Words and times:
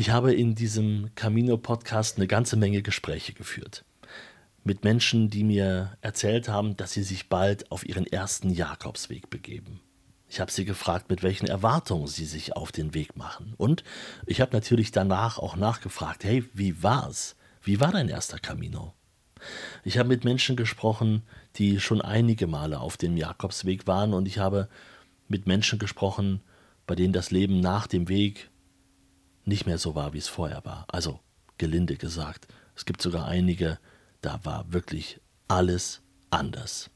Ich 0.00 0.08
habe 0.08 0.32
in 0.32 0.54
diesem 0.54 1.10
Camino-Podcast 1.14 2.16
eine 2.16 2.26
ganze 2.26 2.56
Menge 2.56 2.80
Gespräche 2.80 3.34
geführt. 3.34 3.84
Mit 4.64 4.82
Menschen, 4.82 5.28
die 5.28 5.44
mir 5.44 5.98
erzählt 6.00 6.48
haben, 6.48 6.74
dass 6.74 6.92
sie 6.92 7.02
sich 7.02 7.28
bald 7.28 7.70
auf 7.70 7.86
ihren 7.86 8.06
ersten 8.06 8.48
Jakobsweg 8.48 9.28
begeben. 9.28 9.80
Ich 10.26 10.40
habe 10.40 10.50
sie 10.50 10.64
gefragt, 10.64 11.10
mit 11.10 11.22
welchen 11.22 11.48
Erwartungen 11.48 12.06
sie 12.06 12.24
sich 12.24 12.56
auf 12.56 12.72
den 12.72 12.94
Weg 12.94 13.18
machen. 13.18 13.52
Und 13.58 13.84
ich 14.24 14.40
habe 14.40 14.56
natürlich 14.56 14.90
danach 14.90 15.36
auch 15.36 15.54
nachgefragt, 15.54 16.24
hey, 16.24 16.44
wie 16.54 16.82
war's? 16.82 17.36
Wie 17.60 17.78
war 17.78 17.92
dein 17.92 18.08
erster 18.08 18.38
Camino? 18.38 18.94
Ich 19.84 19.98
habe 19.98 20.08
mit 20.08 20.24
Menschen 20.24 20.56
gesprochen, 20.56 21.24
die 21.56 21.78
schon 21.78 22.00
einige 22.00 22.46
Male 22.46 22.80
auf 22.80 22.96
dem 22.96 23.18
Jakobsweg 23.18 23.86
waren 23.86 24.14
und 24.14 24.26
ich 24.26 24.38
habe 24.38 24.70
mit 25.28 25.46
Menschen 25.46 25.78
gesprochen, 25.78 26.40
bei 26.86 26.94
denen 26.94 27.12
das 27.12 27.30
Leben 27.30 27.60
nach 27.60 27.86
dem 27.86 28.08
Weg 28.08 28.50
nicht 29.50 29.66
mehr 29.66 29.78
so 29.78 29.94
war, 29.94 30.14
wie 30.14 30.18
es 30.18 30.28
vorher 30.28 30.64
war. 30.64 30.86
Also 30.88 31.20
gelinde 31.58 31.96
gesagt, 31.96 32.48
es 32.74 32.86
gibt 32.86 33.02
sogar 33.02 33.26
einige, 33.26 33.78
da 34.22 34.40
war 34.44 34.72
wirklich 34.72 35.20
alles 35.48 36.00
anders. 36.30 36.88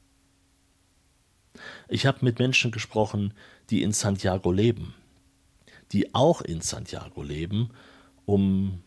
Ich 1.87 2.05
habe 2.05 2.19
mit 2.21 2.39
Menschen 2.39 2.71
gesprochen, 2.71 3.33
die 3.69 3.83
in 3.83 3.91
Santiago 3.91 4.51
leben, 4.51 4.95
die 5.91 6.15
auch 6.15 6.41
in 6.41 6.61
Santiago 6.61 7.21
leben, 7.21 7.69
um 8.25 8.81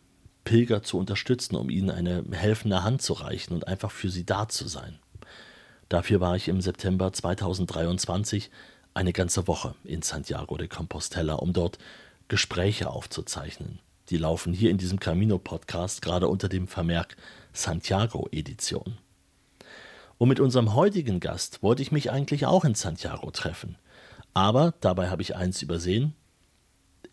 Pilger 0.45 0.83
zu 0.83 0.99
unterstützen, 0.99 1.55
um 1.55 1.69
ihnen 1.69 1.91
eine 1.91 2.25
helfende 2.33 2.83
Hand 2.83 3.03
zu 3.03 3.13
reichen 3.13 3.53
und 3.53 3.69
einfach 3.69 3.91
für 3.91 4.11
sie 4.11 4.25
da 4.25 4.49
zu 4.49 4.67
sein. 4.67 4.99
Dafür 5.89 6.21
war 6.21 6.37
ich 6.37 6.49
im 6.49 6.61
September 6.61 7.13
2023 7.13 8.51
eine 8.95 9.13
ganze 9.13 9.47
Woche 9.47 9.75
in 9.85 10.03
Santiago 10.03 10.57
de 10.57 10.69
Compostela, 10.69 11.35
um 11.35 11.53
dort 11.53 11.79
Gespräche 12.29 12.91
aufzuzeichnen. 12.91 13.81
Die 14.11 14.19
laufen 14.19 14.53
hier 14.53 14.71
in 14.71 14.79
diesem 14.79 15.01
Camino-Podcast 15.01 16.03
gerade 16.03 16.29
unter 16.29 16.49
dem 16.49 16.69
Vermerk 16.69 17.17
Santiago 17.53 18.29
Edition. 18.31 18.99
Und 20.19 20.29
mit 20.29 20.41
unserem 20.41 20.75
heutigen 20.75 21.21
Gast 21.21 21.63
wollte 21.63 21.83
ich 21.83 21.93
mich 21.93 22.11
eigentlich 22.11 22.45
auch 22.45 22.65
in 22.65 22.75
Santiago 22.75 23.31
treffen. 23.31 23.77
Aber 24.35 24.75
dabei 24.81 25.09
habe 25.09 25.23
ich 25.23 25.37
eins 25.37 25.63
übersehen. 25.63 26.15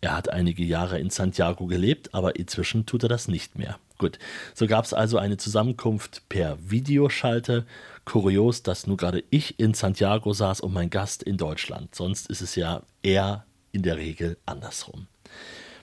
Er 0.00 0.14
hat 0.14 0.28
einige 0.28 0.64
Jahre 0.64 0.98
in 0.98 1.10
Santiago 1.10 1.66
gelebt, 1.66 2.14
aber 2.14 2.36
inzwischen 2.36 2.84
tut 2.84 3.02
er 3.02 3.08
das 3.08 3.28
nicht 3.28 3.56
mehr. 3.56 3.78
Gut, 3.98 4.18
so 4.54 4.66
gab 4.66 4.84
es 4.84 4.92
also 4.92 5.16
eine 5.16 5.38
Zusammenkunft 5.38 6.28
per 6.28 6.58
Videoschalte. 6.60 7.64
Kurios, 8.04 8.62
dass 8.62 8.86
nur 8.86 8.98
gerade 8.98 9.24
ich 9.30 9.58
in 9.58 9.72
Santiago 9.72 10.34
saß 10.34 10.60
und 10.60 10.74
mein 10.74 10.90
Gast 10.90 11.22
in 11.22 11.38
Deutschland. 11.38 11.94
Sonst 11.94 12.28
ist 12.28 12.42
es 12.42 12.56
ja 12.56 12.82
eher 13.02 13.45
in 13.72 13.82
der 13.82 13.96
Regel 13.96 14.38
andersrum. 14.46 15.06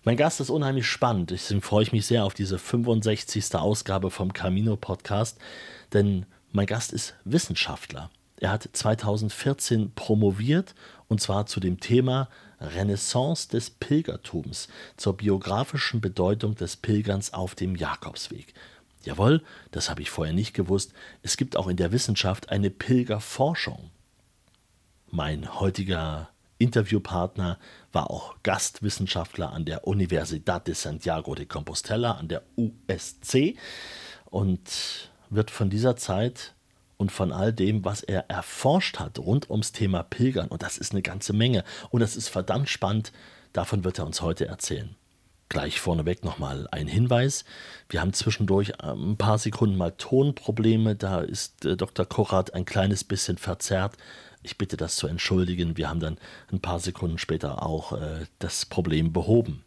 Mein 0.04 0.18
Gast 0.18 0.42
ist 0.42 0.50
unheimlich 0.50 0.86
spannend. 0.86 1.32
Deswegen 1.32 1.62
freue 1.62 1.84
ich 1.84 1.94
mich 1.94 2.06
sehr 2.06 2.26
auf 2.26 2.34
diese 2.34 2.60
65. 2.60 3.56
Ausgabe 3.56 4.12
vom 4.12 4.34
Camino 4.34 4.76
Podcast, 4.76 5.40
denn 5.94 6.26
mein 6.52 6.66
Gast 6.66 6.92
ist 6.92 7.16
Wissenschaftler. 7.24 8.10
Er 8.38 8.52
hat 8.52 8.68
2014 8.74 9.94
promoviert 9.96 10.76
und 11.08 11.22
zwar 11.22 11.46
zu 11.46 11.62
dem 11.62 11.80
Thema 11.80 12.28
Renaissance 12.60 13.48
des 13.48 13.70
Pilgertums 13.70 14.68
zur 14.98 15.16
biografischen 15.16 16.02
Bedeutung 16.02 16.56
des 16.56 16.76
Pilgerns 16.76 17.34
auf 17.34 17.56
dem 17.56 17.76
Jakobsweg. 17.76 18.54
Jawohl, 19.04 19.42
das 19.72 19.90
habe 19.90 20.02
ich 20.02 20.10
vorher 20.10 20.34
nicht 20.34 20.54
gewusst. 20.54 20.94
Es 21.22 21.38
gibt 21.38 21.56
auch 21.56 21.68
in 21.68 21.78
der 21.78 21.94
Wissenschaft 21.94 22.50
eine 22.50 22.70
Pilgerforschung. 22.70 23.92
Mein 25.10 25.60
heutiger 25.60 26.33
Interviewpartner 26.64 27.60
war 27.92 28.10
auch 28.10 28.36
Gastwissenschaftler 28.44 29.52
an 29.52 29.66
der 29.66 29.86
Universidad 29.86 30.68
de 30.68 30.74
Santiago 30.74 31.36
de 31.36 31.46
Compostela, 31.46 32.14
an 32.14 32.30
der 32.30 32.44
USC. 32.56 33.58
Und 34.26 35.12
wird 35.30 35.52
von 35.52 35.70
dieser 35.70 35.96
Zeit 35.96 36.54
und 36.98 37.12
von 37.12 37.32
all 37.32 37.54
dem, 37.54 37.84
was 37.84 38.02
er 38.02 38.30
erforscht 38.30 39.00
hat 39.00 39.20
rund 39.20 39.50
ums 39.50 39.72
Thema 39.72 40.04
Pilgern, 40.04 40.48
und 40.48 40.64
das 40.64 40.78
ist 40.78 40.94
eine 40.94 41.02
ganze 41.02 41.34
Menge, 41.34 41.64
und 41.90 42.02
das 42.02 42.16
ist 42.16 42.30
verdammt 42.30 42.70
spannend, 42.70 43.12
davon 43.52 43.84
wird 43.84 44.00
er 44.00 44.06
uns 44.06 44.22
heute 44.22 44.48
erzählen. 44.48 44.96
Gleich 45.50 45.80
vorneweg 45.80 46.24
nochmal 46.24 46.68
ein 46.72 46.88
Hinweis. 46.88 47.46
Wir 47.88 48.02
haben 48.02 48.14
zwischendurch 48.14 48.74
ähm, 48.82 49.12
ein 49.12 49.18
paar 49.18 49.38
Sekunden 49.38 49.78
mal 49.78 49.92
Tonprobleme. 49.92 50.96
Da 50.96 51.22
ist 51.22 51.66
äh, 51.66 51.78
Dr. 51.78 52.08
Korat 52.08 52.56
ein 52.56 52.66
kleines 52.66 53.04
bisschen 53.04 53.38
verzerrt. 53.38 53.98
Ich 54.44 54.58
bitte 54.58 54.78
das 54.78 54.96
zu 54.96 55.08
entschuldigen. 55.08 55.78
Wir 55.78 55.90
haben 55.90 56.00
dann 56.00 56.18
ein 56.52 56.60
paar 56.60 56.80
Sekunden 56.80 57.18
später 57.18 57.66
auch 57.66 57.94
äh, 57.94 58.26
das 58.40 58.66
Problem 58.66 59.14
behoben. 59.14 59.64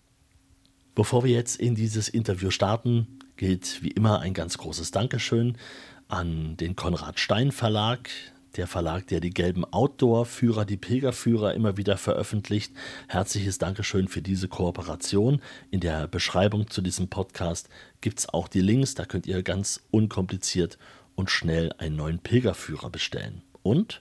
Bevor 0.95 1.25
wir 1.25 1.33
jetzt 1.33 1.57
in 1.57 1.75
dieses 1.75 2.09
Interview 2.09 2.51
starten, 2.51 3.19
gilt 3.37 3.83
wie 3.83 3.91
immer 3.91 4.21
ein 4.21 4.35
ganz 4.35 4.57
großes 4.59 4.91
Dankeschön 4.93 5.59
an 6.09 6.57
den 6.57 6.77
Konrad 6.77 7.19
Stein 7.19 7.53
Verlag, 7.53 8.09
der 8.57 8.67
Verlag, 8.67 9.07
der 9.09 9.21
die 9.21 9.31
gelben 9.31 9.65
Outdoor-Führer, 9.65 10.65
die 10.65 10.77
Pilgerführer 10.77 11.55
immer 11.55 11.77
wieder 11.77 11.97
veröffentlicht. 11.99 12.73
Herzliches 13.09 13.59
Dankeschön 13.59 14.09
für 14.09 14.23
diese 14.23 14.49
Kooperation. 14.49 15.43
In 15.71 15.81
der 15.81 16.07
Beschreibung 16.07 16.71
zu 16.71 16.81
diesem 16.81 17.09
Podcast 17.09 17.69
gibt 18.01 18.21
es 18.21 18.29
auch 18.29 18.49
die 18.49 18.61
Links, 18.61 18.95
da 18.95 19.05
könnt 19.05 19.27
ihr 19.27 19.43
ganz 19.43 19.83
unkompliziert 19.91 20.79
und 21.15 21.31
schnell 21.31 21.73
einen 21.79 21.97
neuen 21.97 22.19
Pilgerführer 22.19 22.91
bestellen. 22.91 23.43
Und 23.63 24.01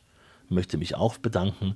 möchte 0.56 0.78
mich 0.78 0.96
auch 0.96 1.18
bedanken 1.18 1.76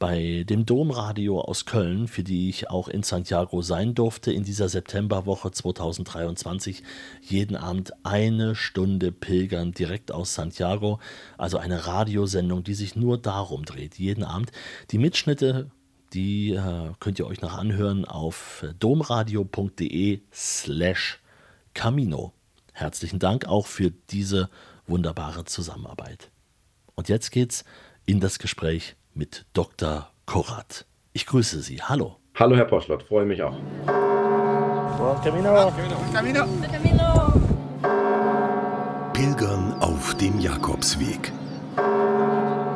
bei 0.00 0.44
dem 0.48 0.66
Domradio 0.66 1.40
aus 1.40 1.66
Köln, 1.66 2.08
für 2.08 2.24
die 2.24 2.48
ich 2.48 2.68
auch 2.68 2.88
in 2.88 3.04
Santiago 3.04 3.62
sein 3.62 3.94
durfte 3.94 4.32
in 4.32 4.42
dieser 4.42 4.68
Septemberwoche 4.68 5.52
2023. 5.52 6.82
Jeden 7.22 7.56
Abend 7.56 7.92
eine 8.04 8.56
Stunde 8.56 9.12
Pilgern 9.12 9.72
direkt 9.72 10.10
aus 10.10 10.34
Santiago, 10.34 10.98
also 11.38 11.58
eine 11.58 11.86
Radiosendung, 11.86 12.64
die 12.64 12.74
sich 12.74 12.96
nur 12.96 13.18
darum 13.18 13.64
dreht, 13.64 13.98
jeden 13.98 14.24
Abend. 14.24 14.50
Die 14.90 14.98
Mitschnitte 14.98 15.70
die 16.14 16.52
äh, 16.52 16.92
könnt 17.00 17.18
ihr 17.18 17.26
euch 17.26 17.40
noch 17.40 17.54
anhören 17.54 18.04
auf 18.04 18.64
domradio.de 18.78 20.20
slash 20.32 21.20
Camino. 21.74 22.32
Herzlichen 22.72 23.18
Dank 23.18 23.46
auch 23.46 23.66
für 23.66 23.90
diese 24.10 24.48
wunderbare 24.86 25.44
Zusammenarbeit. 25.44 26.30
Und 26.94 27.08
jetzt 27.08 27.30
geht's 27.30 27.64
in 28.06 28.20
das 28.20 28.38
Gespräch 28.38 28.96
mit 29.14 29.46
Dr. 29.52 30.10
Korat. 30.26 30.86
Ich 31.12 31.26
grüße 31.26 31.60
Sie. 31.62 31.80
Hallo. 31.82 32.16
Hallo, 32.34 32.56
Herr 32.56 32.64
Poschlott. 32.64 33.02
Freue 33.04 33.24
mich 33.24 33.42
auch. 33.42 33.56
Buen 33.56 35.20
Camino. 35.22 35.70
Buen 35.70 36.12
Camino. 36.12 36.44
Buen 36.46 36.72
Camino. 36.72 37.32
Pilgern 39.12 39.74
auf 39.80 40.14
dem 40.16 40.38
Jakobsweg. 40.40 41.32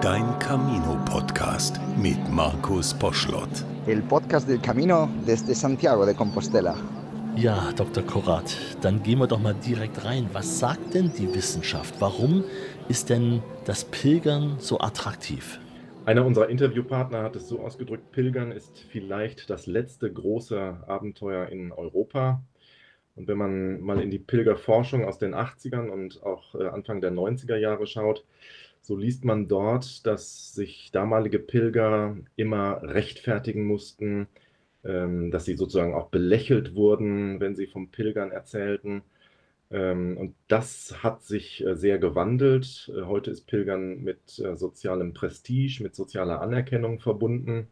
Dein 0.00 0.38
Camino-Podcast 0.38 1.80
mit 1.96 2.28
Markus 2.30 2.94
Poschlott. 2.94 3.50
El 3.86 4.02
podcast 4.02 4.48
del 4.48 4.60
Camino 4.60 5.08
desde 5.26 5.54
Santiago 5.54 6.06
de 6.06 6.14
Compostela. 6.14 6.76
Ja, 7.36 7.70
Dr. 7.76 8.02
Korat, 8.04 8.56
dann 8.80 9.02
gehen 9.02 9.18
wir 9.18 9.26
doch 9.26 9.38
mal 9.38 9.54
direkt 9.54 10.04
rein. 10.04 10.28
Was 10.32 10.58
sagt 10.58 10.94
denn 10.94 11.12
die 11.16 11.32
Wissenschaft? 11.34 11.94
Warum 12.00 12.44
ist 12.88 13.10
denn 13.10 13.42
das 13.66 13.84
Pilgern 13.84 14.56
so 14.58 14.80
attraktiv? 14.80 15.60
Einer 16.06 16.24
unserer 16.24 16.48
Interviewpartner 16.48 17.22
hat 17.22 17.36
es 17.36 17.46
so 17.46 17.60
ausgedrückt, 17.60 18.12
Pilgern 18.12 18.50
ist 18.50 18.78
vielleicht 18.78 19.50
das 19.50 19.66
letzte 19.66 20.10
große 20.10 20.84
Abenteuer 20.86 21.48
in 21.48 21.70
Europa. 21.70 22.42
Und 23.14 23.28
wenn 23.28 23.36
man 23.36 23.80
mal 23.80 24.00
in 24.00 24.10
die 24.10 24.18
Pilgerforschung 24.18 25.04
aus 25.04 25.18
den 25.18 25.34
80ern 25.34 25.90
und 25.90 26.22
auch 26.22 26.54
äh, 26.54 26.68
Anfang 26.68 27.02
der 27.02 27.12
90er 27.12 27.56
Jahre 27.56 27.86
schaut, 27.86 28.24
so 28.80 28.96
liest 28.96 29.22
man 29.24 29.48
dort, 29.48 30.06
dass 30.06 30.54
sich 30.54 30.90
damalige 30.90 31.40
Pilger 31.40 32.16
immer 32.36 32.80
rechtfertigen 32.82 33.64
mussten, 33.64 34.28
ähm, 34.82 35.30
dass 35.30 35.44
sie 35.44 35.56
sozusagen 35.56 35.94
auch 35.94 36.08
belächelt 36.08 36.74
wurden, 36.74 37.38
wenn 37.40 37.54
sie 37.54 37.66
vom 37.66 37.90
Pilgern 37.90 38.30
erzählten 38.30 39.02
und 40.16 40.34
das 40.48 41.02
hat 41.02 41.22
sich 41.22 41.64
äh, 41.64 41.76
sehr 41.76 41.98
gewandelt. 41.98 42.90
Äh, 42.94 43.02
heute 43.02 43.30
ist 43.30 43.46
Pilgern 43.46 44.02
mit 44.02 44.38
äh, 44.38 44.56
sozialem 44.56 45.12
Prestige, 45.12 45.82
mit 45.82 45.94
sozialer 45.94 46.40
Anerkennung 46.40 47.00
verbunden. 47.00 47.68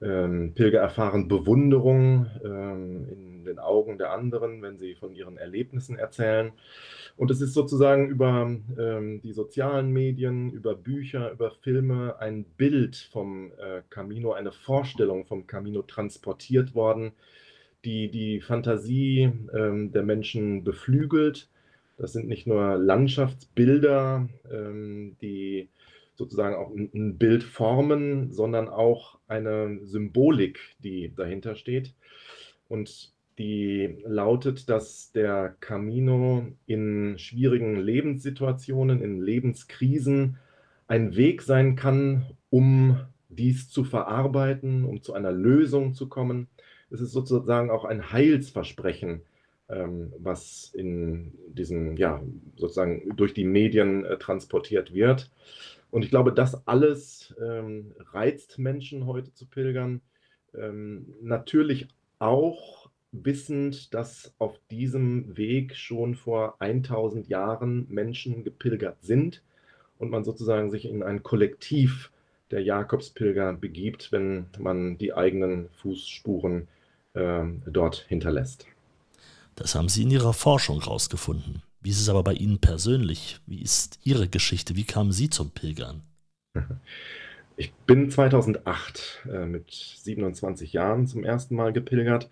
Ähm, 0.00 0.54
Pilger 0.54 0.80
erfahren 0.80 1.28
Bewunderung 1.28 2.26
ähm, 2.42 3.08
in 3.10 3.44
den 3.44 3.58
Augen 3.58 3.98
der 3.98 4.12
anderen, 4.12 4.62
wenn 4.62 4.78
sie 4.78 4.94
von 4.94 5.14
ihren 5.14 5.36
Erlebnissen 5.36 5.98
erzählen. 5.98 6.52
Und 7.16 7.30
es 7.30 7.40
ist 7.40 7.52
sozusagen 7.52 8.08
über 8.08 8.48
die 9.24 9.32
sozialen 9.32 9.90
Medien, 9.90 10.52
über 10.52 10.76
Bücher, 10.76 11.32
über 11.32 11.50
Filme 11.50 12.14
ein 12.20 12.44
Bild 12.44 12.94
vom 13.10 13.50
Camino, 13.90 14.34
eine 14.34 14.52
Vorstellung 14.52 15.26
vom 15.26 15.48
Camino 15.48 15.82
transportiert 15.82 16.76
worden, 16.76 17.10
die 17.84 18.10
die 18.10 18.40
Fantasie 18.40 19.30
ähm, 19.54 19.92
der 19.92 20.02
Menschen 20.02 20.64
beflügelt. 20.64 21.48
Das 21.96 22.12
sind 22.12 22.28
nicht 22.28 22.46
nur 22.46 22.76
Landschaftsbilder, 22.76 24.28
ähm, 24.50 25.16
die 25.20 25.68
sozusagen 26.14 26.56
auch 26.56 26.70
ein, 26.74 26.90
ein 26.94 27.18
Bild 27.18 27.44
formen, 27.44 28.32
sondern 28.32 28.68
auch 28.68 29.18
eine 29.28 29.78
Symbolik, 29.84 30.58
die 30.82 31.12
dahinter 31.14 31.54
steht. 31.54 31.94
Und 32.68 33.12
die 33.38 33.98
lautet, 34.04 34.68
dass 34.68 35.12
der 35.12 35.56
Camino 35.60 36.46
in 36.66 37.18
schwierigen 37.18 37.76
Lebenssituationen, 37.76 39.00
in 39.00 39.20
Lebenskrisen 39.20 40.38
ein 40.88 41.16
Weg 41.16 41.42
sein 41.42 41.76
kann, 41.76 42.26
um 42.50 42.98
dies 43.28 43.70
zu 43.70 43.84
verarbeiten, 43.84 44.84
um 44.84 45.02
zu 45.02 45.14
einer 45.14 45.30
Lösung 45.30 45.94
zu 45.94 46.08
kommen. 46.08 46.48
Es 46.90 47.00
ist 47.00 47.12
sozusagen 47.12 47.70
auch 47.70 47.84
ein 47.84 48.12
Heilsversprechen, 48.12 49.22
ähm, 49.68 50.12
was 50.18 50.70
in 50.74 51.32
diesen, 51.48 51.96
ja, 51.96 52.22
sozusagen 52.56 53.14
durch 53.16 53.34
die 53.34 53.44
Medien 53.44 54.04
äh, 54.04 54.18
transportiert 54.18 54.94
wird. 54.94 55.30
Und 55.90 56.02
ich 56.04 56.10
glaube, 56.10 56.32
das 56.32 56.66
alles 56.66 57.34
ähm, 57.40 57.94
reizt 58.12 58.58
Menschen 58.58 59.06
heute 59.06 59.32
zu 59.32 59.46
pilgern. 59.46 60.00
Ähm, 60.54 61.14
natürlich 61.22 61.88
auch 62.18 62.90
wissend, 63.12 63.94
dass 63.94 64.34
auf 64.38 64.58
diesem 64.70 65.36
Weg 65.36 65.76
schon 65.76 66.14
vor 66.14 66.60
1000 66.60 67.28
Jahren 67.28 67.86
Menschen 67.88 68.44
gepilgert 68.44 68.98
sind 69.02 69.42
und 69.98 70.10
man 70.10 70.24
sozusagen 70.24 70.70
sich 70.70 70.84
in 70.86 71.02
ein 71.02 71.22
Kollektiv 71.22 72.10
der 72.50 72.62
Jakobspilger 72.62 73.54
begibt, 73.54 74.12
wenn 74.12 74.46
man 74.58 74.98
die 74.98 75.12
eigenen 75.12 75.68
Fußspuren 75.70 76.68
äh, 77.18 77.70
dort 77.70 78.06
hinterlässt. 78.08 78.66
Das 79.54 79.74
haben 79.74 79.88
Sie 79.88 80.02
in 80.04 80.10
Ihrer 80.10 80.32
Forschung 80.32 80.80
herausgefunden. 80.80 81.62
Wie 81.80 81.90
ist 81.90 82.00
es 82.00 82.08
aber 82.08 82.22
bei 82.22 82.34
Ihnen 82.34 82.60
persönlich? 82.60 83.40
Wie 83.46 83.60
ist 83.60 83.98
Ihre 84.04 84.28
Geschichte? 84.28 84.76
Wie 84.76 84.84
kamen 84.84 85.12
Sie 85.12 85.30
zum 85.30 85.50
Pilgern? 85.50 86.02
Ich 87.60 87.72
bin 87.74 88.08
2008 88.08 89.26
äh, 89.32 89.44
mit 89.44 89.72
27 89.72 90.72
Jahren 90.72 91.08
zum 91.08 91.24
ersten 91.24 91.56
Mal 91.56 91.72
gepilgert 91.72 92.30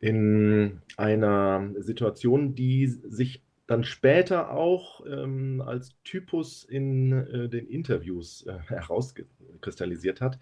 in 0.00 0.80
einer 0.96 1.68
Situation, 1.80 2.54
die 2.54 2.86
sich 2.86 3.42
dann 3.66 3.84
später 3.84 4.50
auch 4.50 5.04
ähm, 5.06 5.60
als 5.60 5.90
Typus 6.02 6.64
in 6.64 7.12
äh, 7.12 7.48
den 7.50 7.66
Interviews 7.66 8.46
äh, 8.46 8.58
herauskristallisiert 8.68 10.22
hat. 10.22 10.38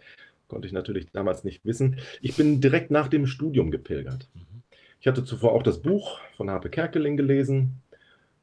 Konnte 0.49 0.67
ich 0.67 0.73
natürlich 0.73 1.11
damals 1.13 1.45
nicht 1.45 1.65
wissen. 1.65 1.99
Ich 2.21 2.37
bin 2.37 2.61
direkt 2.61 2.91
nach 2.91 3.09
dem 3.09 3.27
Studium 3.27 3.71
gepilgert. 3.71 4.29
Mhm. 4.35 4.63
Ich 5.01 5.07
hatte 5.07 5.25
zuvor 5.25 5.53
auch 5.53 5.63
das 5.63 5.83
Buch 5.83 6.21
von 6.37 6.51
Harpe 6.51 6.71
Kerkeling 6.71 7.17
gelesen, 7.17 7.83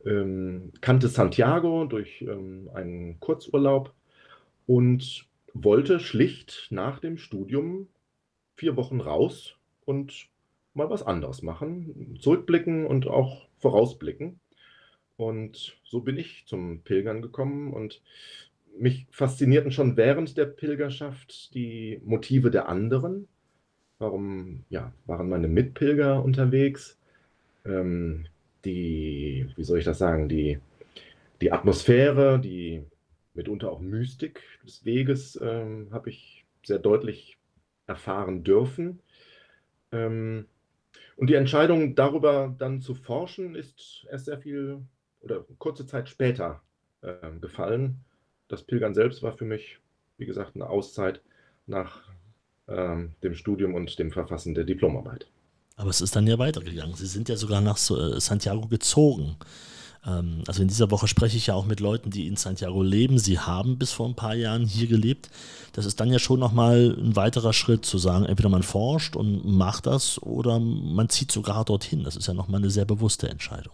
ähm, 0.06 0.72
kannte 0.82 1.08
Santiago 1.08 1.86
durch 1.86 2.22
ähm, 2.22 2.70
einen 2.74 3.20
Kurzurlaub 3.20 3.94
und 4.66 5.26
wollte 5.54 6.00
schlicht 6.00 6.68
nach 6.70 7.00
dem 7.00 7.18
Studium 7.18 7.88
vier 8.56 8.76
Wochen 8.76 9.02
raus 9.02 9.56
und 9.86 10.28
mal 10.74 10.90
was 10.90 11.04
anderes 11.04 11.42
machen, 11.42 12.18
zurückblicken 12.20 12.86
und 12.86 13.08
auch 13.08 13.48
vorausblicken. 13.58 14.40
Und 15.16 15.78
so 15.84 16.02
bin 16.02 16.18
ich 16.18 16.46
zum 16.48 16.82
Pilgern 16.82 17.22
gekommen 17.22 17.72
und 17.72 18.02
mich 18.78 19.08
faszinierten 19.12 19.72
schon 19.72 19.98
während 19.98 20.38
der 20.38 20.46
Pilgerschaft 20.46 21.54
die 21.54 22.02
Motive 22.04 22.52
der 22.52 22.68
anderen. 22.68 23.28
Warum 24.00 24.66
ja, 24.70 24.94
waren 25.06 25.30
meine 25.30 25.48
Mitpilger 25.48 26.24
unterwegs? 26.24 26.98
Ähm, 27.66 28.26
die, 28.66 29.48
wie 29.56 29.64
soll 29.64 29.80
ich 29.80 29.86
das 29.86 30.00
sagen, 30.00 30.30
die, 30.30 30.60
die 31.42 31.52
Atmosphäre, 31.52 32.40
die 32.40 32.84
mitunter 33.34 33.72
auch 33.72 33.80
Mystik 33.80 34.42
des 34.66 34.86
Weges 34.86 35.40
ähm, 35.42 35.88
habe 35.92 36.10
ich 36.10 36.46
sehr 36.64 36.80
deutlich 36.80 37.38
erfahren 37.88 38.44
dürfen. 38.44 39.00
Ähm, 39.92 40.46
und 41.16 41.30
die 41.30 41.36
Entscheidung 41.36 41.96
darüber 41.96 42.56
dann 42.58 42.82
zu 42.82 42.96
forschen 42.96 43.56
ist 43.56 44.06
erst 44.10 44.26
sehr 44.26 44.40
viel 44.40 44.82
oder 45.22 45.46
kurze 45.58 45.86
Zeit 45.86 46.10
später 46.10 46.62
äh, 47.02 47.32
gefallen. 47.40 48.04
Das 48.54 48.62
Pilgern 48.62 48.94
selbst 48.94 49.24
war 49.24 49.34
für 49.34 49.46
mich, 49.46 49.80
wie 50.20 50.28
gesagt, 50.28 50.52
eine 50.54 50.70
Auszeit 50.70 51.22
nach 51.66 52.02
ähm, 52.68 53.16
dem 53.24 53.34
Studium 53.34 53.74
und 53.74 53.98
dem 53.98 54.12
Verfassen 54.12 54.54
der 54.54 54.64
Diplomarbeit. 54.64 55.26
Aber 55.76 55.90
es 55.90 56.02
ist 56.02 56.16
dann 56.16 56.28
ja 56.28 56.38
weitergegangen. 56.38 56.94
Sie 56.94 57.08
sind 57.08 57.30
ja 57.30 57.36
sogar 57.36 57.62
nach 57.62 57.78
äh, 57.90 58.20
Santiago 58.20 58.68
gezogen. 58.68 59.38
Ähm, 60.06 60.44
also 60.46 60.62
in 60.62 60.68
dieser 60.68 60.92
Woche 60.92 61.08
spreche 61.08 61.36
ich 61.36 61.48
ja 61.48 61.56
auch 61.56 61.66
mit 61.66 61.80
Leuten, 61.80 62.12
die 62.12 62.28
in 62.28 62.36
Santiago 62.36 62.84
leben. 62.84 63.18
Sie 63.18 63.40
haben 63.40 63.80
bis 63.80 63.92
vor 63.92 64.08
ein 64.08 64.16
paar 64.16 64.36
Jahren 64.36 64.68
hier 64.68 64.86
gelebt. 64.86 65.32
Das 65.72 65.88
ist 65.88 66.00
dann 66.00 66.12
ja 66.12 66.20
schon 66.20 66.40
nochmal 66.40 66.96
ein 66.96 67.16
weiterer 67.16 67.54
Schritt 67.54 67.88
zu 67.88 67.98
sagen, 67.98 68.26
entweder 68.26 68.50
man 68.50 68.62
forscht 68.62 69.16
und 69.16 69.46
macht 69.48 69.88
das 69.88 70.22
oder 70.22 70.60
man 70.60 71.10
zieht 71.10 71.32
sogar 71.32 71.66
dorthin. 71.66 72.04
Das 72.04 72.16
ist 72.16 72.28
ja 72.28 72.36
nochmal 72.36 72.62
eine 72.62 72.70
sehr 72.70 72.86
bewusste 72.86 73.30
Entscheidung. 73.30 73.74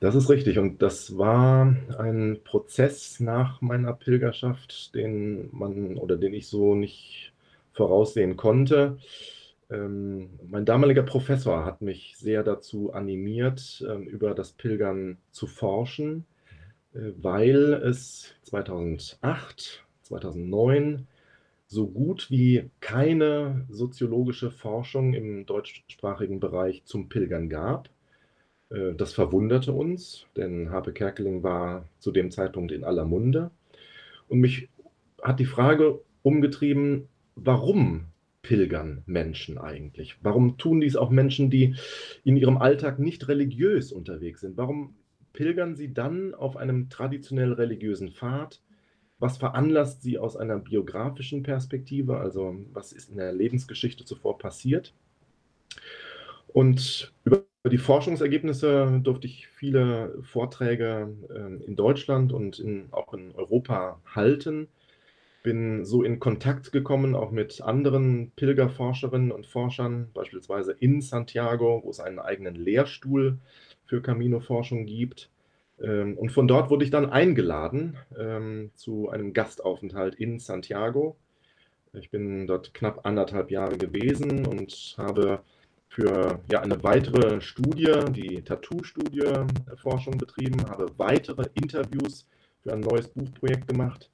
Das 0.00 0.14
ist 0.14 0.30
richtig. 0.30 0.58
Und 0.58 0.80
das 0.82 1.18
war 1.18 1.76
ein 1.98 2.38
Prozess 2.42 3.20
nach 3.20 3.60
meiner 3.60 3.92
Pilgerschaft, 3.92 4.94
den 4.94 5.50
man 5.52 5.98
oder 5.98 6.16
den 6.16 6.32
ich 6.32 6.48
so 6.48 6.74
nicht 6.74 7.32
voraussehen 7.72 8.36
konnte. 8.36 8.96
Ähm, 9.70 10.30
mein 10.48 10.64
damaliger 10.64 11.02
Professor 11.02 11.64
hat 11.66 11.82
mich 11.82 12.16
sehr 12.16 12.42
dazu 12.42 12.92
animiert, 12.94 13.84
ähm, 13.88 14.04
über 14.04 14.34
das 14.34 14.52
Pilgern 14.52 15.18
zu 15.32 15.46
forschen, 15.46 16.24
äh, 16.94 17.12
weil 17.20 17.74
es 17.74 18.34
2008, 18.44 19.84
2009 20.02 21.06
so 21.66 21.86
gut 21.88 22.30
wie 22.30 22.70
keine 22.80 23.66
soziologische 23.70 24.50
Forschung 24.50 25.14
im 25.14 25.46
deutschsprachigen 25.46 26.40
Bereich 26.40 26.84
zum 26.84 27.08
Pilgern 27.08 27.48
gab. 27.48 27.90
Äh, 28.70 28.94
das 28.94 29.12
verwunderte 29.12 29.72
uns, 29.72 30.26
denn 30.36 30.70
Harpe 30.70 30.92
Kerkeling 30.92 31.42
war 31.42 31.88
zu 31.98 32.10
dem 32.12 32.30
Zeitpunkt 32.30 32.72
in 32.72 32.84
aller 32.84 33.04
Munde. 33.04 33.50
Und 34.28 34.40
mich 34.40 34.68
hat 35.22 35.40
die 35.40 35.46
Frage 35.46 36.00
umgetrieben, 36.22 37.08
warum 37.34 38.06
pilgern 38.42 39.02
Menschen 39.06 39.58
eigentlich? 39.58 40.16
Warum 40.22 40.56
tun 40.56 40.80
dies 40.80 40.96
auch 40.96 41.10
Menschen, 41.10 41.50
die 41.50 41.74
in 42.24 42.36
ihrem 42.36 42.58
Alltag 42.58 42.98
nicht 42.98 43.28
religiös 43.28 43.92
unterwegs 43.92 44.40
sind? 44.40 44.56
Warum 44.56 44.94
pilgern 45.32 45.76
sie 45.76 45.92
dann 45.92 46.34
auf 46.34 46.56
einem 46.56 46.88
traditionell 46.88 47.52
religiösen 47.52 48.12
Pfad? 48.12 48.60
Was 49.18 49.36
veranlasst 49.36 50.02
sie 50.02 50.18
aus 50.18 50.36
einer 50.36 50.58
biografischen 50.58 51.42
Perspektive? 51.42 52.16
Also 52.16 52.56
was 52.72 52.92
ist 52.92 53.10
in 53.10 53.18
der 53.18 53.32
Lebensgeschichte 53.32 54.04
zuvor 54.06 54.38
passiert? 54.38 54.94
Und 56.48 57.12
über 57.24 57.44
die 57.70 57.78
Forschungsergebnisse 57.78 59.00
durfte 59.02 59.26
ich 59.26 59.48
viele 59.48 60.18
Vorträge 60.22 61.12
äh, 61.30 61.64
in 61.64 61.76
Deutschland 61.76 62.32
und 62.32 62.58
in, 62.58 62.88
auch 62.92 63.14
in 63.14 63.32
Europa 63.34 64.00
halten 64.14 64.68
bin 65.42 65.84
so 65.84 66.02
in 66.02 66.20
Kontakt 66.20 66.72
gekommen, 66.72 67.14
auch 67.14 67.30
mit 67.30 67.62
anderen 67.62 68.32
Pilgerforscherinnen 68.36 69.32
und 69.32 69.46
Forschern, 69.46 70.10
beispielsweise 70.12 70.72
in 70.72 71.00
Santiago, 71.00 71.80
wo 71.84 71.90
es 71.90 72.00
einen 72.00 72.18
eigenen 72.18 72.54
Lehrstuhl 72.54 73.38
für 73.86 74.02
Camino-Forschung 74.02 74.86
gibt. 74.86 75.30
Ähm, 75.80 76.16
und 76.18 76.30
von 76.30 76.46
dort 76.46 76.70
wurde 76.70 76.84
ich 76.84 76.90
dann 76.90 77.10
eingeladen 77.10 77.96
ähm, 78.18 78.70
zu 78.74 79.08
einem 79.08 79.32
Gastaufenthalt 79.32 80.14
in 80.14 80.38
Santiago. 80.38 81.16
Ich 81.92 82.10
bin 82.10 82.46
dort 82.46 82.74
knapp 82.74 83.06
anderthalb 83.06 83.50
Jahre 83.50 83.78
gewesen 83.78 84.46
und 84.46 84.94
habe 84.96 85.40
für 85.90 86.40
ja, 86.50 86.60
eine 86.62 86.82
weitere 86.82 87.40
Studie, 87.40 87.92
die 88.10 88.42
Tattoo-Studie, 88.42 89.20
äh, 89.20 89.46
Forschung 89.76 90.16
betrieben, 90.18 90.64
habe 90.68 90.86
weitere 90.96 91.46
Interviews 91.54 92.26
für 92.62 92.72
ein 92.72 92.80
neues 92.80 93.08
Buchprojekt 93.08 93.68
gemacht 93.68 94.10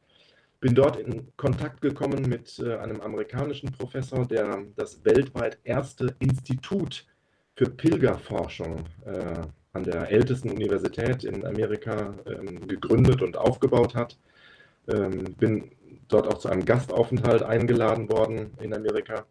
bin 0.61 0.75
dort 0.75 0.97
in 0.97 1.29
Kontakt 1.37 1.81
gekommen 1.81 2.23
mit 2.29 2.59
äh, 2.59 2.77
einem 2.77 3.01
amerikanischen 3.01 3.71
Professor, 3.73 4.27
der 4.27 4.65
das 4.75 5.05
weltweit 5.05 5.59
erste 5.65 6.15
Institut 6.19 7.07
für 7.55 7.67
Pilgerforschung 7.67 8.85
äh, 9.05 9.43
an 9.73 9.85
der 9.85 10.11
ältesten 10.11 10.51
Universität 10.51 11.25
in 11.25 11.45
Amerika 11.47 12.15
ähm, 12.27 12.67
gegründet 12.67 13.23
und 13.23 13.37
aufgebaut 13.37 13.95
hat. 13.95 14.19
Ähm, 14.89 15.35
bin 15.35 15.71
dort 16.09 16.27
auch 16.29 16.39
zu 16.39 16.49
einem 16.49 16.65
Gastaufenthalt 16.65 17.43
eingeladen 17.43 18.09
worden 18.09 18.53
in 18.61 18.73
Amerika. 18.75 19.27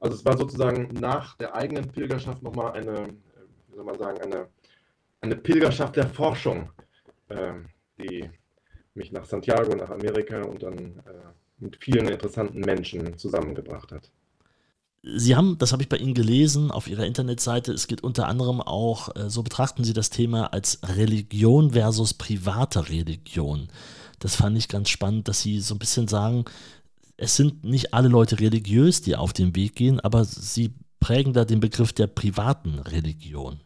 Also 0.00 0.16
es 0.16 0.24
war 0.24 0.36
sozusagen 0.36 0.88
nach 0.94 1.36
der 1.36 1.54
eigenen 1.54 1.88
Pilgerschaft 1.88 2.42
nochmal 2.42 2.72
eine, 2.72 3.08
wie 3.68 3.76
soll 3.76 3.84
man 3.84 3.98
sagen, 3.98 4.20
eine, 4.22 4.48
eine 5.20 5.36
Pilgerschaft 5.36 5.96
der 5.96 6.08
Forschung, 6.08 6.70
äh, 7.28 7.52
die 7.98 8.30
mich 8.94 9.12
nach 9.12 9.24
Santiago, 9.24 9.76
nach 9.76 9.90
Amerika 9.90 10.42
und 10.42 10.62
dann 10.62 10.78
äh, 10.78 11.02
mit 11.58 11.76
vielen 11.76 12.08
interessanten 12.08 12.60
Menschen 12.60 13.16
zusammengebracht 13.18 13.92
hat. 13.92 14.10
Sie 15.02 15.34
haben, 15.34 15.56
das 15.56 15.72
habe 15.72 15.82
ich 15.82 15.88
bei 15.88 15.96
Ihnen 15.96 16.12
gelesen, 16.12 16.70
auf 16.70 16.86
Ihrer 16.86 17.06
Internetseite, 17.06 17.72
es 17.72 17.86
geht 17.86 18.02
unter 18.02 18.26
anderem 18.26 18.60
auch, 18.60 19.14
äh, 19.16 19.30
so 19.30 19.42
betrachten 19.42 19.84
Sie 19.84 19.94
das 19.94 20.10
Thema 20.10 20.52
als 20.52 20.80
Religion 20.82 21.70
versus 21.70 22.14
private 22.14 22.88
Religion. 22.88 23.68
Das 24.18 24.36
fand 24.36 24.58
ich 24.58 24.68
ganz 24.68 24.90
spannend, 24.90 25.28
dass 25.28 25.40
Sie 25.40 25.60
so 25.60 25.74
ein 25.74 25.78
bisschen 25.78 26.06
sagen, 26.06 26.44
es 27.20 27.36
sind 27.36 27.64
nicht 27.64 27.92
alle 27.92 28.08
Leute 28.08 28.40
religiös, 28.40 29.02
die 29.02 29.14
auf 29.14 29.34
den 29.34 29.54
Weg 29.54 29.74
gehen, 29.74 30.00
aber 30.00 30.24
sie 30.24 30.72
prägen 31.00 31.34
da 31.34 31.44
den 31.44 31.60
Begriff 31.60 31.92
der 31.92 32.06
privaten 32.06 32.78
Religion. 32.78 33.60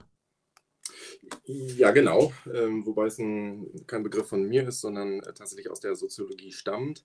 Ja, 1.47 1.93
genau. 1.93 2.33
Ähm, 2.53 2.85
wobei 2.85 3.07
es 3.07 3.19
ein, 3.19 3.67
kein 3.87 4.03
Begriff 4.03 4.27
von 4.27 4.45
mir 4.49 4.67
ist, 4.67 4.81
sondern 4.81 5.21
äh, 5.21 5.33
tatsächlich 5.33 5.71
aus 5.71 5.81
der 5.81 5.95
Soziologie 5.95 6.53
stammt. 6.53 7.05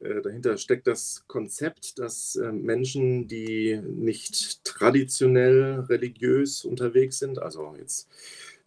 Äh, 0.00 0.20
dahinter 0.20 0.58
steckt 0.58 0.86
das 0.86 1.24
Konzept, 1.26 1.98
dass 1.98 2.36
äh, 2.36 2.52
Menschen, 2.52 3.26
die 3.26 3.80
nicht 3.82 4.64
traditionell 4.64 5.80
religiös 5.88 6.64
unterwegs 6.64 7.18
sind, 7.18 7.38
also 7.38 7.74
jetzt 7.78 8.08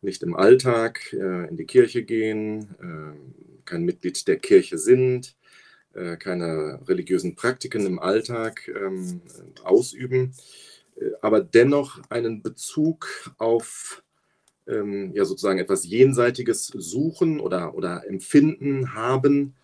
nicht 0.01 0.23
im 0.23 0.35
Alltag 0.35 1.13
äh, 1.13 1.47
in 1.47 1.57
die 1.57 1.65
Kirche 1.65 2.03
gehen, 2.03 2.75
äh, 2.81 3.63
kein 3.65 3.83
Mitglied 3.83 4.27
der 4.27 4.37
Kirche 4.37 4.77
sind, 4.77 5.35
keine 6.19 6.79
religiösen 6.87 7.35
Praktiken 7.35 7.85
im 7.85 7.99
Alltag 7.99 8.67
ähm, 8.67 9.21
ausüben, 9.63 10.33
aber 11.21 11.41
dennoch 11.41 12.01
einen 12.09 12.41
Bezug 12.41 13.31
auf 13.37 14.03
ähm, 14.67 15.11
ja 15.13 15.25
sozusagen 15.25 15.59
etwas 15.59 15.85
Jenseitiges 15.85 16.67
suchen 16.67 17.39
oder, 17.39 17.75
oder 17.75 18.07
empfinden 18.07 18.93
haben. 18.93 19.55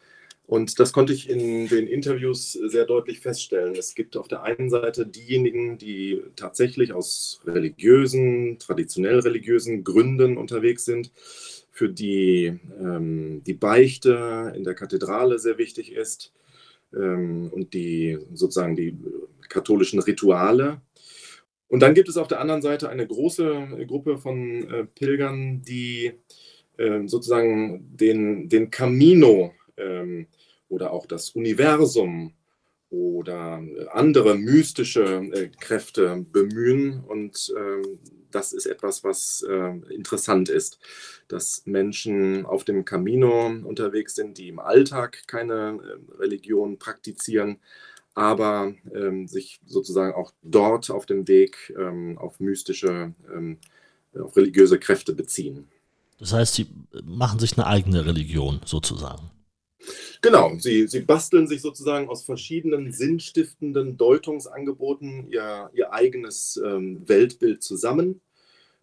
Und 0.46 0.80
das 0.80 0.94
konnte 0.94 1.14
ich 1.14 1.30
in 1.30 1.68
den 1.68 1.86
Interviews 1.86 2.54
sehr 2.54 2.86
deutlich 2.86 3.20
feststellen. 3.20 3.76
Es 3.76 3.94
gibt 3.94 4.18
auf 4.18 4.28
der 4.28 4.42
einen 4.42 4.72
Seite 4.72 5.06
diejenigen, 5.06 5.78
die 5.78 6.24
tatsächlich 6.36 6.92
aus 6.92 7.42
religiösen, 7.46 8.58
traditionell 8.58 9.20
religiösen 9.20 9.84
Gründen 9.84 10.38
unterwegs 10.38 10.86
sind, 10.86 11.12
für 11.80 11.90
die 11.90 12.60
ähm, 12.78 13.42
die 13.48 13.54
Beichte 13.54 14.52
in 14.54 14.66
der 14.66 14.74
Kathedrale 14.76 15.40
sehr 15.40 15.58
wichtig 15.58 15.94
ist 15.94 16.34
ähm, 16.94 17.50
und 17.54 17.74
die 17.74 18.20
sozusagen 18.34 18.76
die 18.76 18.98
katholischen 19.48 20.00
Rituale 20.00 20.82
und 21.70 21.80
dann 21.80 21.94
gibt 21.94 22.10
es 22.10 22.18
auf 22.18 22.28
der 22.28 22.42
anderen 22.42 22.62
Seite 22.62 22.90
eine 22.90 23.08
große 23.08 23.86
Gruppe 23.88 24.18
von 24.18 24.70
äh, 24.70 24.86
Pilgern, 24.86 25.62
die 25.62 26.12
äh, 26.78 27.08
sozusagen 27.08 27.96
den, 27.96 28.50
den 28.50 28.72
Camino 28.72 29.54
ähm, 29.78 30.28
oder 30.68 30.92
auch 30.92 31.06
das 31.06 31.30
Universum 31.30 32.34
oder 32.90 33.64
andere 33.92 34.36
mystische 34.36 35.30
äh, 35.32 35.50
Kräfte 35.60 36.26
bemühen. 36.32 37.04
Und 37.08 37.54
ähm, 37.56 38.00
das 38.32 38.54
ist 38.54 38.66
etwas, 38.66 39.04
was 39.04 39.46
äh, 39.48 39.94
interessant 39.94 40.50
ist, 40.50 40.80
dass 41.28 41.64
Menschen 41.66 42.46
auf 42.46 42.64
dem 42.64 42.86
Camino 42.86 43.48
unterwegs 43.48 44.16
sind, 44.16 44.38
die 44.38 44.50
im 44.50 44.60
Alltag 44.60 45.28
keine 45.28 45.80
äh, 45.82 46.18
Religion 46.18 46.78
praktizieren, 46.78 47.60
aber 48.14 48.74
ähm, 48.94 49.28
sich 49.28 49.60
sozusagen 49.66 50.14
auch 50.14 50.32
dort 50.42 50.90
auf 50.90 51.06
dem 51.06 51.28
Weg 51.28 51.74
ähm, 51.78 52.18
auf 52.18 52.40
mystische, 52.40 53.14
ähm, 53.34 53.58
auf 54.14 54.36
religiöse 54.36 54.80
Kräfte 54.80 55.14
beziehen. 55.14 55.68
Das 56.18 56.34
heißt, 56.34 56.56
sie 56.56 56.68
machen 57.04 57.40
sich 57.40 57.58
eine 57.58 57.66
eigene 57.66 58.06
Religion 58.06 58.60
sozusagen. 58.66 59.32
Genau, 60.22 60.54
sie, 60.58 60.88
sie 60.88 61.02
basteln 61.02 61.48
sich 61.48 61.62
sozusagen 61.62 62.10
aus 62.10 62.24
verschiedenen 62.24 62.92
sinnstiftenden 62.92 63.98
Deutungsangeboten 63.98 65.28
ihr, 65.30 65.70
ihr 65.74 65.94
eigenes 65.94 66.60
ähm, 66.64 67.08
Weltbild 67.08 67.64
zusammen. 67.64 68.22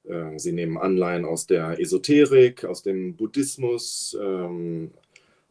Äh, 0.04 0.38
sie 0.38 0.52
nehmen 0.52 0.78
Anleihen 0.78 1.24
aus 1.24 1.46
der 1.46 1.80
Esoterik, 1.80 2.64
aus 2.64 2.82
dem 2.82 3.16
Buddhismus, 3.16 4.16
ähm, 4.20 4.92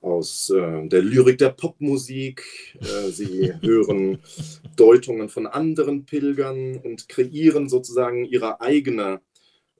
aus 0.01 0.51
äh, 0.51 0.87
der 0.87 1.01
Lyrik 1.01 1.39
der 1.39 1.49
Popmusik. 1.49 2.43
Äh, 2.79 3.09
sie 3.09 3.53
hören 3.61 4.19
Deutungen 4.75 5.29
von 5.29 5.47
anderen 5.47 6.05
Pilgern 6.05 6.77
und 6.77 7.09
kreieren 7.09 7.69
sozusagen 7.69 8.25
ihre 8.25 8.61
eigene 8.61 9.21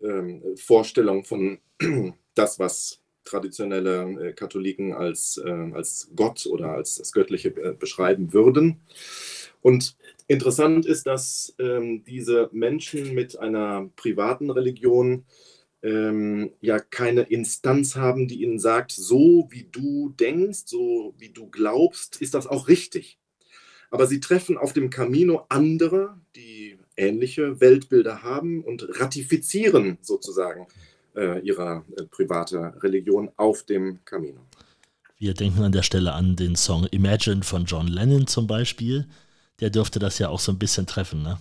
äh, 0.02 0.56
Vorstellung 0.56 1.24
von 1.24 1.60
das, 2.36 2.60
was 2.60 3.00
traditionelle 3.26 4.30
äh, 4.30 4.34
Katholiken 4.34 4.94
als, 4.94 5.42
äh, 5.44 5.50
als 5.50 6.10
Gott 6.16 6.46
oder 6.46 6.70
als 6.70 6.96
das 6.96 7.12
Göttliche 7.12 7.50
äh, 7.50 7.74
beschreiben 7.74 8.34
würden. 8.34 8.82
Und 9.62 9.98
interessant 10.28 10.86
ist, 10.86 11.08
dass 11.08 11.56
ähm, 11.60 12.04
diese 12.06 12.50
Menschen 12.54 13.14
mit 13.14 13.38
einer 13.38 13.90
privaten 13.96 14.52
Religion 14.52 15.26
ähm, 15.82 16.52
ja 16.62 16.80
keine 16.80 17.24
Instanz 17.24 17.96
haben, 17.96 18.28
die 18.28 18.44
ihnen 18.44 18.60
sagt, 18.60 18.92
so 18.92 19.48
wie 19.50 19.68
du 19.72 20.14
denkst, 20.20 20.64
so 20.66 21.14
wie 21.18 21.30
du 21.30 21.48
glaubst, 21.50 22.22
ist 22.22 22.34
das 22.34 22.48
auch 22.48 22.68
richtig. 22.68 23.20
Aber 23.92 24.08
sie 24.08 24.20
treffen 24.20 24.58
auf 24.58 24.74
dem 24.74 24.90
Camino 24.90 25.46
andere, 25.50 26.20
die 26.36 26.78
ähnliche 26.98 27.60
Weltbilder 27.62 28.24
haben 28.24 28.64
und 28.64 29.00
ratifizieren 29.00 29.98
sozusagen 30.02 30.68
äh, 31.16 31.40
ihre 31.40 31.84
äh, 31.98 32.04
private 32.04 32.74
Religion 32.82 33.32
auf 33.38 33.64
dem 33.64 34.00
Camino. 34.06 34.42
Wir 35.18 35.34
denken 35.34 35.64
an 35.64 35.72
der 35.72 35.84
Stelle 35.84 36.14
an 36.14 36.36
den 36.36 36.56
Song 36.56 36.88
Imagine 36.92 37.44
von 37.44 37.66
John 37.66 37.88
Lennon 37.88 38.28
zum 38.28 38.48
Beispiel. 38.48 39.08
Der 39.62 39.70
dürfte 39.70 40.00
das 40.00 40.20
ja 40.20 40.30
auch 40.30 40.40
so 40.40 40.52
ein 40.52 40.60
bisschen 40.60 40.86
treffen, 40.86 41.24
ne? 41.24 41.38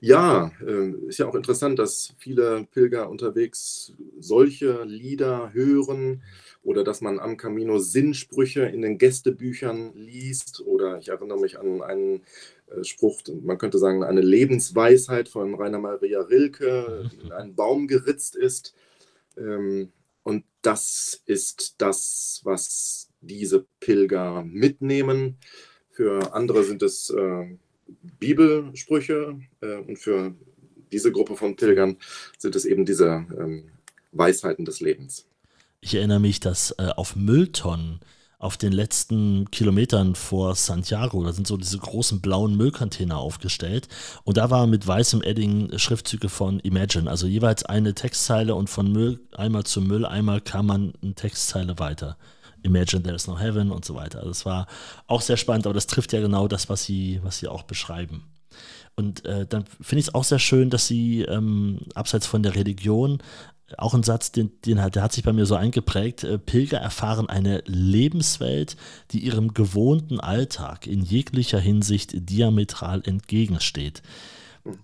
Ja, 0.00 0.52
äh, 0.64 0.90
ist 1.08 1.18
ja 1.18 1.26
auch 1.26 1.34
interessant, 1.34 1.78
dass 1.80 2.14
viele 2.18 2.66
Pilger 2.70 3.10
unterwegs 3.10 3.92
solche 4.20 4.84
Lieder 4.84 5.52
hören 5.52 6.22
oder 6.62 6.84
dass 6.84 7.00
man 7.00 7.18
am 7.18 7.36
Camino 7.36 7.78
Sinnsprüche 7.78 8.62
in 8.62 8.82
den 8.82 8.98
Gästebüchern 8.98 9.94
liest. 9.94 10.60
Oder 10.60 10.98
ich 10.98 11.08
erinnere 11.08 11.40
mich 11.40 11.58
an 11.58 11.82
einen 11.82 12.22
Spruch, 12.82 13.22
man 13.42 13.58
könnte 13.58 13.78
sagen, 13.78 14.04
eine 14.04 14.20
Lebensweisheit 14.20 15.28
von 15.28 15.54
Rainer 15.54 15.78
Maria 15.78 16.20
Rilke, 16.20 17.10
die 17.12 17.26
in 17.26 17.32
einen 17.32 17.54
Baum 17.54 17.88
geritzt 17.88 18.36
ist. 18.36 18.74
Ähm, 19.36 19.92
und 20.22 20.44
das 20.62 21.22
ist 21.26 21.76
das, 21.78 22.40
was 22.44 23.08
diese 23.20 23.66
Pilger 23.80 24.44
mitnehmen. 24.44 25.38
Für 25.90 26.34
andere 26.34 26.64
sind 26.64 26.82
es 26.82 27.10
äh, 27.10 27.56
Bibelsprüche 28.18 29.40
äh, 29.60 29.76
und 29.76 29.98
für 29.98 30.34
diese 30.92 31.12
Gruppe 31.12 31.36
von 31.36 31.56
Pilgern 31.56 31.96
sind 32.38 32.56
es 32.56 32.64
eben 32.64 32.84
diese 32.84 33.26
ähm, 33.38 33.70
Weisheiten 34.12 34.64
des 34.64 34.80
Lebens. 34.80 35.26
Ich 35.80 35.94
erinnere 35.94 36.20
mich, 36.20 36.40
dass 36.40 36.72
äh, 36.72 36.88
auf 36.96 37.16
Mülltonnen 37.16 38.00
auf 38.38 38.56
den 38.56 38.72
letzten 38.72 39.50
Kilometern 39.50 40.14
vor 40.14 40.54
Santiago, 40.54 41.24
da 41.24 41.32
sind 41.32 41.48
so 41.48 41.56
diese 41.56 41.78
großen 41.78 42.20
blauen 42.20 42.56
Müllcontainer 42.56 43.18
aufgestellt 43.18 43.88
und 44.22 44.36
da 44.36 44.48
waren 44.48 44.70
mit 44.70 44.86
weißem 44.86 45.22
Edding 45.22 45.76
Schriftzüge 45.76 46.28
von 46.28 46.60
Imagine, 46.60 47.10
also 47.10 47.26
jeweils 47.26 47.64
eine 47.64 47.94
Textzeile 47.94 48.54
und 48.54 48.70
von 48.70 48.92
Mülleimer 48.92 49.64
zu 49.64 49.80
Mülleimer 49.80 50.40
kam 50.40 50.66
man 50.66 50.92
eine 51.02 51.14
Textzeile 51.14 51.80
weiter. 51.80 52.16
Imagine 52.62 53.02
There 53.02 53.16
is 53.16 53.26
no 53.26 53.38
Heaven 53.38 53.70
und 53.70 53.84
so 53.84 53.94
weiter. 53.94 54.18
Also 54.18 54.30
das 54.30 54.46
war 54.46 54.66
auch 55.06 55.20
sehr 55.20 55.36
spannend, 55.36 55.66
aber 55.66 55.74
das 55.74 55.86
trifft 55.86 56.12
ja 56.12 56.20
genau 56.20 56.48
das, 56.48 56.68
was 56.68 56.84
sie, 56.84 57.20
was 57.22 57.38
sie 57.38 57.48
auch 57.48 57.62
beschreiben. 57.62 58.24
Und 58.96 59.24
äh, 59.24 59.46
dann 59.46 59.64
finde 59.80 60.00
ich 60.00 60.08
es 60.08 60.14
auch 60.14 60.24
sehr 60.24 60.40
schön, 60.40 60.70
dass 60.70 60.88
sie 60.88 61.22
ähm, 61.22 61.78
abseits 61.94 62.26
von 62.26 62.42
der 62.42 62.56
Religion 62.56 63.22
auch 63.76 63.94
ein 63.94 64.02
Satz, 64.02 64.32
den, 64.32 64.50
den 64.64 64.80
hat, 64.80 64.94
der 64.94 65.02
hat 65.02 65.12
sich 65.12 65.24
bei 65.24 65.32
mir 65.32 65.46
so 65.46 65.54
eingeprägt. 65.54 66.24
Äh, 66.24 66.38
Pilger 66.38 66.78
erfahren 66.78 67.28
eine 67.28 67.62
Lebenswelt, 67.66 68.76
die 69.10 69.20
ihrem 69.20 69.52
gewohnten 69.54 70.20
Alltag 70.20 70.86
in 70.86 71.02
jeglicher 71.02 71.60
Hinsicht 71.60 72.12
diametral 72.14 73.02
entgegensteht. 73.04 74.02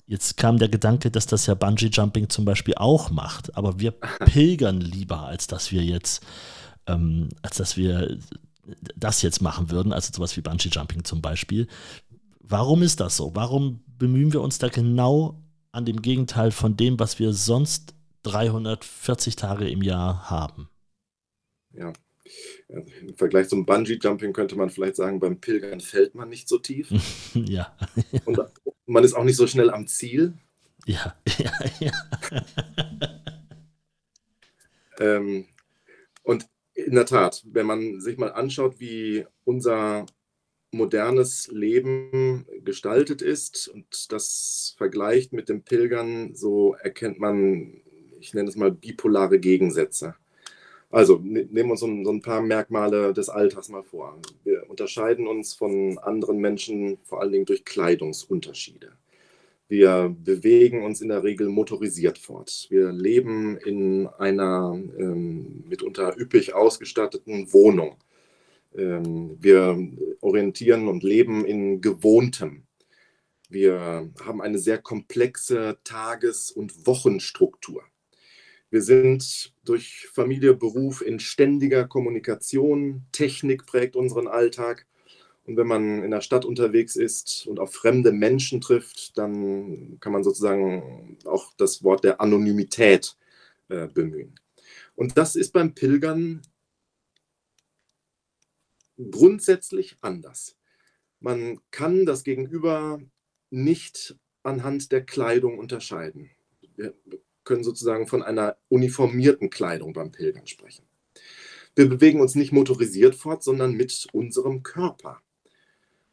Jetzt 0.06 0.36
kam 0.36 0.58
der 0.58 0.68
Gedanke, 0.68 1.10
dass 1.10 1.26
das 1.26 1.46
ja 1.46 1.54
Bungee 1.54 1.90
Jumping 1.92 2.28
zum 2.28 2.44
Beispiel 2.44 2.74
auch 2.76 3.10
macht, 3.10 3.56
aber 3.56 3.80
wir 3.80 3.90
pilgern 4.24 4.80
lieber, 4.80 5.22
als 5.22 5.46
dass 5.46 5.72
wir 5.72 5.82
jetzt 5.82 6.24
ähm, 6.86 7.28
als 7.42 7.56
dass 7.56 7.76
wir 7.76 8.18
das 8.96 9.22
jetzt 9.22 9.42
machen 9.42 9.70
würden, 9.70 9.92
also 9.92 10.10
sowas 10.12 10.36
wie 10.36 10.40
Bungee 10.40 10.68
Jumping 10.68 11.04
zum 11.04 11.20
Beispiel. 11.20 11.68
Warum 12.40 12.82
ist 12.82 13.00
das 13.00 13.16
so? 13.16 13.34
Warum 13.34 13.80
bemühen 13.98 14.32
wir 14.32 14.40
uns 14.40 14.58
da 14.58 14.68
genau 14.68 15.40
an 15.72 15.84
dem 15.84 16.02
Gegenteil 16.02 16.50
von 16.50 16.76
dem, 16.76 16.98
was 16.98 17.18
wir 17.18 17.32
sonst 17.32 17.94
340 18.24 19.36
Tage 19.36 19.68
im 19.68 19.82
Jahr 19.82 20.30
haben? 20.30 20.68
Ja. 21.72 21.92
Im 22.68 23.14
Vergleich 23.14 23.48
zum 23.48 23.66
Bungee 23.66 23.98
Jumping 24.00 24.32
könnte 24.32 24.56
man 24.56 24.70
vielleicht 24.70 24.96
sagen, 24.96 25.20
beim 25.20 25.40
Pilgern 25.40 25.80
fällt 25.80 26.14
man 26.14 26.30
nicht 26.30 26.48
so 26.48 26.58
tief. 26.58 26.88
ja. 27.34 27.76
Und 28.24 28.40
man 28.86 29.04
ist 29.04 29.14
auch 29.14 29.24
nicht 29.24 29.36
so 29.36 29.46
schnell 29.46 29.70
am 29.70 29.86
Ziel. 29.86 30.34
Ja, 30.86 31.16
ja, 31.38 31.52
ja. 31.80 31.92
ähm, 34.98 35.46
und 36.22 36.46
in 36.74 36.94
der 36.94 37.06
Tat, 37.06 37.42
wenn 37.46 37.64
man 37.64 38.00
sich 38.02 38.18
mal 38.18 38.32
anschaut, 38.32 38.80
wie 38.80 39.24
unser 39.44 40.04
modernes 40.72 41.48
Leben 41.50 42.46
gestaltet 42.64 43.22
ist 43.22 43.68
und 43.68 44.12
das 44.12 44.74
vergleicht 44.76 45.32
mit 45.32 45.48
dem 45.48 45.62
Pilgern, 45.62 46.34
so 46.34 46.74
erkennt 46.74 47.18
man, 47.18 47.80
ich 48.24 48.32
nenne 48.32 48.48
es 48.48 48.56
mal 48.56 48.72
bipolare 48.72 49.38
Gegensätze. 49.38 50.14
Also 50.90 51.20
ne, 51.22 51.46
nehmen 51.50 51.68
wir 51.68 51.72
uns 51.72 51.80
so 51.80 51.86
ein, 51.86 52.04
so 52.04 52.10
ein, 52.10 52.22
paar 52.22 52.40
Merkmale 52.40 53.12
des 53.12 53.28
Alltags 53.28 53.68
mal 53.68 53.82
vor. 53.82 54.18
Wir 54.44 54.68
unterscheiden 54.70 55.26
uns 55.26 55.52
von 55.52 55.98
anderen 55.98 56.38
Menschen 56.38 56.98
vor 57.04 57.20
allen 57.20 57.32
Dingen 57.32 57.44
durch 57.44 57.64
Kleidungsunterschiede. 57.64 58.92
Wir 59.68 60.14
bewegen 60.24 60.84
uns 60.84 61.00
in 61.00 61.08
der 61.08 61.22
Regel 61.22 61.48
motorisiert 61.48 62.18
fort. 62.18 62.66
Wir 62.70 62.92
leben 62.92 63.58
in 63.58 64.06
einer 64.06 64.78
ähm, 64.98 65.64
mitunter 65.68 66.16
üppig 66.18 66.54
ausgestatteten 66.54 67.52
Wohnung. 67.52 67.96
Ähm, 68.74 69.36
wir 69.40 69.76
orientieren 70.20 70.88
und 70.88 71.02
leben 71.02 71.44
in 71.44 71.80
Gewohntem. 71.80 72.62
Wir 73.50 74.10
haben 74.24 74.40
eine 74.40 74.58
sehr 74.58 74.78
komplexe 74.78 75.78
Tages- 75.84 76.50
und 76.50 76.86
Wochenstruktur. 76.86 77.82
Wir 78.74 78.82
sind 78.82 79.54
durch 79.64 80.08
Familie, 80.08 80.52
Beruf 80.52 81.00
in 81.00 81.20
ständiger 81.20 81.86
Kommunikation. 81.86 83.06
Technik 83.12 83.66
prägt 83.66 83.94
unseren 83.94 84.26
Alltag. 84.26 84.88
Und 85.44 85.56
wenn 85.56 85.68
man 85.68 86.02
in 86.02 86.10
der 86.10 86.22
Stadt 86.22 86.44
unterwegs 86.44 86.96
ist 86.96 87.46
und 87.46 87.60
auf 87.60 87.72
fremde 87.72 88.10
Menschen 88.10 88.60
trifft, 88.60 89.16
dann 89.16 89.98
kann 90.00 90.12
man 90.12 90.24
sozusagen 90.24 91.18
auch 91.24 91.52
das 91.56 91.84
Wort 91.84 92.02
der 92.02 92.20
Anonymität 92.20 93.16
äh, 93.68 93.86
bemühen. 93.86 94.40
Und 94.96 95.16
das 95.16 95.36
ist 95.36 95.52
beim 95.52 95.76
Pilgern 95.76 96.42
grundsätzlich 99.08 99.96
anders. 100.00 100.56
Man 101.20 101.60
kann 101.70 102.06
das 102.06 102.24
Gegenüber 102.24 103.00
nicht 103.50 104.16
anhand 104.42 104.90
der 104.90 105.06
Kleidung 105.06 105.60
unterscheiden. 105.60 106.28
Können 107.44 107.64
sozusagen 107.64 108.06
von 108.06 108.22
einer 108.22 108.56
uniformierten 108.68 109.50
Kleidung 109.50 109.92
beim 109.92 110.12
Pilgern 110.12 110.46
sprechen. 110.46 110.84
Wir 111.74 111.88
bewegen 111.88 112.20
uns 112.20 112.34
nicht 112.34 112.52
motorisiert 112.52 113.14
fort, 113.14 113.42
sondern 113.42 113.72
mit 113.72 114.06
unserem 114.12 114.62
Körper. 114.62 115.20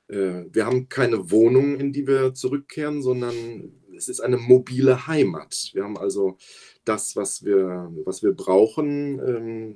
Äh, 0.07 0.45
wir 0.51 0.65
haben 0.65 0.89
keine 0.89 1.31
Wohnung, 1.31 1.79
in 1.79 1.93
die 1.93 2.07
wir 2.07 2.33
zurückkehren, 2.33 3.01
sondern 3.01 3.71
es 3.95 4.09
ist 4.09 4.19
eine 4.19 4.37
mobile 4.37 5.07
Heimat. 5.07 5.71
Wir 5.73 5.83
haben 5.83 5.97
also 5.97 6.37
das, 6.83 7.15
was 7.15 7.45
wir, 7.45 7.91
was 8.05 8.23
wir 8.23 8.33
brauchen, 8.33 9.19
ähm, 9.19 9.75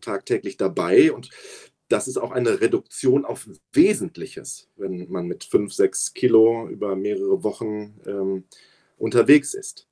tagtäglich 0.00 0.56
dabei. 0.56 1.12
Und 1.12 1.30
das 1.88 2.08
ist 2.08 2.16
auch 2.16 2.30
eine 2.30 2.60
Reduktion 2.60 3.24
auf 3.24 3.48
Wesentliches, 3.72 4.68
wenn 4.76 5.10
man 5.10 5.26
mit 5.26 5.44
fünf, 5.44 5.72
sechs 5.72 6.14
Kilo 6.14 6.68
über 6.68 6.96
mehrere 6.96 7.42
Wochen 7.42 8.00
ähm, 8.06 8.44
unterwegs 8.98 9.54
ist. 9.54 9.88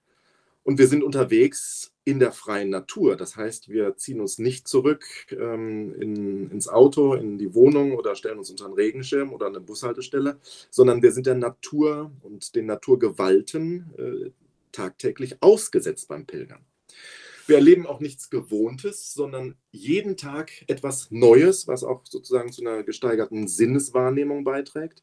Und 0.70 0.78
wir 0.78 0.86
sind 0.86 1.02
unterwegs 1.02 1.90
in 2.04 2.20
der 2.20 2.30
freien 2.30 2.70
Natur. 2.70 3.16
Das 3.16 3.34
heißt, 3.34 3.70
wir 3.70 3.96
ziehen 3.96 4.20
uns 4.20 4.38
nicht 4.38 4.68
zurück 4.68 5.04
ähm, 5.32 5.92
in, 6.00 6.48
ins 6.48 6.68
Auto, 6.68 7.14
in 7.14 7.38
die 7.38 7.56
Wohnung 7.56 7.96
oder 7.96 8.14
stellen 8.14 8.38
uns 8.38 8.50
unter 8.50 8.66
einen 8.66 8.74
Regenschirm 8.74 9.32
oder 9.32 9.48
eine 9.48 9.58
Bushaltestelle, 9.58 10.38
sondern 10.70 11.02
wir 11.02 11.10
sind 11.10 11.26
der 11.26 11.34
Natur 11.34 12.12
und 12.22 12.54
den 12.54 12.66
Naturgewalten 12.66 13.90
äh, 13.98 14.30
tagtäglich 14.70 15.42
ausgesetzt 15.42 16.06
beim 16.06 16.24
Pilgern. 16.24 16.64
Wir 17.48 17.56
erleben 17.56 17.84
auch 17.84 17.98
nichts 17.98 18.30
Gewohntes, 18.30 19.12
sondern 19.12 19.56
jeden 19.72 20.16
Tag 20.16 20.52
etwas 20.68 21.10
Neues, 21.10 21.66
was 21.66 21.82
auch 21.82 22.06
sozusagen 22.06 22.52
zu 22.52 22.60
einer 22.60 22.84
gesteigerten 22.84 23.48
Sinneswahrnehmung 23.48 24.44
beiträgt. 24.44 25.02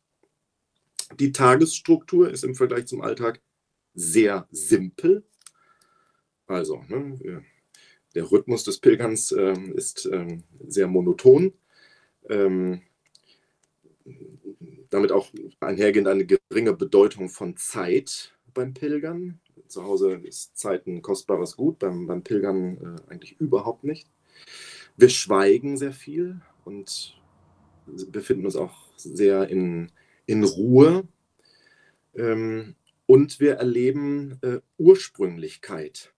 Die 1.19 1.33
Tagesstruktur 1.33 2.31
ist 2.31 2.45
im 2.45 2.55
Vergleich 2.55 2.86
zum 2.86 3.01
Alltag 3.01 3.41
sehr 3.93 4.47
simpel. 4.50 5.25
Also, 6.47 6.83
ne, 6.87 7.43
der 8.15 8.31
Rhythmus 8.31 8.63
des 8.63 8.79
Pilgerns 8.79 9.31
äh, 9.31 9.53
ist 9.75 10.05
äh, 10.07 10.39
sehr 10.67 10.87
monoton. 10.87 11.53
Ähm, 12.29 12.81
damit 14.89 15.11
auch 15.11 15.29
einhergehend 15.59 16.07
eine 16.07 16.25
geringe 16.25 16.73
Bedeutung 16.73 17.29
von 17.29 17.57
Zeit 17.57 18.35
beim 18.53 18.73
Pilgern. 18.73 19.39
Zu 19.67 19.83
Hause 19.83 20.13
ist 20.23 20.57
Zeit 20.57 20.87
ein 20.87 21.01
kostbares 21.01 21.57
Gut, 21.57 21.79
beim, 21.79 22.07
beim 22.07 22.23
Pilgern 22.23 22.77
äh, 22.77 23.11
eigentlich 23.11 23.39
überhaupt 23.39 23.83
nicht. 23.83 24.10
Wir 24.95 25.10
schweigen 25.10 25.77
sehr 25.77 25.93
viel 25.93 26.41
und 26.63 27.21
befinden 27.86 28.45
uns 28.45 28.55
auch 28.55 28.88
sehr 28.95 29.47
in, 29.49 29.91
in 30.25 30.43
Ruhe. 30.43 31.07
Ähm, 32.15 32.75
und 33.05 33.39
wir 33.39 33.55
erleben 33.55 34.39
äh, 34.41 34.60
Ursprünglichkeit 34.77 36.13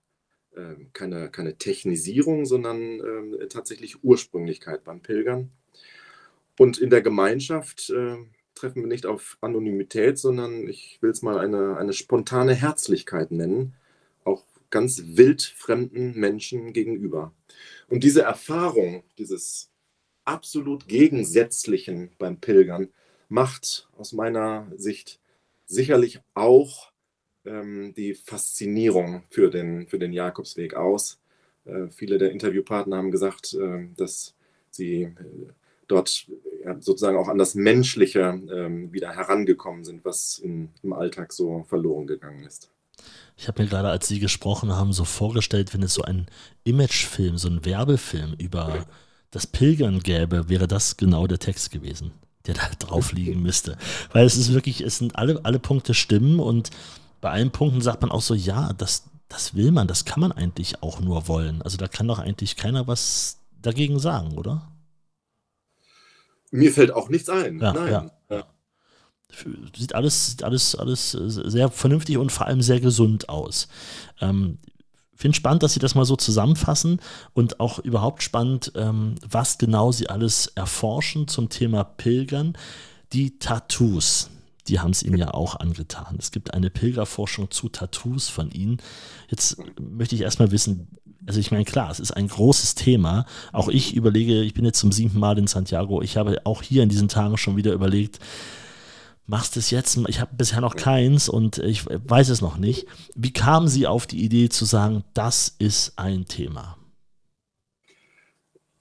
keine, 0.92 1.30
keine 1.30 1.56
Technisierung, 1.56 2.46
sondern 2.46 3.00
äh, 3.40 3.48
tatsächlich 3.48 4.02
Ursprünglichkeit 4.02 4.84
beim 4.84 5.00
Pilgern. 5.00 5.50
Und 6.58 6.78
in 6.78 6.90
der 6.90 7.02
Gemeinschaft 7.02 7.90
äh, 7.90 8.16
treffen 8.54 8.82
wir 8.82 8.88
nicht 8.88 9.06
auf 9.06 9.38
Anonymität, 9.40 10.18
sondern 10.18 10.68
ich 10.68 10.98
will 11.00 11.10
es 11.10 11.22
mal 11.22 11.38
eine, 11.38 11.76
eine 11.76 11.92
spontane 11.92 12.54
Herzlichkeit 12.54 13.30
nennen, 13.30 13.74
auch 14.24 14.44
ganz 14.68 15.02
wildfremden 15.06 16.18
Menschen 16.18 16.72
gegenüber. 16.72 17.32
Und 17.88 18.04
diese 18.04 18.22
Erfahrung, 18.22 19.02
dieses 19.18 19.70
absolut 20.24 20.86
Gegensätzlichen 20.88 22.10
beim 22.18 22.40
Pilgern, 22.40 22.88
macht 23.28 23.88
aus 23.96 24.12
meiner 24.12 24.70
Sicht 24.76 25.20
sicherlich 25.64 26.20
auch 26.34 26.89
ähm, 27.50 27.94
die 27.96 28.14
Faszinierung 28.14 29.24
für 29.28 29.50
den, 29.50 29.86
für 29.86 29.98
den 29.98 30.12
Jakobsweg 30.12 30.74
aus. 30.74 31.20
Äh, 31.64 31.88
viele 31.90 32.18
der 32.18 32.30
Interviewpartner 32.30 32.96
haben 32.96 33.10
gesagt, 33.10 33.54
äh, 33.54 33.88
dass 33.96 34.34
sie 34.70 35.02
äh, 35.02 35.14
dort 35.88 36.26
sozusagen 36.78 37.16
auch 37.16 37.28
an 37.28 37.38
das 37.38 37.54
Menschliche 37.56 38.20
ähm, 38.20 38.92
wieder 38.92 39.10
herangekommen 39.10 39.84
sind, 39.84 40.04
was 40.04 40.38
in, 40.38 40.68
im 40.82 40.92
Alltag 40.92 41.32
so 41.32 41.64
verloren 41.68 42.06
gegangen 42.06 42.44
ist. 42.44 42.70
Ich 43.36 43.48
habe 43.48 43.62
mir 43.62 43.68
gerade, 43.68 43.88
als 43.88 44.06
Sie 44.06 44.20
gesprochen 44.20 44.72
haben, 44.72 44.92
so 44.92 45.04
vorgestellt, 45.04 45.72
wenn 45.74 45.82
es 45.82 45.94
so 45.94 46.02
ein 46.02 46.26
Imagefilm, 46.64 47.38
so 47.38 47.48
ein 47.48 47.64
Werbefilm 47.64 48.34
über 48.38 48.86
das 49.30 49.46
Pilgern 49.46 50.00
gäbe, 50.00 50.48
wäre 50.48 50.68
das 50.68 50.96
genau 50.96 51.26
der 51.26 51.38
Text 51.38 51.70
gewesen, 51.70 52.12
der 52.46 52.54
da 52.54 52.68
drauf 52.78 53.12
liegen 53.12 53.42
müsste. 53.42 53.76
Weil 54.12 54.26
es 54.26 54.36
ist 54.36 54.52
wirklich, 54.52 54.82
es 54.82 54.98
sind 54.98 55.16
alle, 55.16 55.40
alle 55.44 55.58
Punkte 55.58 55.94
stimmen 55.94 56.38
und 56.38 56.70
bei 57.20 57.30
allen 57.30 57.50
Punkten 57.50 57.80
sagt 57.80 58.02
man 58.02 58.10
auch 58.10 58.22
so, 58.22 58.34
ja, 58.34 58.72
das, 58.72 59.04
das 59.28 59.54
will 59.54 59.72
man, 59.72 59.86
das 59.86 60.04
kann 60.04 60.20
man 60.20 60.32
eigentlich 60.32 60.82
auch 60.82 61.00
nur 61.00 61.28
wollen. 61.28 61.62
Also 61.62 61.76
da 61.76 61.88
kann 61.88 62.08
doch 62.08 62.18
eigentlich 62.18 62.56
keiner 62.56 62.86
was 62.86 63.38
dagegen 63.60 63.98
sagen, 63.98 64.38
oder? 64.38 64.70
Mir 66.50 66.72
fällt 66.72 66.92
auch 66.92 67.08
nichts 67.08 67.28
ein. 67.28 67.60
Ja, 67.60 67.72
Nein. 67.72 68.10
Ja. 68.30 68.44
Sieht 69.76 69.94
alles, 69.94 70.26
sieht 70.26 70.42
alles, 70.42 70.74
alles 70.74 71.12
sehr 71.12 71.70
vernünftig 71.70 72.16
und 72.16 72.32
vor 72.32 72.46
allem 72.46 72.62
sehr 72.62 72.80
gesund 72.80 73.28
aus. 73.28 73.68
Ähm, 74.20 74.58
Finde 75.14 75.36
spannend, 75.36 75.62
dass 75.62 75.74
Sie 75.74 75.80
das 75.80 75.94
mal 75.94 76.06
so 76.06 76.16
zusammenfassen 76.16 76.98
und 77.34 77.60
auch 77.60 77.78
überhaupt 77.78 78.22
spannend, 78.22 78.72
ähm, 78.74 79.16
was 79.28 79.58
genau 79.58 79.92
Sie 79.92 80.08
alles 80.08 80.46
erforschen 80.48 81.28
zum 81.28 81.50
Thema 81.50 81.84
Pilgern. 81.84 82.56
Die 83.12 83.38
Tattoos, 83.38 84.30
die 84.68 84.80
haben 84.80 84.90
es 84.90 85.02
ihm 85.02 85.16
ja 85.16 85.32
auch 85.32 85.56
angetan. 85.56 86.16
Es 86.18 86.30
gibt 86.30 86.54
eine 86.54 86.70
Pilgerforschung 86.70 87.50
zu 87.50 87.68
Tattoos 87.68 88.28
von 88.28 88.50
ihnen. 88.50 88.78
Jetzt 89.28 89.58
möchte 89.80 90.14
ich 90.14 90.22
erstmal 90.22 90.50
wissen, 90.50 90.88
also 91.26 91.38
ich 91.38 91.50
meine, 91.50 91.64
klar, 91.64 91.90
es 91.90 92.00
ist 92.00 92.12
ein 92.12 92.28
großes 92.28 92.74
Thema. 92.74 93.26
Auch 93.52 93.68
ich 93.68 93.94
überlege, 93.94 94.42
ich 94.42 94.54
bin 94.54 94.64
jetzt 94.64 94.78
zum 94.78 94.92
siebten 94.92 95.18
Mal 95.18 95.38
in 95.38 95.46
Santiago. 95.46 96.02
Ich 96.02 96.16
habe 96.16 96.40
auch 96.44 96.62
hier 96.62 96.82
in 96.82 96.88
diesen 96.88 97.08
Tagen 97.08 97.36
schon 97.36 97.56
wieder 97.56 97.72
überlegt, 97.72 98.18
machst 99.26 99.54
du 99.54 99.60
es 99.60 99.70
jetzt? 99.70 99.98
Ich 100.08 100.20
habe 100.20 100.34
bisher 100.36 100.60
noch 100.60 100.76
keins 100.76 101.28
und 101.28 101.58
ich 101.58 101.86
weiß 101.86 102.30
es 102.30 102.40
noch 102.40 102.56
nicht. 102.56 102.86
Wie 103.14 103.32
kamen 103.32 103.68
Sie 103.68 103.86
auf 103.86 104.06
die 104.06 104.24
Idee 104.24 104.48
zu 104.48 104.64
sagen, 104.64 105.04
das 105.14 105.54
ist 105.58 105.98
ein 105.98 106.26
Thema? 106.26 106.76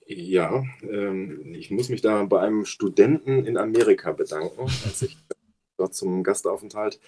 Ja, 0.08 0.64
ähm, 0.82 1.54
ich 1.54 1.70
muss 1.70 1.90
mich 1.90 2.02
da 2.02 2.24
bei 2.24 2.42
einem 2.42 2.66
Studenten 2.66 3.46
in 3.46 3.58
Amerika 3.58 4.12
bedanken, 4.12 4.62
als 4.86 5.04
ich 5.04 5.16
dort 5.80 5.96
zum 5.96 6.24
Gastaufenthalt 6.24 7.00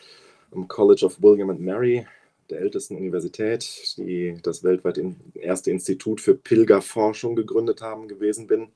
am 0.52 0.68
College 0.68 1.06
of 1.06 1.22
William 1.22 1.50
and 1.50 1.62
Mary, 1.62 2.06
der 2.50 2.60
ältesten 2.60 2.98
Universität, 2.98 3.96
die 3.98 4.38
das 4.44 4.64
weltweit 4.64 5.00
erste 5.36 5.72
Institut 5.72 6.20
für 6.20 6.36
Pilgerforschung 6.36 7.36
gegründet 7.36 7.82
haben, 7.82 8.08
gewesen 8.08 8.48
bin. 8.48 8.70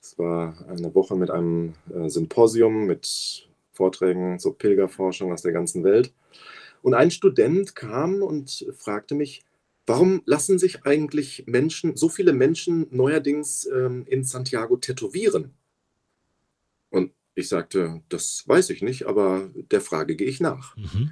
Es 0.00 0.18
war 0.18 0.56
eine 0.68 0.94
Woche 0.94 1.16
mit 1.16 1.30
einem 1.30 1.74
äh, 1.94 2.08
Symposium 2.08 2.86
mit 2.86 3.48
Vorträgen 3.72 4.38
zur 4.38 4.56
Pilgerforschung 4.56 5.32
aus 5.32 5.42
der 5.42 5.52
ganzen 5.52 5.84
Welt. 5.84 6.12
Und 6.82 6.94
ein 6.94 7.10
Student 7.10 7.76
kam 7.76 8.22
und 8.22 8.66
fragte 8.76 9.14
mich, 9.14 9.44
warum 9.86 10.22
lassen 10.24 10.58
sich 10.58 10.84
eigentlich 10.84 11.44
Menschen, 11.46 11.96
so 11.96 12.08
viele 12.08 12.32
Menschen 12.32 12.86
neuerdings 12.90 13.66
ähm, 13.66 14.04
in 14.06 14.24
Santiago 14.24 14.76
tätowieren? 14.76 15.54
Ich 17.34 17.48
sagte, 17.48 18.02
das 18.08 18.44
weiß 18.46 18.70
ich 18.70 18.82
nicht, 18.82 19.06
aber 19.06 19.50
der 19.54 19.80
Frage 19.80 20.16
gehe 20.16 20.28
ich 20.28 20.40
nach. 20.40 20.76
Mhm. 20.76 21.10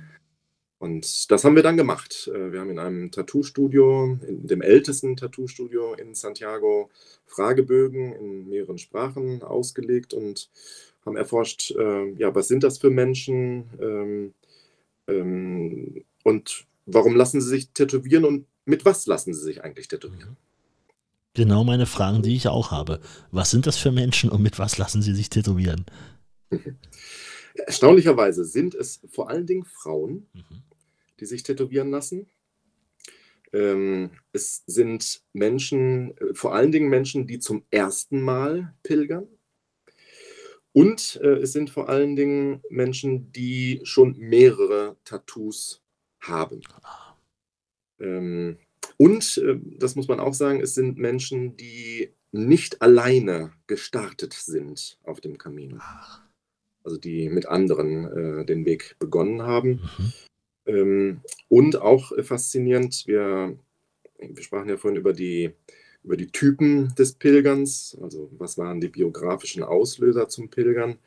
Und 0.78 1.30
das 1.30 1.44
haben 1.44 1.56
wir 1.56 1.62
dann 1.62 1.76
gemacht. 1.76 2.30
Äh, 2.35 2.52
wir 2.52 2.61
haben 2.61 2.70
in 2.70 2.78
einem 2.78 3.11
Tattoo-Studio, 3.11 4.18
in 4.26 4.46
dem 4.46 4.62
ältesten 4.62 5.16
Tattoo-Studio 5.16 5.94
in 5.94 6.14
Santiago, 6.14 6.90
Fragebögen 7.26 8.12
in 8.14 8.48
mehreren 8.48 8.78
Sprachen 8.78 9.42
ausgelegt 9.42 10.14
und 10.14 10.50
haben 11.04 11.16
erforscht, 11.16 11.72
äh, 11.72 12.11
ja, 12.12 12.35
was 12.35 12.48
sind 12.48 12.62
das 12.62 12.78
für 12.78 12.90
Menschen? 12.90 13.70
Ähm, 13.80 14.35
Ähm, 15.09 16.04
und 16.22 16.66
warum 16.87 17.16
lassen 17.16 17.40
Sie 17.40 17.48
sich 17.48 17.70
tätowieren 17.70 18.24
und 18.24 18.46
mit 18.64 18.85
was 18.85 19.06
lassen 19.06 19.35
Sie 19.35 19.42
sich 19.42 19.64
eigentlich 19.64 19.88
tätowieren? 19.88 20.37
Genau 21.34 21.62
meine 21.64 21.86
Fragen, 21.86 22.22
die 22.22 22.34
ich 22.34 22.48
auch 22.48 22.70
habe. 22.70 23.00
Was 23.30 23.50
sind 23.50 23.66
das 23.66 23.76
für 23.76 23.92
Menschen 23.92 24.30
und 24.30 24.42
mit 24.42 24.58
was 24.58 24.78
lassen 24.78 25.00
sie 25.00 25.14
sich 25.14 25.30
tätowieren? 25.30 25.86
Erstaunlicherweise 27.54 28.44
sind 28.44 28.74
es 28.74 29.00
vor 29.10 29.30
allen 29.30 29.46
Dingen 29.46 29.64
Frauen, 29.64 30.26
Mhm. 30.32 30.62
die 31.20 31.26
sich 31.26 31.42
tätowieren 31.42 31.90
lassen. 31.90 32.28
Ähm, 33.52 34.10
es 34.32 34.62
sind 34.66 35.22
Menschen, 35.32 36.16
äh, 36.18 36.34
vor 36.34 36.54
allen 36.54 36.72
Dingen 36.72 36.88
Menschen, 36.88 37.26
die 37.26 37.38
zum 37.40 37.64
ersten 37.70 38.20
Mal 38.20 38.74
pilgern. 38.82 39.26
Und 40.72 41.18
äh, 41.22 41.38
es 41.38 41.52
sind 41.52 41.70
vor 41.70 41.88
allen 41.88 42.14
Dingen 42.14 42.62
Menschen, 42.70 43.32
die 43.32 43.80
schon 43.82 44.16
mehrere 44.18 44.96
Tattoos 45.04 45.82
haben. 46.20 46.60
Ähm, 47.98 48.56
und, 49.00 49.38
äh, 49.38 49.58
das 49.78 49.96
muss 49.96 50.08
man 50.08 50.20
auch 50.20 50.34
sagen, 50.34 50.60
es 50.60 50.74
sind 50.74 50.98
Menschen, 50.98 51.56
die 51.56 52.10
nicht 52.32 52.82
alleine 52.82 53.50
gestartet 53.66 54.34
sind 54.34 54.98
auf 55.04 55.22
dem 55.22 55.38
Camino. 55.38 55.78
Also 56.84 56.98
die 56.98 57.30
mit 57.30 57.46
anderen 57.46 58.04
äh, 58.04 58.44
den 58.44 58.66
Weg 58.66 58.96
begonnen 58.98 59.40
haben. 59.40 59.70
Mhm. 59.70 60.12
Ähm, 60.66 61.20
und 61.48 61.80
auch 61.80 62.12
äh, 62.12 62.22
faszinierend, 62.22 63.06
wir, 63.06 63.56
wir 64.18 64.42
sprachen 64.42 64.68
ja 64.68 64.76
vorhin 64.76 65.00
über 65.00 65.14
die, 65.14 65.54
über 66.04 66.18
die 66.18 66.30
Typen 66.30 66.94
des 66.94 67.14
Pilgerns, 67.14 67.96
also 68.02 68.30
was 68.36 68.58
waren 68.58 68.82
die 68.82 68.88
biografischen 68.88 69.62
Auslöser 69.62 70.28
zum 70.28 70.50
Pilgern. 70.50 70.98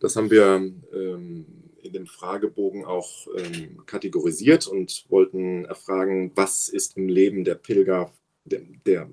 Das 0.00 0.16
haben 0.16 0.30
wir 0.30 0.72
ähm, 0.94 1.44
in 1.84 1.92
dem 1.92 2.06
Fragebogen 2.06 2.84
auch 2.84 3.26
ähm, 3.36 3.82
kategorisiert 3.86 4.66
und 4.66 5.04
wollten 5.08 5.64
erfragen, 5.64 6.32
was 6.34 6.68
ist 6.68 6.96
im 6.96 7.08
Leben 7.08 7.44
der 7.44 7.54
Pilger, 7.54 8.12
der, 8.44 8.62
der 8.86 9.10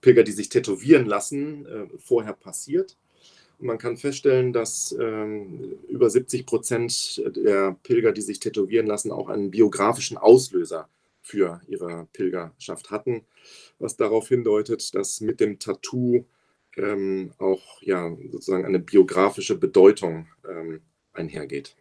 Pilger, 0.00 0.22
die 0.24 0.32
sich 0.32 0.48
tätowieren 0.48 1.06
lassen, 1.06 1.66
äh, 1.66 1.86
vorher 1.98 2.32
passiert. 2.32 2.96
Und 3.58 3.66
man 3.66 3.78
kann 3.78 3.96
feststellen, 3.96 4.52
dass 4.52 4.94
ähm, 5.00 5.78
über 5.88 6.10
70 6.10 6.46
Prozent 6.46 7.22
der 7.36 7.76
Pilger, 7.82 8.12
die 8.12 8.22
sich 8.22 8.40
tätowieren 8.40 8.86
lassen, 8.86 9.12
auch 9.12 9.28
einen 9.28 9.50
biografischen 9.50 10.18
Auslöser 10.18 10.88
für 11.22 11.60
ihre 11.68 12.08
Pilgerschaft 12.12 12.90
hatten, 12.90 13.24
was 13.78 13.96
darauf 13.96 14.28
hindeutet, 14.28 14.94
dass 14.94 15.20
mit 15.20 15.38
dem 15.38 15.60
Tattoo 15.60 16.24
ähm, 16.76 17.32
auch 17.38 17.80
ja, 17.82 18.16
sozusagen 18.30 18.64
eine 18.64 18.80
biografische 18.80 19.56
Bedeutung 19.56 20.26
ähm, 20.48 20.80
einhergeht. 21.12 21.76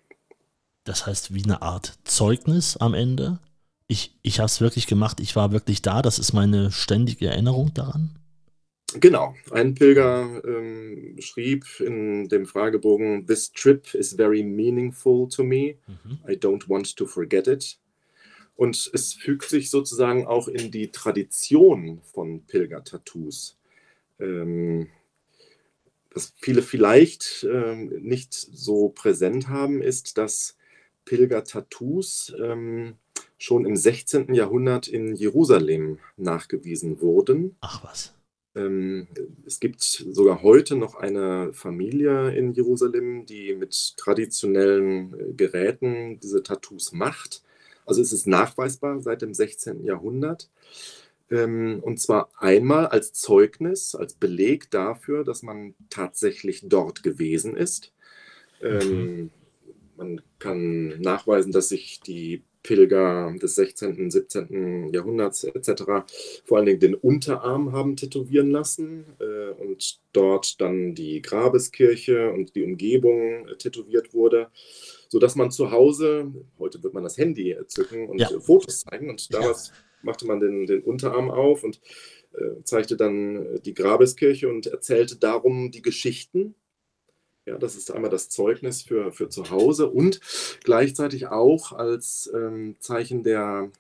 Das 0.84 1.06
heißt, 1.06 1.34
wie 1.34 1.44
eine 1.44 1.62
Art 1.62 2.00
Zeugnis 2.04 2.78
am 2.78 2.94
Ende. 2.94 3.40
Ich, 3.88 4.18
ich 4.22 4.40
habe 4.40 4.48
es 4.48 4.62
wirklich 4.62 4.88
gemacht, 4.88 5.20
ich 5.20 5.36
war 5.36 5.52
wirklich 5.52 5.82
da, 5.82 6.02
das 6.02 6.18
ist 6.18 6.34
meine 6.34 6.72
ständige 6.72 7.28
Erinnerung 7.28 7.74
daran. 7.74 8.12
Genau, 9.00 9.36
ein 9.52 9.74
Pilger 9.74 10.44
ähm, 10.44 11.16
schrieb 11.20 11.66
in 11.80 12.28
dem 12.28 12.46
Fragebogen, 12.46 13.26
This 13.26 13.52
trip 13.52 13.94
is 13.94 14.14
very 14.16 14.44
meaningful 14.44 15.30
to 15.30 15.44
me. 15.44 15.76
Mhm. 15.88 16.20
I 16.28 16.34
don't 16.34 16.68
want 16.68 16.96
to 16.98 17.06
forget 17.06 17.48
it. 17.48 17.78
Und 18.56 18.92
es 18.94 19.14
fügt 19.14 19.50
sich 19.50 19.70
sozusagen 19.70 20.28
auch 20.28 20.48
in 20.48 20.72
die 20.72 20.92
Tradition 20.92 22.02
von 22.04 22.46
Pilgertattoos. 22.46 23.58
Ähm, 24.20 24.90
was 26.14 26.34
viele 26.38 26.62
vielleicht 26.62 27.48
ähm, 27.50 27.88
nicht 28.02 28.34
so 28.34 28.90
präsent 28.90 29.48
haben, 29.48 29.82
ist, 29.82 30.18
dass 30.18 30.58
Pilgertattoos 31.06 32.34
ähm, 32.42 32.96
schon 33.38 33.66
im 33.66 33.76
16. 33.76 34.34
Jahrhundert 34.34 34.88
in 34.88 35.16
Jerusalem 35.16 36.00
nachgewiesen 36.18 37.02
wurden. 37.02 37.58
Ach 37.62 37.84
was. 37.84 38.14
Ähm, 38.54 39.08
es 39.46 39.60
gibt 39.60 39.82
sogar 39.82 40.44
heute 40.44 40.76
noch 40.76 40.96
eine 40.96 41.54
Familie 41.54 42.32
in 42.32 42.52
Jerusalem, 42.52 43.26
die 43.26 43.56
mit 43.56 43.96
traditionellen 43.98 45.14
äh, 45.14 45.34
Geräten 45.34 46.20
diese 46.20 46.44
Tattoos 46.44 46.92
macht. 46.92 47.44
Also 47.86 48.02
es 48.02 48.12
ist 48.14 48.28
nachweisbar 48.28 49.02
seit 49.02 49.22
dem 49.22 49.34
16. 49.34 49.86
Jahrhundert. 49.86 50.50
Ähm, 51.30 51.80
und 51.82 52.00
zwar 52.00 52.30
einmal 52.38 52.88
als 52.88 53.14
Zeugnis, 53.14 53.96
als 53.96 54.14
Beleg 54.14 54.70
dafür, 54.70 55.24
dass 55.24 55.44
man 55.44 55.74
tatsächlich 55.90 56.62
dort 56.66 57.04
gewesen 57.04 57.56
ist. 57.56 57.94
Ähm, 58.62 59.32
man 60.02 60.22
kann 60.40 61.00
nachweisen, 61.00 61.52
dass 61.52 61.70
sich 61.70 62.02
die 62.02 62.44
Pilger 62.64 63.34
des 63.42 63.56
16., 63.56 64.12
17. 64.12 64.94
Jahrhunderts 64.94 65.44
etc. 65.46 65.84
vor 66.46 66.58
allen 66.58 66.68
Dingen 66.68 66.80
den 66.80 66.96
Unterarm 66.96 67.72
haben 67.72 67.96
tätowieren 67.96 68.52
lassen 68.52 69.06
äh, 69.20 69.52
und 69.52 70.00
dort 70.14 70.62
dann 70.62 70.94
die 70.94 71.22
Grabeskirche 71.22 72.32
und 72.32 72.56
die 72.56 72.64
Umgebung 72.64 73.48
äh, 73.48 73.56
tätowiert 73.58 74.14
wurde, 74.14 74.50
sodass 75.10 75.36
man 75.36 75.50
zu 75.50 75.72
Hause, 75.72 76.32
heute 76.60 76.84
wird 76.84 76.94
man 76.94 77.04
das 77.04 77.18
Handy 77.18 77.56
zücken 77.68 78.08
und 78.08 78.20
Ja. 78.20 78.30
Fotos 78.40 78.82
zeigen 78.82 79.10
und 79.10 79.28
Ja. 79.32 79.40
damals 79.40 79.72
machte 80.04 80.26
man 80.28 80.40
den, 80.40 80.68
den 80.68 80.82
Unterarm 80.84 81.32
auf 81.32 81.64
und 81.64 81.80
äh, 82.34 82.64
zeigte 82.64 82.96
dann 82.96 83.56
äh, 83.56 83.60
die 83.60 83.74
Grabeskirche 83.74 84.48
und 84.48 84.68
erzählte 84.68 85.16
darum 85.16 85.72
die 85.72 85.82
Geschichten. 85.82 86.56
Ja, 87.46 87.58
das 87.58 87.76
ist 87.76 87.92
einmal 87.92 88.12
das 88.12 88.30
Zeugnis 88.30 88.84
für, 88.84 89.12
für 89.12 89.30
zu 89.30 89.50
Hause 89.50 89.90
und 89.90 90.20
gleichzeitig 90.64 91.28
auch 91.28 91.72
als 91.72 92.32
ähm, 92.36 92.76
Zeichen 92.80 93.24
der 93.24 93.72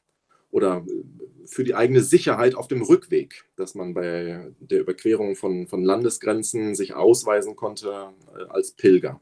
oder 0.52 0.86
äh, 0.88 1.04
für 1.45 1.63
die 1.63 1.76
eigene 1.76 2.02
Sicherheit 2.02 2.56
auf 2.56 2.67
dem 2.67 2.82
Rückweg, 2.82 3.45
dass 3.56 3.76
man 3.76 3.93
bei 3.93 4.52
der 4.60 4.82
Überquerung 4.82 5.36
von, 5.36 5.67
von 5.67 5.84
Landesgrenzen 5.84 6.76
sich 6.76 6.93
ausweisen 6.93 7.56
konnte 7.56 8.10
äh, 8.36 8.43
als 8.50 8.71
Pilger. 8.71 9.21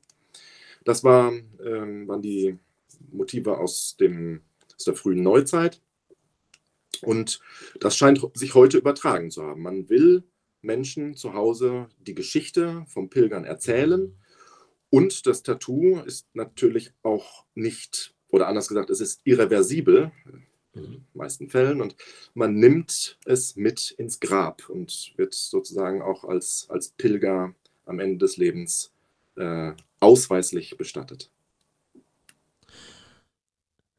Das 0.83 1.03
war, 1.03 1.31
ähm, 1.63 2.07
waren 2.07 2.21
die 2.21 2.57
Motive 3.11 3.57
aus, 3.57 3.95
dem, 3.97 4.41
aus 4.75 4.85
der 4.85 4.95
frühen 4.95 5.23
Neuzeit. 5.23 5.81
Und 7.01 7.39
das 7.79 7.95
scheint 7.95 8.21
sich 8.33 8.55
heute 8.55 8.77
übertragen 8.77 9.31
zu 9.31 9.43
haben. 9.43 9.61
Man 9.61 9.89
will 9.89 10.23
Menschen 10.61 11.15
zu 11.15 11.33
Hause 11.33 11.87
die 11.99 12.15
Geschichte 12.15 12.85
vom 12.87 13.09
Pilgern 13.09 13.45
erzählen. 13.45 14.13
Und 14.89 15.27
das 15.27 15.43
Tattoo 15.43 15.99
ist 15.99 16.27
natürlich 16.33 16.93
auch 17.03 17.45
nicht, 17.53 18.15
oder 18.29 18.47
anders 18.47 18.67
gesagt, 18.67 18.89
es 18.89 19.01
ist 19.01 19.21
irreversibel 19.23 20.11
in 20.73 20.81
den 20.81 21.07
meisten 21.13 21.49
Fällen. 21.49 21.81
Und 21.81 21.95
man 22.33 22.55
nimmt 22.55 23.17
es 23.25 23.55
mit 23.55 23.91
ins 23.91 24.19
Grab 24.19 24.69
und 24.69 25.13
wird 25.17 25.33
sozusagen 25.33 26.01
auch 26.01 26.23
als, 26.23 26.67
als 26.69 26.89
Pilger 26.89 27.53
am 27.85 27.99
Ende 27.99 28.17
des 28.17 28.37
Lebens 28.37 28.91
äh, 29.35 29.73
ausweislich 29.99 30.77
bestattet. 30.77 31.31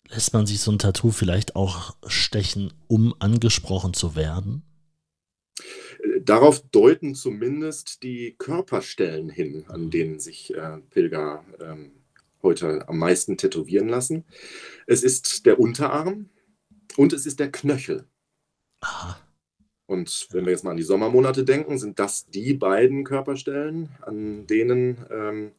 Lässt 0.09 0.33
man 0.33 0.47
sich 0.47 0.61
so 0.61 0.73
ein 0.73 0.79
Tattoo 0.79 1.13
vielleicht 1.13 1.55
auch 1.55 1.95
stechen, 2.07 2.73
um 2.89 3.15
angesprochen 3.21 3.95
zu 3.95 4.17
werden? 4.17 4.65
Darauf 6.23 6.63
deuten 6.71 7.15
zumindest 7.15 8.03
die 8.03 8.35
Körperstellen 8.39 9.29
hin, 9.29 9.65
an 9.69 9.91
denen 9.91 10.21
sich 10.21 10.55
äh, 10.55 10.79
Pilger 10.91 11.45
ähm, 11.61 11.93
heute 12.43 12.89
am 12.89 12.99
meisten 12.99 13.37
tätowieren 13.37 13.89
lassen. 13.89 14.25
Es 14.87 15.03
ist 15.03 15.47
der 15.47 15.59
Unterarm 15.59 16.29
und 16.97 17.13
es 17.13 17.27
ist 17.27 17.41
der 17.41 17.51
Knöchel. 17.51 18.07
Aha. 18.81 19.21
Und 19.87 20.29
wenn 20.31 20.45
wir 20.45 20.53
jetzt 20.53 20.63
mal 20.63 20.71
an 20.71 20.77
die 20.77 20.85
Sommermonate 20.85 21.45
denken, 21.45 21.77
sind 21.77 21.99
das 21.99 22.27
die 22.31 22.55
beiden 22.55 23.03
Körperstellen, 23.03 23.89
an 24.03 24.47
denen 24.47 25.05
ähm, 25.11 25.51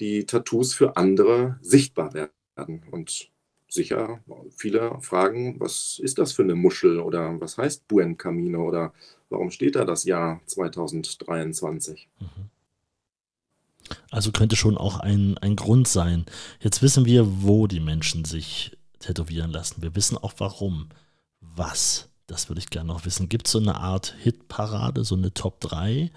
die 0.00 0.24
Tattoos 0.24 0.72
für 0.72 0.96
andere 0.96 1.58
sichtbar 1.60 2.14
werden. 2.14 2.82
Und 2.90 3.30
sicher 3.68 4.20
viele 4.56 4.98
fragen, 5.02 5.60
was 5.60 6.00
ist 6.02 6.18
das 6.18 6.32
für 6.32 6.42
eine 6.42 6.54
Muschel 6.54 6.98
oder 6.98 7.38
was 7.40 7.58
heißt 7.58 7.86
Buen 7.88 8.16
Camino 8.16 8.66
oder 8.66 8.94
warum 9.30 9.50
steht 9.50 9.76
da 9.76 9.84
das 9.84 10.04
Jahr 10.04 10.40
2023? 10.46 12.08
Also 14.10 14.32
könnte 14.32 14.56
schon 14.56 14.76
auch 14.76 14.98
ein, 14.98 15.38
ein 15.38 15.56
Grund 15.56 15.88
sein. 15.88 16.26
Jetzt 16.60 16.82
wissen 16.82 17.04
wir, 17.04 17.42
wo 17.42 17.66
die 17.66 17.80
Menschen 17.80 18.24
sich 18.24 18.76
tätowieren 18.98 19.50
lassen. 19.50 19.82
Wir 19.82 19.94
wissen 19.94 20.16
auch 20.18 20.34
warum. 20.38 20.88
Was? 21.40 22.08
Das 22.26 22.48
würde 22.48 22.60
ich 22.60 22.70
gerne 22.70 22.88
noch 22.88 23.06
wissen. 23.06 23.28
Gibt 23.28 23.46
es 23.46 23.52
so 23.52 23.58
eine 23.58 23.76
Art 23.76 24.14
Hitparade, 24.18 25.04
so 25.04 25.14
eine 25.14 25.32
Top 25.32 25.60
3? 25.60 26.10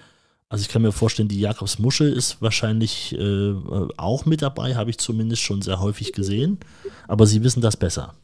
Also 0.50 0.64
ich 0.64 0.68
kann 0.68 0.82
mir 0.82 0.92
vorstellen, 0.92 1.30
die 1.30 1.40
Jakobsmuschel 1.40 2.12
ist 2.12 2.42
wahrscheinlich 2.42 3.14
äh, 3.18 3.54
auch 3.96 4.26
mit 4.26 4.42
dabei, 4.42 4.76
habe 4.76 4.90
ich 4.90 4.98
zumindest 4.98 5.42
schon 5.42 5.62
sehr 5.62 5.80
häufig 5.80 6.12
gesehen. 6.12 6.60
Aber 7.08 7.26
Sie 7.26 7.42
wissen 7.42 7.62
das 7.62 7.78
besser. 7.78 8.16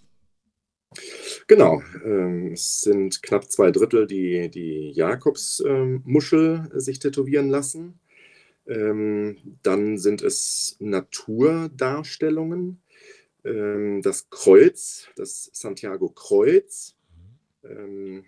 Genau, 1.48 1.82
ähm, 2.04 2.52
es 2.52 2.82
sind 2.82 3.24
knapp 3.24 3.50
zwei 3.50 3.72
Drittel, 3.72 4.06
die 4.06 4.50
die 4.50 4.92
Jakobsmuschel 4.92 6.70
äh, 6.74 6.80
sich 6.80 7.00
tätowieren 7.00 7.50
lassen. 7.50 8.00
Ähm, 8.68 9.38
dann 9.64 9.98
sind 9.98 10.22
es 10.22 10.76
Naturdarstellungen. 10.80 12.82
ähm, 13.46 14.02
das 14.02 14.30
Kreuz, 14.30 15.08
das 15.16 15.50
Santiago-Kreuz. 15.54 16.98
Ähm, 17.64 18.26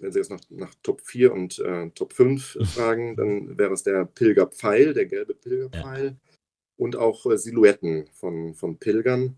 wenn 0.00 0.12
Sie 0.12 0.18
jetzt 0.20 0.30
nach, 0.30 0.40
nach, 0.50 0.72
Top 0.84 1.00
4 1.00 1.32
und 1.32 1.58
äh, 1.58 1.90
Top 1.90 2.12
5 2.12 2.58
fragen, 2.74 3.16
dann 3.16 3.58
wäre 3.58 3.72
es 3.72 3.82
der 3.82 4.04
Pilgerpfeil, 4.04 4.94
der 4.94 5.06
gelbe 5.06 5.34
Pilgerpfeil. 5.34 6.06
Ja. 6.06 6.16
Und 6.76 6.94
auch 6.94 7.26
äh, 7.26 7.38
Silhouetten 7.38 8.06
von, 8.12 8.54
von 8.54 8.78
Pilgern. 8.78 9.36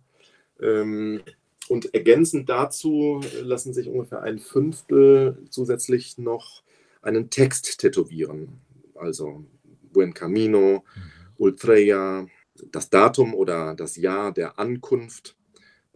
Und 1.69 1.95
ergänzend 1.95 2.49
dazu 2.49 3.21
lassen 3.43 3.73
sich 3.73 3.89
ungefähr 3.89 4.23
ein 4.23 4.39
Fünftel 4.39 5.39
zusätzlich 5.51 6.19
noch 6.19 6.63
einen 7.01 7.31
Text 7.31 7.79
tätowieren. 7.79 8.61
Also 8.95 9.45
Buen 9.93 10.13
Camino, 10.13 10.85
mhm. 10.95 11.03
Ultreya, 11.37 12.27
das 12.71 12.91
Datum 12.91 13.35
oder 13.35 13.75
das 13.75 13.97
Jahr 13.97 14.33
der 14.33 14.59
Ankunft. 14.59 15.37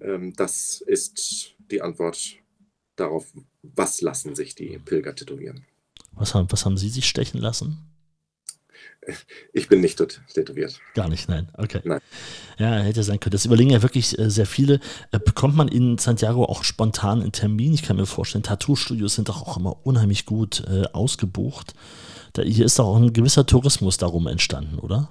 Ähm, 0.00 0.32
das 0.34 0.80
ist 0.80 1.54
die 1.70 1.82
Antwort 1.82 2.36
darauf, 2.96 3.26
was 3.62 4.00
lassen 4.00 4.34
sich 4.34 4.54
die 4.54 4.78
Pilger 4.78 5.14
tätowieren. 5.14 5.64
Was 6.12 6.34
haben, 6.34 6.50
was 6.50 6.64
haben 6.64 6.76
Sie 6.76 6.88
sich 6.88 7.06
stechen 7.06 7.40
lassen? 7.40 7.87
Ich 9.52 9.68
bin 9.68 9.80
nicht 9.80 9.98
tätowiert. 10.34 10.80
Gar 10.94 11.08
nicht, 11.08 11.28
nein. 11.28 11.48
Okay. 11.54 11.80
Nein. 11.84 12.00
Ja, 12.58 12.78
hätte 12.78 13.02
sein 13.02 13.20
können. 13.20 13.32
Das 13.32 13.46
überlegen 13.46 13.70
ja 13.70 13.82
wirklich 13.82 14.18
äh, 14.18 14.30
sehr 14.30 14.46
viele. 14.46 14.80
Äh, 15.12 15.18
bekommt 15.18 15.56
man 15.56 15.68
in 15.68 15.98
Santiago 15.98 16.44
auch 16.44 16.64
spontan 16.64 17.22
einen 17.22 17.32
Termin? 17.32 17.72
Ich 17.72 17.82
kann 17.82 17.96
mir 17.96 18.06
vorstellen, 18.06 18.42
Tattoo-Studios 18.42 19.14
sind 19.14 19.28
doch 19.28 19.42
auch 19.42 19.56
immer 19.56 19.76
unheimlich 19.84 20.26
gut 20.26 20.64
äh, 20.68 20.84
ausgebucht. 20.92 21.74
Da, 22.34 22.42
hier 22.42 22.66
ist 22.66 22.78
doch 22.78 22.86
auch 22.86 22.96
ein 22.96 23.12
gewisser 23.12 23.46
Tourismus 23.46 23.96
darum 23.96 24.26
entstanden, 24.26 24.78
oder? 24.78 25.08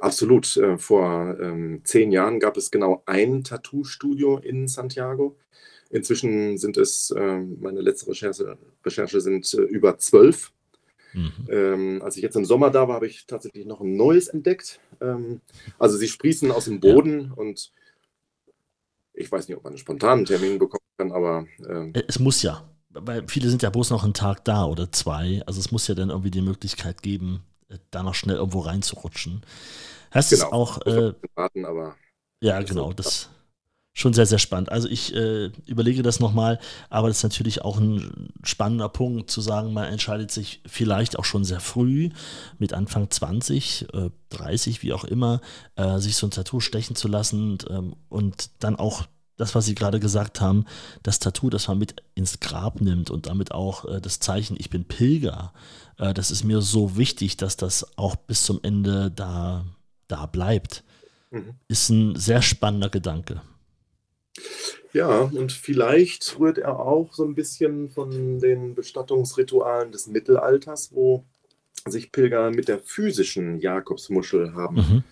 Absolut. 0.00 0.60
Vor 0.76 1.36
ähm, 1.40 1.80
zehn 1.84 2.12
Jahren 2.12 2.38
gab 2.38 2.56
es 2.58 2.70
genau 2.70 3.02
ein 3.06 3.44
Tattoo-Studio 3.44 4.38
in 4.38 4.68
Santiago. 4.68 5.38
Inzwischen 5.88 6.58
sind 6.58 6.76
es, 6.76 7.12
äh, 7.12 7.38
meine 7.38 7.80
letzte 7.80 8.10
Recherche, 8.10 8.58
Recherche 8.84 9.20
sind 9.20 9.50
über 9.54 9.96
zwölf. 9.98 10.52
Mhm. 11.16 11.32
Ähm, 11.48 12.02
als 12.02 12.16
ich 12.16 12.22
jetzt 12.22 12.36
im 12.36 12.44
Sommer 12.44 12.70
da 12.70 12.88
war, 12.88 12.96
habe 12.96 13.06
ich 13.06 13.26
tatsächlich 13.26 13.64
noch 13.64 13.80
ein 13.80 13.96
neues 13.96 14.28
entdeckt. 14.28 14.80
Ähm, 15.00 15.40
also 15.78 15.96
sie 15.96 16.08
sprießen 16.08 16.52
aus 16.52 16.66
dem 16.66 16.78
Boden 16.78 17.28
ja. 17.28 17.32
und 17.34 17.72
ich 19.14 19.32
weiß 19.32 19.48
nicht, 19.48 19.56
ob 19.56 19.64
man 19.64 19.72
einen 19.72 19.78
spontanen 19.78 20.26
Termin 20.26 20.58
bekommen 20.58 20.84
kann, 20.98 21.10
aber. 21.10 21.46
Ähm, 21.66 21.94
es 22.06 22.18
muss 22.18 22.42
ja, 22.42 22.68
weil 22.90 23.26
viele 23.28 23.48
sind 23.48 23.62
ja 23.62 23.70
bloß 23.70 23.90
noch 23.90 24.04
einen 24.04 24.12
Tag 24.12 24.44
da 24.44 24.66
oder 24.66 24.92
zwei. 24.92 25.42
Also 25.46 25.58
es 25.58 25.72
muss 25.72 25.88
ja 25.88 25.94
dann 25.94 26.10
irgendwie 26.10 26.30
die 26.30 26.42
Möglichkeit 26.42 27.02
geben, 27.02 27.42
äh, 27.68 27.78
da 27.90 28.02
noch 28.02 28.14
schnell 28.14 28.36
irgendwo 28.36 28.60
reinzurutschen. 28.60 29.40
Heißt 30.12 30.30
genau. 30.30 30.44
es 30.44 30.52
auch. 30.52 30.86
Äh, 30.86 31.14
warten, 31.34 31.64
aber 31.64 31.96
ja, 32.42 32.60
genau. 32.60 32.92
Das, 32.92 33.30
schon 33.96 34.12
sehr, 34.12 34.26
sehr 34.26 34.38
spannend. 34.38 34.70
Also 34.70 34.88
ich 34.88 35.14
äh, 35.14 35.46
überlege 35.64 36.02
das 36.02 36.20
nochmal, 36.20 36.60
aber 36.90 37.08
das 37.08 37.16
ist 37.16 37.22
natürlich 37.22 37.62
auch 37.62 37.78
ein 37.78 38.28
spannender 38.44 38.90
Punkt 38.90 39.30
zu 39.30 39.40
sagen, 39.40 39.72
man 39.72 39.86
entscheidet 39.86 40.30
sich 40.30 40.60
vielleicht 40.66 41.18
auch 41.18 41.24
schon 41.24 41.46
sehr 41.46 41.60
früh, 41.60 42.10
mit 42.58 42.74
Anfang 42.74 43.10
20, 43.10 43.86
äh, 43.94 44.10
30, 44.28 44.82
wie 44.82 44.92
auch 44.92 45.04
immer, 45.04 45.40
äh, 45.76 45.98
sich 45.98 46.16
so 46.16 46.26
ein 46.26 46.30
Tattoo 46.30 46.60
stechen 46.60 46.94
zu 46.94 47.08
lassen 47.08 47.52
und, 47.52 47.70
ähm, 47.70 47.96
und 48.10 48.50
dann 48.58 48.76
auch 48.76 49.04
das, 49.38 49.54
was 49.54 49.64
Sie 49.64 49.74
gerade 49.74 49.98
gesagt 49.98 50.42
haben, 50.42 50.66
das 51.02 51.18
Tattoo, 51.18 51.48
das 51.48 51.66
man 51.66 51.78
mit 51.78 52.02
ins 52.14 52.38
Grab 52.40 52.82
nimmt 52.82 53.08
und 53.08 53.26
damit 53.26 53.52
auch 53.52 53.86
äh, 53.86 54.00
das 54.02 54.20
Zeichen, 54.20 54.56
ich 54.58 54.68
bin 54.68 54.84
Pilger, 54.84 55.54
äh, 55.96 56.12
das 56.12 56.30
ist 56.30 56.44
mir 56.44 56.60
so 56.60 56.98
wichtig, 56.98 57.38
dass 57.38 57.56
das 57.56 57.96
auch 57.96 58.14
bis 58.14 58.42
zum 58.42 58.60
Ende 58.62 59.10
da, 59.10 59.64
da 60.06 60.26
bleibt. 60.26 60.84
Mhm. 61.30 61.54
Ist 61.68 61.88
ein 61.88 62.14
sehr 62.14 62.42
spannender 62.42 62.90
Gedanke. 62.90 63.40
Ja, 64.92 65.20
und 65.20 65.52
vielleicht 65.52 66.38
rührt 66.38 66.58
er 66.58 66.80
auch 66.80 67.12
so 67.12 67.24
ein 67.24 67.34
bisschen 67.34 67.90
von 67.90 68.38
den 68.38 68.74
Bestattungsritualen 68.74 69.92
des 69.92 70.06
Mittelalters, 70.06 70.90
wo 70.92 71.24
sich 71.86 72.12
Pilger 72.12 72.50
mit 72.50 72.68
der 72.68 72.78
physischen 72.78 73.58
Jakobsmuschel 73.60 74.54
haben 74.54 74.76
mhm. 74.76 75.04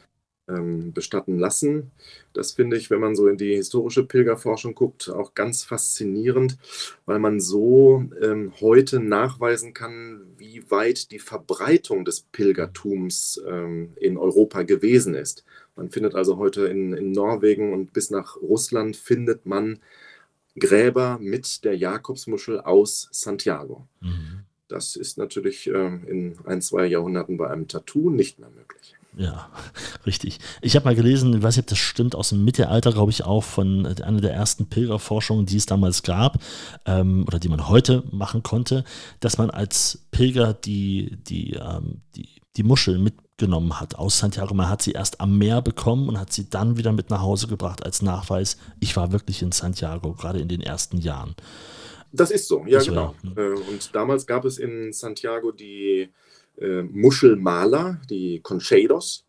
Ähm, 0.49 0.93
bestatten 0.93 1.39
lassen. 1.39 1.91
Das 2.33 2.53
finde 2.53 2.77
ich, 2.77 2.91
wenn 2.91 3.01
man 3.01 3.17
so 3.17 3.29
in 3.29 3.37
die 3.37 3.55
historische 3.55 4.05
Pilgerforschung 4.05 4.75
guckt, 4.75 5.09
auch 5.09 5.35
ganz 5.35 5.65
faszinierend, 5.65 6.59
weil 7.07 7.19
man 7.19 7.41
so 7.41 8.05
ähm, 8.21 8.53
heute 8.61 9.01
nachweisen 9.01 9.75
kann, 9.75 10.23
wie 10.37 10.71
weit 10.71 11.11
die 11.11 11.19
Verbreitung 11.19 12.05
des 12.05 12.21
Pilgertums 12.21 13.43
ähm, 13.47 13.93
in 13.97 14.17
Europa 14.17 14.63
gewesen 14.63 15.15
ist. 15.15 15.45
Man 15.77 15.91
findet 15.91 16.15
also 16.15 16.37
heute 16.37 16.67
in, 16.67 16.93
in 16.93 17.13
Norwegen 17.13 17.73
und 17.73 17.93
bis 17.93 18.11
nach 18.11 18.37
Russland 18.37 18.97
findet 18.97 19.47
man 19.47 19.81
Gräber 20.57 21.19
mit 21.21 21.65
der 21.65 21.77
Jakobsmuschel 21.77 22.61
aus 22.61 23.09
Santiago. 23.11 23.89
Mhm. 24.01 24.45
Das 24.69 24.97
ist 24.97 25.19
natürlich 25.19 25.67
äh, 25.69 25.87
in 26.07 26.37
ein, 26.45 26.63
zwei 26.63 26.87
Jahrhunderten 26.87 27.37
bei 27.37 27.51
einem 27.51 27.69
Tattoo 27.69 28.11
nicht 28.11 28.39
mehr 28.39 28.51
möglich. 28.51 28.95
Ja, 29.17 29.49
richtig. 30.07 30.41
Ich 30.61 30.75
habe 30.75 30.87
mal 30.87 30.95
gelesen, 30.95 31.35
ich 31.35 31.43
weiß 31.43 31.57
nicht, 31.57 31.65
ob 31.65 31.69
das 31.71 31.79
stimmt, 31.79 32.15
aus 32.15 32.31
dem 32.31 32.45
Mittelalter, 32.45 32.93
glaube 32.93 33.13
ich, 33.13 33.25
auch 33.25 33.45
von 33.45 33.87
einer 33.87 34.21
der 34.21 34.33
ersten 34.33 34.67
Pilgerforschungen, 34.67 35.47
die 35.47 35.57
es 35.57 35.67
damals 35.67 36.03
gab 36.03 36.43
ähm, 36.85 37.25
oder 37.27 37.39
die 37.39 37.49
man 37.49 37.69
heute 37.69 38.03
machen 38.11 38.43
konnte, 38.43 38.85
dass 39.21 39.39
man 39.39 39.51
als 39.51 40.07
Pilger 40.11 40.53
die, 40.53 41.17
die, 41.29 41.53
ähm, 41.53 42.01
die, 42.17 42.29
die 42.57 42.63
Muschel 42.65 42.99
mit 42.99 43.15
genommen 43.37 43.81
hat 43.81 43.97
aus 43.97 44.19
Santiago. 44.19 44.55
Man 44.55 44.69
hat 44.69 44.83
sie 44.83 44.93
erst 44.93 45.21
am 45.21 45.39
Meer 45.39 45.61
bekommen 45.61 46.09
und 46.09 46.19
hat 46.19 46.33
sie 46.33 46.49
dann 46.49 46.77
wieder 46.77 46.93
mit 46.93 47.11
nach 47.11 47.21
Hause 47.21 47.49
gebracht 47.49 47.85
als 47.85 48.03
Nachweis, 48.03 48.59
ich 48.81 48.97
war 48.97 49.13
wirklich 49.13 49.43
in 49.43 49.53
Santiago, 49.53 50.13
gerade 50.13 50.39
in 50.39 50.49
den 50.49 50.61
ersten 50.61 50.99
Jahren. 50.99 51.35
Das 52.13 52.31
ist 52.31 52.47
so, 52.47 52.65
ja, 52.65 52.79
das 52.79 52.87
genau. 52.87 53.15
Ja, 53.25 53.31
ne? 53.31 53.55
Und 53.55 53.93
damals 53.93 54.27
gab 54.27 54.45
es 54.45 54.59
in 54.59 54.93
Santiago 54.93 55.51
die 55.51 56.11
äh, 56.59 56.83
Muschelmaler, 56.83 58.01
die 58.09 58.41
Conchedos, 58.41 59.27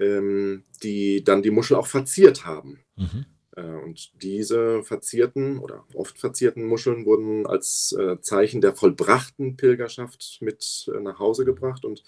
ähm, 0.00 0.64
die 0.82 1.24
dann 1.24 1.42
die 1.42 1.50
Muschel 1.50 1.76
auch 1.76 1.86
verziert 1.86 2.44
haben. 2.44 2.80
Mhm. 2.96 3.26
Äh, 3.58 3.84
und 3.84 4.22
diese 4.22 4.82
verzierten 4.82 5.58
oder 5.58 5.84
oft 5.94 6.18
verzierten 6.18 6.64
Muscheln 6.64 7.04
wurden 7.04 7.46
als 7.46 7.94
äh, 7.98 8.20
Zeichen 8.20 8.60
der 8.60 8.74
vollbrachten 8.74 9.56
Pilgerschaft 9.56 10.38
mit 10.40 10.88
äh, 10.94 11.00
nach 11.00 11.18
Hause 11.18 11.44
gebracht 11.44 11.84
und 11.84 12.02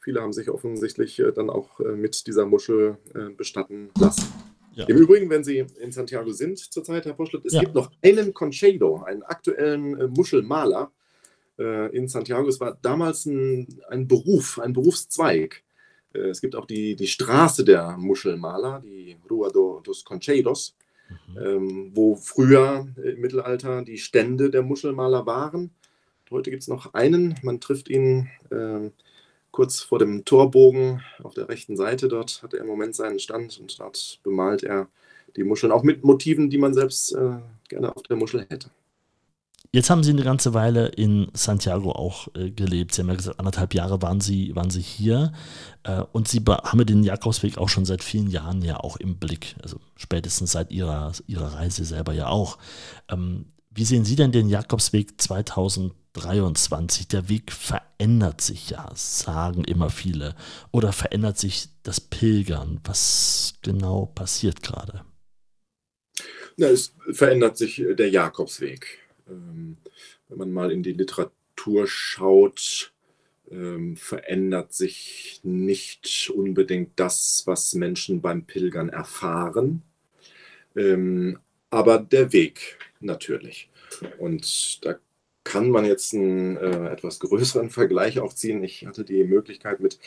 viele 0.00 0.22
haben 0.22 0.32
sich 0.32 0.48
offensichtlich 0.48 1.22
dann 1.34 1.50
auch 1.50 1.80
mit 1.80 2.26
dieser 2.26 2.46
Muschel 2.46 2.96
bestatten 3.36 3.90
lassen. 3.98 4.32
Ja. 4.74 4.86
Im 4.86 4.96
Übrigen, 4.96 5.28
wenn 5.28 5.44
Sie 5.44 5.66
in 5.80 5.92
Santiago 5.92 6.30
sind 6.32 6.58
zurzeit, 6.58 7.04
Herr 7.04 7.12
Poschlett, 7.12 7.44
es 7.44 7.52
ja. 7.52 7.60
gibt 7.60 7.74
noch 7.74 7.90
einen 8.02 8.32
Conchedo, 8.32 9.02
einen 9.02 9.22
aktuellen 9.22 10.10
Muschelmaler 10.12 10.92
in 11.58 12.06
Santiago. 12.06 12.48
Es 12.48 12.60
war 12.60 12.78
damals 12.82 13.26
ein, 13.26 13.66
ein 13.88 14.06
Beruf, 14.06 14.60
ein 14.60 14.72
Berufszweig. 14.72 15.64
Es 16.12 16.40
gibt 16.40 16.54
auch 16.54 16.66
die, 16.66 16.94
die 16.96 17.06
Straße 17.08 17.64
der 17.64 17.96
Muschelmaler, 17.98 18.80
die 18.80 19.16
Rua 19.28 19.50
do, 19.50 19.80
dos 19.82 20.04
Concheiros, 20.04 20.76
mhm. 21.28 21.38
ähm, 21.38 21.90
wo 21.94 22.14
früher 22.14 22.86
im 23.02 23.20
Mittelalter 23.20 23.82
die 23.82 23.98
Stände 23.98 24.50
der 24.50 24.62
Muschelmaler 24.62 25.26
waren. 25.26 25.70
Heute 26.30 26.50
gibt 26.50 26.62
es 26.62 26.68
noch 26.68 26.94
einen, 26.94 27.34
man 27.42 27.60
trifft 27.60 27.88
ihn 27.88 28.28
äh, 28.50 28.90
kurz 29.50 29.80
vor 29.80 29.98
dem 29.98 30.24
Torbogen 30.24 31.02
auf 31.22 31.34
der 31.34 31.48
rechten 31.48 31.76
Seite. 31.76 32.08
Dort 32.08 32.42
hat 32.42 32.54
er 32.54 32.60
im 32.60 32.66
Moment 32.66 32.94
seinen 32.94 33.18
Stand 33.18 33.58
und 33.58 33.78
dort 33.80 34.20
bemalt 34.22 34.62
er 34.62 34.88
die 35.36 35.44
Muscheln, 35.44 35.72
auch 35.72 35.82
mit 35.82 36.04
Motiven, 36.04 36.50
die 36.50 36.58
man 36.58 36.74
selbst 36.74 37.12
äh, 37.14 37.38
gerne 37.68 37.94
auf 37.94 38.02
der 38.02 38.16
Muschel 38.16 38.46
hätte. 38.48 38.70
Jetzt 39.70 39.90
haben 39.90 40.02
Sie 40.02 40.10
eine 40.10 40.22
ganze 40.22 40.54
Weile 40.54 40.86
in 40.88 41.30
Santiago 41.34 41.92
auch 41.92 42.28
äh, 42.34 42.50
gelebt. 42.50 42.94
Sie 42.94 43.02
haben 43.02 43.08
ja 43.10 43.16
gesagt, 43.16 43.38
anderthalb 43.38 43.74
Jahre 43.74 44.00
waren 44.00 44.22
Sie, 44.22 44.56
waren 44.56 44.70
Sie 44.70 44.80
hier. 44.80 45.32
Äh, 45.82 46.04
und 46.12 46.26
Sie 46.26 46.42
haben 46.46 46.86
den 46.86 47.02
Jakobsweg 47.02 47.58
auch 47.58 47.68
schon 47.68 47.84
seit 47.84 48.02
vielen 48.02 48.28
Jahren 48.28 48.62
ja 48.62 48.78
auch 48.80 48.96
im 48.96 49.18
Blick. 49.18 49.56
Also 49.62 49.78
spätestens 49.94 50.52
seit 50.52 50.72
Ihrer, 50.72 51.12
Ihrer 51.26 51.52
Reise 51.52 51.84
selber 51.84 52.14
ja 52.14 52.28
auch. 52.28 52.56
Ähm, 53.10 53.52
wie 53.70 53.84
sehen 53.84 54.06
Sie 54.06 54.16
denn 54.16 54.32
den 54.32 54.48
Jakobsweg 54.48 55.20
2023? 55.20 57.08
Der 57.08 57.28
Weg 57.28 57.52
verändert 57.52 58.40
sich 58.40 58.70
ja, 58.70 58.90
sagen 58.94 59.64
immer 59.64 59.90
viele. 59.90 60.34
Oder 60.72 60.94
verändert 60.94 61.36
sich 61.36 61.68
das 61.82 62.00
Pilgern? 62.00 62.80
Was 62.84 63.52
genau 63.60 64.06
passiert 64.06 64.62
gerade? 64.62 65.02
Na, 66.56 66.68
es 66.68 66.94
verändert 67.12 67.58
sich 67.58 67.84
der 67.98 68.08
Jakobsweg. 68.08 69.07
Ähm, 69.28 69.76
wenn 70.28 70.38
man 70.38 70.52
mal 70.52 70.72
in 70.72 70.82
die 70.82 70.92
Literatur 70.92 71.86
schaut, 71.86 72.92
ähm, 73.50 73.96
verändert 73.96 74.72
sich 74.72 75.40
nicht 75.42 76.30
unbedingt 76.34 76.92
das, 76.96 77.42
was 77.46 77.74
Menschen 77.74 78.20
beim 78.20 78.44
Pilgern 78.44 78.88
erfahren, 78.88 79.82
ähm, 80.76 81.38
aber 81.70 81.98
der 81.98 82.32
Weg 82.32 82.78
natürlich. 83.00 83.70
Und 84.18 84.84
da 84.84 84.98
kann 85.44 85.70
man 85.70 85.86
jetzt 85.86 86.12
einen 86.12 86.58
äh, 86.58 86.90
etwas 86.90 87.20
größeren 87.20 87.70
Vergleich 87.70 88.20
auch 88.20 88.34
ziehen. 88.34 88.62
Ich 88.62 88.86
hatte 88.86 89.02
die 89.02 89.24
Möglichkeit, 89.24 89.80
mit 89.80 89.98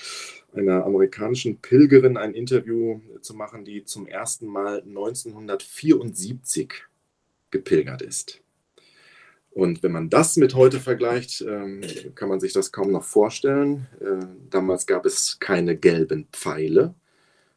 einer 0.54 0.86
amerikanischen 0.86 1.58
Pilgerin 1.58 2.16
ein 2.16 2.36
Interview 2.36 3.00
zu 3.22 3.34
machen, 3.34 3.66
die 3.66 3.84
zum 3.84 4.06
ersten 4.06 4.46
Mal 4.46 4.84
1974 4.84 6.74
gepilgert 7.50 8.04
ist. 8.04 8.42
Und 9.52 9.84
wenn 9.84 9.92
man 9.92 10.10
das 10.10 10.38
mit 10.38 10.56
heute 10.56 10.80
vergleicht, 10.80 11.42
ähm, 11.42 11.82
kann 12.16 12.30
man 12.30 12.40
sich 12.40 12.54
das 12.54 12.72
kaum 12.72 12.92
noch 12.92 13.04
vorstellen. 13.04 13.88
Äh, 14.00 14.26
damals 14.50 14.88
gab 14.88 15.06
es 15.06 15.40
keine 15.40 15.76
gelben 15.76 16.28
Pfeile. 16.32 16.96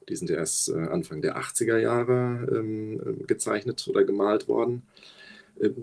Die 0.08 0.16
sind 0.16 0.30
erst 0.30 0.70
äh, 0.70 0.74
Anfang 0.74 1.22
der 1.22 1.38
80er 1.38 1.78
Jahre 1.78 2.48
ähm, 2.52 3.00
äh, 3.00 3.24
gezeichnet 3.26 3.86
oder 3.88 4.04
gemalt 4.04 4.48
worden. 4.48 4.82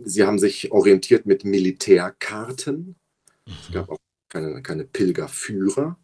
Sie 0.03 0.25
haben 0.25 0.37
sich 0.37 0.73
orientiert 0.73 1.25
mit 1.25 1.45
Militärkarten. 1.45 2.95
Mhm. 3.47 3.53
Es 3.61 3.71
gab 3.73 3.89
auch 3.89 3.97
keine, 4.27 4.61
keine 4.61 4.83
Pilgerführer. 4.83 5.97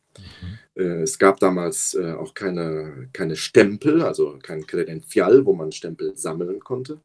Mhm. 0.76 1.04
Es 1.04 1.20
gab 1.20 1.40
damals 1.40 1.98
auch 1.98 2.34
keine, 2.36 3.10
keine 3.12 3.36
Stempel, 3.36 4.04
also 4.04 4.38
kein 4.42 4.66
Credential, 4.66 5.46
wo 5.46 5.54
man 5.54 5.72
Stempel 5.72 6.16
sammeln 6.16 6.60
konnte. 6.60 7.02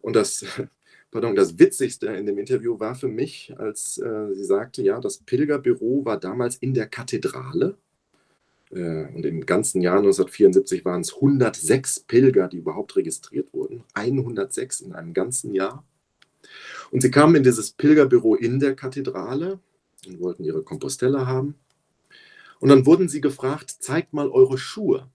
Und 0.00 0.16
das 0.16 0.44
pardon, 1.10 1.34
das 1.34 1.58
Witzigste 1.58 2.06
in 2.06 2.26
dem 2.26 2.38
Interview 2.38 2.78
war 2.78 2.94
für 2.94 3.08
mich, 3.08 3.54
als 3.58 3.98
äh, 3.98 4.34
sie 4.34 4.44
sagte, 4.44 4.82
ja, 4.82 5.00
das 5.00 5.18
Pilgerbüro 5.18 6.04
war 6.04 6.18
damals 6.18 6.56
in 6.56 6.74
der 6.74 6.86
Kathedrale. 6.86 7.76
Äh, 8.70 9.06
und 9.14 9.26
im 9.26 9.44
ganzen 9.46 9.80
Jahr 9.80 9.98
1974 9.98 10.84
waren 10.84 11.00
es 11.00 11.14
106 11.14 12.00
Pilger, 12.00 12.48
die 12.48 12.58
überhaupt 12.58 12.96
registriert 12.96 13.52
wurden. 13.52 13.84
106 13.94 14.80
in 14.80 14.92
einem 14.92 15.12
ganzen 15.12 15.54
Jahr. 15.54 15.84
Und 16.90 17.02
sie 17.02 17.10
kamen 17.10 17.36
in 17.36 17.42
dieses 17.42 17.72
Pilgerbüro 17.72 18.34
in 18.34 18.60
der 18.60 18.74
Kathedrale 18.74 19.60
und 20.06 20.20
wollten 20.20 20.44
ihre 20.44 20.62
Kompostelle 20.62 21.26
haben. 21.26 21.54
Und 22.60 22.68
dann 22.68 22.86
wurden 22.86 23.08
sie 23.08 23.20
gefragt, 23.20 23.70
zeigt 23.70 24.12
mal 24.12 24.28
eure 24.28 24.58
Schuhe. 24.58 25.08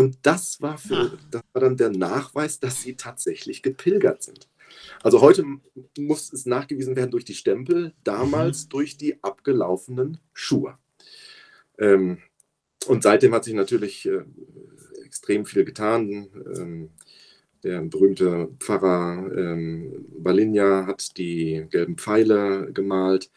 Und 0.00 0.16
das 0.22 0.62
war, 0.62 0.78
für, 0.78 0.96
ah. 0.96 1.18
das 1.30 1.42
war 1.52 1.60
dann 1.60 1.76
der 1.76 1.90
Nachweis, 1.90 2.58
dass 2.58 2.80
sie 2.80 2.96
tatsächlich 2.96 3.62
gepilgert 3.62 4.22
sind. 4.22 4.48
Also 5.02 5.20
heute 5.20 5.44
muss 5.98 6.32
es 6.32 6.46
nachgewiesen 6.46 6.96
werden 6.96 7.10
durch 7.10 7.26
die 7.26 7.34
Stempel, 7.34 7.92
damals 8.02 8.64
mhm. 8.64 8.68
durch 8.70 8.96
die 8.96 9.22
abgelaufenen 9.22 10.18
Schuhe. 10.32 10.78
Ähm, 11.78 12.16
und 12.86 13.02
seitdem 13.02 13.34
hat 13.34 13.44
sich 13.44 13.52
natürlich 13.52 14.08
äh, 14.08 14.24
extrem 15.04 15.44
viel 15.44 15.66
getan. 15.66 16.30
Ähm, 16.56 16.90
der 17.62 17.82
berühmte 17.82 18.48
Pfarrer 18.58 19.30
ähm, 19.36 20.06
Balinja 20.18 20.86
hat 20.86 21.18
die 21.18 21.66
gelben 21.68 21.98
Pfeile 21.98 22.72
gemalt. 22.72 23.30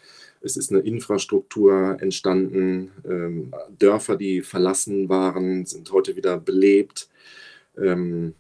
Es 0.43 0.58
ist 0.58 0.71
eine 0.71 0.82
Infrastruktur 0.82 1.97
entstanden. 2.01 2.91
Ähm, 3.06 3.53
Dörfer, 3.79 4.17
die 4.17 4.41
verlassen 4.41 5.08
waren, 5.08 5.65
sind 5.65 5.89
heute 5.91 6.17
wieder 6.17 6.38
belebt. 6.38 7.10
Ähm, 7.77 8.36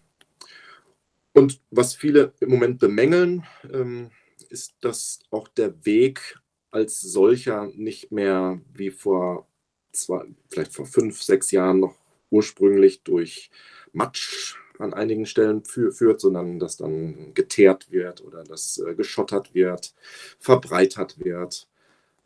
und 1.33 1.61
was 1.71 1.95
viele 1.95 2.33
im 2.41 2.49
Moment 2.49 2.79
bemängeln, 2.79 3.43
ähm, 3.73 4.11
ist, 4.49 4.75
dass 4.81 5.19
auch 5.31 5.47
der 5.47 5.85
Weg 5.85 6.39
als 6.71 6.99
solcher 6.99 7.67
nicht 7.73 8.11
mehr 8.11 8.59
wie 8.73 8.91
vor 8.91 9.47
zwei, 9.93 10.25
vielleicht 10.49 10.73
vor 10.73 10.85
fünf, 10.85 11.23
sechs 11.23 11.51
Jahren 11.51 11.79
noch 11.79 11.97
ursprünglich 12.29 13.03
durch 13.03 13.49
Matsch 13.93 14.57
an 14.79 14.93
einigen 14.93 15.25
Stellen 15.25 15.63
führt, 15.63 16.19
sondern 16.19 16.59
dass 16.59 16.77
dann 16.77 17.33
geteert 17.33 17.91
wird 17.91 18.21
oder 18.21 18.43
dass 18.43 18.77
äh, 18.79 18.93
geschottert 18.95 19.53
wird, 19.53 19.93
verbreitert 20.39 21.23
wird. 21.23 21.67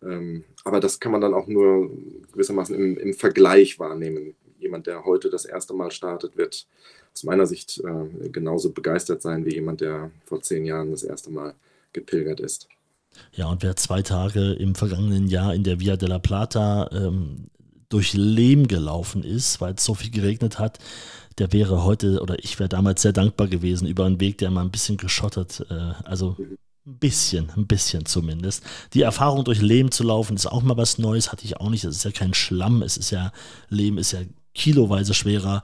Ähm, 0.03 0.43
aber 0.63 0.79
das 0.79 0.99
kann 0.99 1.11
man 1.11 1.21
dann 1.21 1.33
auch 1.33 1.47
nur 1.47 1.89
gewissermaßen 2.31 2.75
im, 2.75 2.97
im, 2.97 3.13
Vergleich 3.13 3.79
wahrnehmen. 3.79 4.35
Jemand, 4.59 4.87
der 4.87 5.05
heute 5.05 5.29
das 5.29 5.45
erste 5.45 5.73
Mal 5.73 5.91
startet, 5.91 6.37
wird 6.37 6.67
aus 7.13 7.23
meiner 7.23 7.45
Sicht 7.45 7.81
äh, 7.83 8.29
genauso 8.29 8.71
begeistert 8.71 9.21
sein 9.21 9.45
wie 9.45 9.55
jemand, 9.55 9.81
der 9.81 10.11
vor 10.25 10.41
zehn 10.41 10.65
Jahren 10.65 10.91
das 10.91 11.03
erste 11.03 11.31
Mal 11.31 11.55
gepilgert 11.93 12.39
ist. 12.39 12.67
Ja, 13.33 13.49
und 13.49 13.63
wer 13.63 13.75
zwei 13.75 14.01
Tage 14.01 14.53
im 14.53 14.75
vergangenen 14.75 15.27
Jahr 15.27 15.53
in 15.55 15.63
der 15.63 15.79
Via 15.79 15.95
della 15.95 16.19
Plata 16.19 16.89
ähm, 16.91 17.47
durch 17.89 18.13
Lehm 18.13 18.67
gelaufen 18.67 19.23
ist, 19.23 19.61
weil 19.61 19.75
es 19.75 19.83
so 19.83 19.95
viel 19.95 20.11
geregnet 20.11 20.59
hat, 20.59 20.79
der 21.37 21.53
wäre 21.53 21.83
heute 21.83 22.21
oder 22.21 22.37
ich 22.43 22.59
wäre 22.59 22.69
damals 22.69 23.01
sehr 23.01 23.13
dankbar 23.13 23.47
gewesen 23.47 23.87
über 23.87 24.05
einen 24.05 24.19
Weg, 24.19 24.39
der 24.39 24.51
mal 24.51 24.61
ein 24.61 24.71
bisschen 24.71 24.97
geschottert, 24.97 25.65
äh, 25.69 25.93
also 26.03 26.35
mhm. 26.37 26.57
Ein 26.87 26.99
bisschen, 26.99 27.51
ein 27.57 27.67
bisschen 27.67 28.05
zumindest. 28.05 28.63
Die 28.93 29.01
Erfahrung 29.01 29.43
durch 29.43 29.61
Lehm 29.61 29.91
zu 29.91 30.03
laufen 30.03 30.37
ist 30.37 30.45
auch 30.45 30.61
mal 30.63 30.77
was 30.77 30.97
Neues, 30.97 31.33
hatte 31.33 31.43
ich 31.43 31.57
auch 31.57 31.69
nicht. 31.69 31.83
Es 31.83 31.97
ist 31.97 32.05
ja 32.05 32.11
kein 32.11 32.33
Schlamm, 32.33 32.81
es 32.81 32.95
ist 32.95 33.11
ja, 33.11 33.33
Lehm 33.67 33.97
ist 33.97 34.13
ja 34.13 34.21
kiloweise 34.53 35.13
schwerer. 35.13 35.63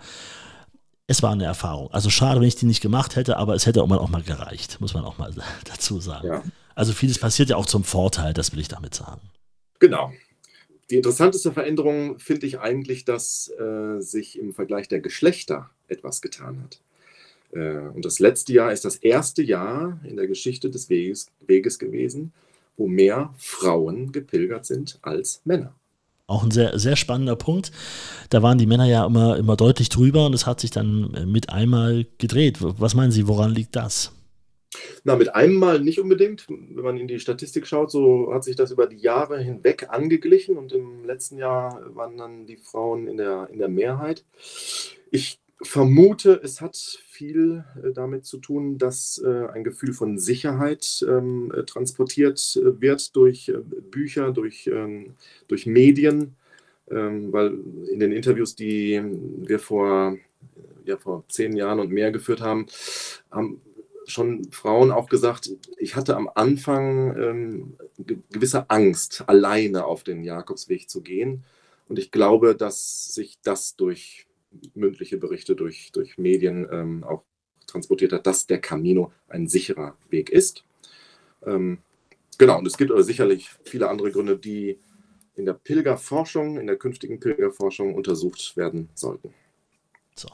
Es 1.07 1.23
war 1.23 1.31
eine 1.31 1.45
Erfahrung. 1.45 1.89
Also 1.91 2.09
schade, 2.09 2.41
wenn 2.41 2.47
ich 2.49 2.57
die 2.57 2.65
nicht 2.65 2.81
gemacht 2.81 3.15
hätte, 3.15 3.37
aber 3.37 3.55
es 3.55 3.65
hätte 3.65 3.81
auch 3.81 3.87
mal, 3.87 3.99
auch 3.99 4.09
mal 4.09 4.21
gereicht, 4.21 4.81
muss 4.81 4.93
man 4.93 5.05
auch 5.05 5.17
mal 5.17 5.33
dazu 5.63 6.01
sagen. 6.01 6.27
Ja. 6.27 6.43
Also 6.75 6.91
vieles 6.91 7.19
passiert 7.19 7.49
ja 7.49 7.55
auch 7.55 7.67
zum 7.67 7.85
Vorteil, 7.85 8.33
das 8.33 8.51
will 8.51 8.59
ich 8.59 8.67
damit 8.67 8.93
sagen. 8.93 9.21
Genau. 9.79 10.11
Die 10.89 10.97
interessanteste 10.97 11.53
Veränderung 11.53 12.19
finde 12.19 12.47
ich 12.47 12.59
eigentlich, 12.59 13.05
dass 13.05 13.49
äh, 13.57 14.01
sich 14.01 14.37
im 14.37 14.53
Vergleich 14.53 14.89
der 14.89 14.99
Geschlechter 14.99 15.69
etwas 15.87 16.21
getan 16.21 16.61
hat. 16.61 16.81
Äh, 17.53 17.89
und 17.93 18.05
das 18.05 18.19
letzte 18.19 18.53
Jahr 18.53 18.71
ist 18.71 18.85
das 18.85 18.95
erste 18.97 19.43
Jahr 19.43 19.99
in 20.03 20.17
der 20.17 20.27
Geschichte 20.27 20.69
des 20.69 20.89
Weges, 20.89 21.27
Weges 21.45 21.79
gewesen, 21.79 22.33
wo 22.77 22.87
mehr 22.87 23.33
Frauen 23.37 24.11
gepilgert 24.11 24.65
sind 24.65 24.99
als 25.01 25.41
Männer. 25.45 25.75
Auch 26.25 26.43
ein 26.43 26.51
sehr, 26.51 26.79
sehr 26.79 26.95
spannender 26.95 27.35
Punkt. 27.35 27.71
Da 28.29 28.41
waren 28.41 28.57
die 28.57 28.65
Männer 28.65 28.85
ja 28.85 29.05
immer, 29.05 29.37
immer 29.37 29.57
deutlich 29.57 29.89
drüber 29.89 30.25
und 30.25 30.33
es 30.33 30.45
hat 30.45 30.61
sich 30.61 30.71
dann 30.71 31.11
mit 31.27 31.49
einmal 31.49 32.05
gedreht. 32.17 32.57
Was 32.61 32.95
meinen 32.95 33.11
Sie, 33.11 33.27
woran 33.27 33.51
liegt 33.51 33.75
das? 33.75 34.13
Na, 35.03 35.15
mit 35.15 35.35
einem 35.35 35.55
Mal 35.55 35.81
nicht 35.81 35.99
unbedingt. 35.99 36.47
Wenn 36.47 36.83
man 36.83 36.97
in 36.97 37.07
die 37.07 37.19
Statistik 37.19 37.67
schaut, 37.67 37.91
so 37.91 38.33
hat 38.33 38.45
sich 38.45 38.55
das 38.55 38.71
über 38.71 38.87
die 38.87 38.97
Jahre 38.97 39.39
hinweg 39.39 39.87
angeglichen 39.89 40.57
und 40.57 40.71
im 40.71 41.05
letzten 41.05 41.37
Jahr 41.37 41.81
waren 41.93 42.17
dann 42.17 42.45
die 42.45 42.57
Frauen 42.57 43.07
in 43.07 43.17
der, 43.17 43.49
in 43.51 43.59
der 43.59 43.69
Mehrheit. 43.69 44.23
Ich 45.11 45.42
vermute, 45.63 46.39
es 46.43 46.61
hat 46.61 46.75
viel 47.07 47.63
äh, 47.83 47.91
damit 47.91 48.25
zu 48.25 48.37
tun, 48.37 48.77
dass 48.77 49.21
äh, 49.23 49.47
ein 49.53 49.63
Gefühl 49.63 49.93
von 49.93 50.17
Sicherheit 50.17 51.05
ähm, 51.07 51.51
äh, 51.55 51.63
transportiert 51.63 52.59
wird 52.61 53.15
durch 53.15 53.51
Bücher, 53.91 54.31
durch, 54.31 54.67
ähm, 54.67 55.15
durch 55.47 55.65
Medien, 55.65 56.35
ähm, 56.89 57.31
weil 57.31 57.57
in 57.91 57.99
den 57.99 58.11
Interviews, 58.11 58.55
die 58.55 59.01
wir 59.37 59.59
vor, 59.59 60.17
ja, 60.85 60.97
vor 60.97 61.23
zehn 61.29 61.55
Jahren 61.55 61.79
und 61.79 61.91
mehr 61.91 62.11
geführt 62.11 62.41
haben, 62.41 62.67
haben 63.31 63.61
schon 64.05 64.51
Frauen 64.51 64.91
auch 64.91 65.07
gesagt, 65.07 65.49
ich 65.77 65.95
hatte 65.95 66.17
am 66.17 66.29
Anfang 66.35 67.77
gewisse 68.29 68.69
Angst, 68.69 69.23
alleine 69.27 69.85
auf 69.85 70.03
den 70.03 70.25
Jakobsweg 70.25 70.89
zu 70.89 71.01
gehen. 71.01 71.45
Und 71.87 71.99
ich 71.99 72.11
glaube, 72.11 72.53
dass 72.53 73.13
sich 73.13 73.37
das 73.43 73.77
durch 73.77 74.27
mündliche 74.73 75.17
Berichte 75.17 75.55
durch, 75.55 75.91
durch 75.91 76.17
Medien 76.17 76.67
ähm, 76.71 77.03
auch 77.03 77.23
transportiert 77.67 78.13
hat, 78.13 78.27
dass 78.27 78.47
der 78.47 78.59
Camino 78.59 79.11
ein 79.27 79.47
sicherer 79.47 79.97
Weg 80.09 80.29
ist. 80.29 80.63
Ähm, 81.45 81.79
genau, 82.37 82.59
und 82.59 82.67
es 82.67 82.77
gibt 82.77 82.91
aber 82.91 83.03
sicherlich 83.03 83.49
viele 83.63 83.89
andere 83.89 84.11
Gründe, 84.11 84.37
die 84.37 84.79
in 85.35 85.45
der 85.45 85.53
Pilgerforschung, 85.53 86.59
in 86.59 86.67
der 86.67 86.77
künftigen 86.77 87.19
Pilgerforschung 87.19 87.95
untersucht 87.95 88.55
werden 88.55 88.89
sollten. 88.93 89.33
So, 90.15 90.29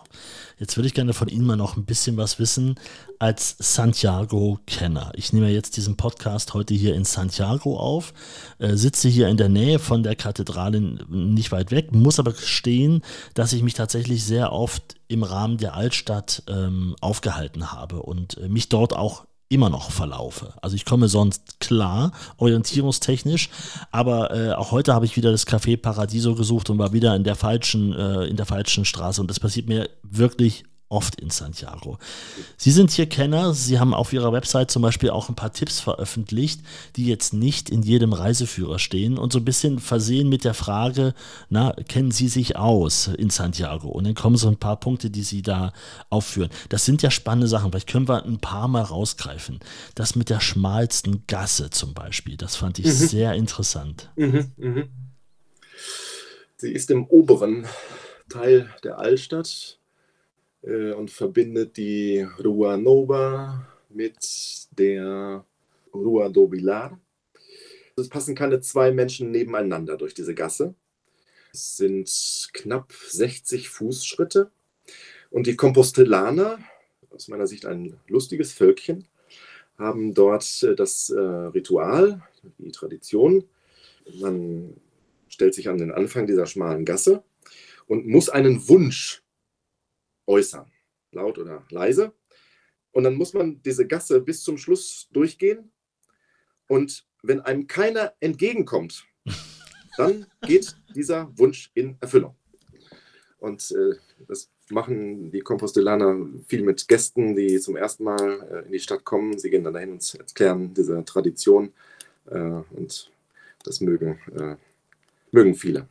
jetzt 0.57 0.75
würde 0.75 0.87
ich 0.87 0.93
gerne 0.93 1.13
von 1.13 1.29
Ihnen 1.29 1.45
mal 1.45 1.55
noch 1.55 1.77
ein 1.77 1.85
bisschen 1.85 2.17
was 2.17 2.37
wissen 2.37 2.75
als 3.17 3.55
Santiago-Kenner. 3.59 5.13
Ich 5.15 5.31
nehme 5.31 5.49
jetzt 5.49 5.77
diesen 5.77 5.95
Podcast 5.95 6.53
heute 6.53 6.73
hier 6.73 6.95
in 6.95 7.05
Santiago 7.05 7.79
auf, 7.79 8.13
äh, 8.57 8.75
sitze 8.75 9.07
hier 9.07 9.29
in 9.29 9.37
der 9.37 9.47
Nähe 9.47 9.79
von 9.79 10.03
der 10.03 10.17
Kathedrale 10.17 10.81
nicht 10.81 11.53
weit 11.53 11.71
weg, 11.71 11.93
muss 11.93 12.19
aber 12.19 12.33
gestehen, 12.33 13.03
dass 13.35 13.53
ich 13.53 13.63
mich 13.63 13.73
tatsächlich 13.73 14.25
sehr 14.25 14.51
oft 14.51 14.95
im 15.07 15.23
Rahmen 15.23 15.57
der 15.57 15.75
Altstadt 15.75 16.43
ähm, 16.49 16.97
aufgehalten 16.99 17.71
habe 17.71 18.03
und 18.03 18.37
äh, 18.37 18.49
mich 18.49 18.67
dort 18.67 18.93
auch 18.93 19.25
immer 19.49 19.69
noch 19.69 19.91
verlaufe. 19.91 20.53
Also 20.61 20.75
ich 20.75 20.85
komme 20.85 21.09
sonst 21.09 21.59
klar, 21.59 22.11
orientierungstechnisch, 22.37 23.49
aber 23.91 24.31
äh, 24.35 24.53
auch 24.53 24.71
heute 24.71 24.93
habe 24.93 25.05
ich 25.05 25.17
wieder 25.17 25.31
das 25.31 25.47
Café 25.47 25.75
Paradiso 25.75 26.35
gesucht 26.35 26.69
und 26.69 26.77
war 26.77 26.93
wieder 26.93 27.15
in 27.15 27.23
der 27.23 27.35
falschen, 27.35 27.93
äh, 27.93 28.25
in 28.25 28.37
der 28.37 28.45
falschen 28.45 28.85
Straße 28.85 29.19
und 29.19 29.27
das 29.29 29.39
passiert 29.39 29.67
mir 29.67 29.89
wirklich 30.03 30.65
oft 30.89 31.21
in 31.21 31.29
Santiago. 31.29 31.99
Sie 32.57 32.71
sind 32.71 32.91
hier 32.91 33.07
Kenner, 33.07 33.53
Sie 33.53 33.79
haben 33.79 33.93
auf 33.93 34.11
Ihrer 34.11 34.33
Website 34.33 34.71
zum 34.71 34.81
Beispiel 34.81 35.11
auch 35.11 35.29
ein 35.29 35.35
paar 35.35 35.53
Tipps 35.53 35.79
veröffentlicht, 35.79 36.61
die 36.95 37.05
jetzt 37.05 37.33
nicht 37.33 37.69
in 37.69 37.83
jedem 37.83 38.11
Reiseführer 38.11 38.79
stehen 38.79 39.17
und 39.17 39.31
so 39.31 39.39
ein 39.39 39.45
bisschen 39.45 39.79
versehen 39.79 40.29
mit 40.29 40.43
der 40.43 40.55
Frage, 40.55 41.13
na, 41.49 41.73
kennen 41.87 42.11
Sie 42.11 42.27
sich 42.27 42.57
aus 42.57 43.07
in 43.07 43.29
Santiago? 43.29 43.87
Und 43.89 44.05
dann 44.05 44.15
kommen 44.15 44.35
so 44.35 44.47
ein 44.47 44.57
paar 44.57 44.79
Punkte, 44.79 45.09
die 45.09 45.23
Sie 45.23 45.43
da 45.43 45.73
aufführen. 46.09 46.49
Das 46.69 46.85
sind 46.85 47.01
ja 47.03 47.11
spannende 47.11 47.47
Sachen, 47.47 47.71
vielleicht 47.71 47.89
können 47.89 48.07
wir 48.07 48.25
ein 48.25 48.39
paar 48.39 48.67
mal 48.67 48.81
rausgreifen. 48.81 49.59
Das 49.95 50.15
mit 50.15 50.29
der 50.29 50.39
schmalsten 50.39 51.23
Gasse 51.27 51.69
zum 51.69 51.93
Beispiel, 51.93 52.35
das 52.35 52.55
fand 52.55 52.79
ich 52.79 52.85
mhm. 52.85 52.91
sehr 52.91 53.33
interessant. 53.33 54.09
Mhm, 54.15 54.51
mh. 54.57 54.83
Sie 56.57 56.71
ist 56.71 56.91
im 56.91 57.05
oberen 57.05 57.65
Teil 58.27 58.69
der 58.83 58.99
Altstadt 58.99 59.78
äh, 60.61 60.91
und 60.91 61.11
verbindet 61.11 61.77
die 61.77 62.25
Rua 62.43 62.77
Nova 62.77 63.67
mit 63.89 64.17
der 64.77 65.45
Rua 65.93 66.29
do 66.29 66.51
Vilar. 66.51 66.99
Es 67.95 68.09
passen 68.09 68.35
keine 68.35 68.61
zwei 68.61 68.91
Menschen 68.91 69.31
nebeneinander 69.31 69.97
durch 69.97 70.13
diese 70.13 70.33
Gasse. 70.33 70.75
Es 71.51 71.77
sind 71.77 72.49
knapp 72.53 72.93
60 72.93 73.69
Fußschritte. 73.69 74.51
Und 75.31 75.47
die 75.47 75.55
Kompostellaner, 75.55 76.59
aus 77.09 77.27
meiner 77.27 77.47
Sicht 77.47 77.65
ein 77.65 77.99
lustiges 78.07 78.53
Völkchen, 78.53 79.07
haben 79.77 80.13
dort 80.13 80.63
äh, 80.63 80.75
das 80.75 81.09
äh, 81.09 81.19
Ritual, 81.19 82.21
die 82.57 82.71
Tradition. 82.71 83.45
Man 84.19 84.75
stellt 85.27 85.53
sich 85.53 85.69
an 85.69 85.77
den 85.77 85.91
Anfang 85.91 86.27
dieser 86.27 86.45
schmalen 86.45 86.85
Gasse 86.85 87.23
und 87.87 88.07
muss 88.07 88.29
einen 88.29 88.67
Wunsch 88.67 89.23
äußern, 90.29 90.71
laut 91.11 91.37
oder 91.39 91.65
leise. 91.71 92.13
Und 92.91 93.03
dann 93.03 93.15
muss 93.15 93.33
man 93.33 93.61
diese 93.63 93.85
Gasse 93.85 94.21
bis 94.21 94.43
zum 94.43 94.57
Schluss 94.57 95.09
durchgehen. 95.11 95.71
Und 96.67 97.05
wenn 97.23 97.41
einem 97.41 97.67
keiner 97.67 98.13
entgegenkommt, 98.19 99.05
dann 99.97 100.27
geht 100.41 100.75
dieser 100.95 101.29
Wunsch 101.37 101.71
in 101.73 101.97
Erfüllung. 101.99 102.35
Und 103.39 103.71
äh, 103.71 103.95
das 104.27 104.49
machen 104.69 105.31
die 105.31 105.41
Kompostellaner 105.41 106.27
viel 106.47 106.61
mit 106.61 106.87
Gästen, 106.87 107.35
die 107.35 107.59
zum 107.59 107.75
ersten 107.75 108.03
Mal 108.03 108.41
äh, 108.51 108.65
in 108.65 108.71
die 108.71 108.79
Stadt 108.79 109.03
kommen. 109.03 109.37
Sie 109.39 109.49
gehen 109.49 109.63
dann 109.63 109.73
dahin 109.73 109.93
und 109.93 110.15
erklären 110.15 110.73
diese 110.73 111.03
Tradition. 111.05 111.73
Äh, 112.27 112.61
und 112.71 113.11
das 113.63 113.81
mögen, 113.81 114.19
äh, 114.37 114.55
mögen 115.31 115.55
viele 115.55 115.87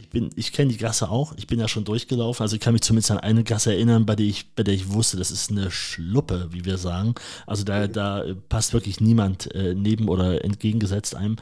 ich 0.00 0.10
bin, 0.10 0.30
ich 0.36 0.52
kenne 0.52 0.70
die 0.70 0.78
Gasse 0.78 1.10
auch, 1.10 1.34
ich 1.36 1.48
bin 1.48 1.58
ja 1.58 1.66
schon 1.66 1.84
durchgelaufen, 1.84 2.44
also 2.44 2.54
ich 2.54 2.62
kann 2.62 2.72
mich 2.72 2.82
zumindest 2.82 3.10
an 3.10 3.18
eine 3.18 3.42
Gasse 3.42 3.72
erinnern, 3.72 4.06
bei 4.06 4.14
der 4.14 4.26
ich, 4.26 4.54
bei 4.54 4.62
der 4.62 4.72
ich 4.72 4.90
wusste, 4.90 5.16
das 5.16 5.32
ist 5.32 5.50
eine 5.50 5.72
Schluppe, 5.72 6.48
wie 6.52 6.64
wir 6.64 6.78
sagen. 6.78 7.16
Also 7.46 7.64
da, 7.64 7.88
da 7.88 8.24
passt 8.48 8.72
wirklich 8.72 9.00
niemand 9.00 9.52
äh, 9.56 9.74
neben 9.74 10.08
oder 10.08 10.44
entgegengesetzt 10.44 11.16
einem. 11.16 11.34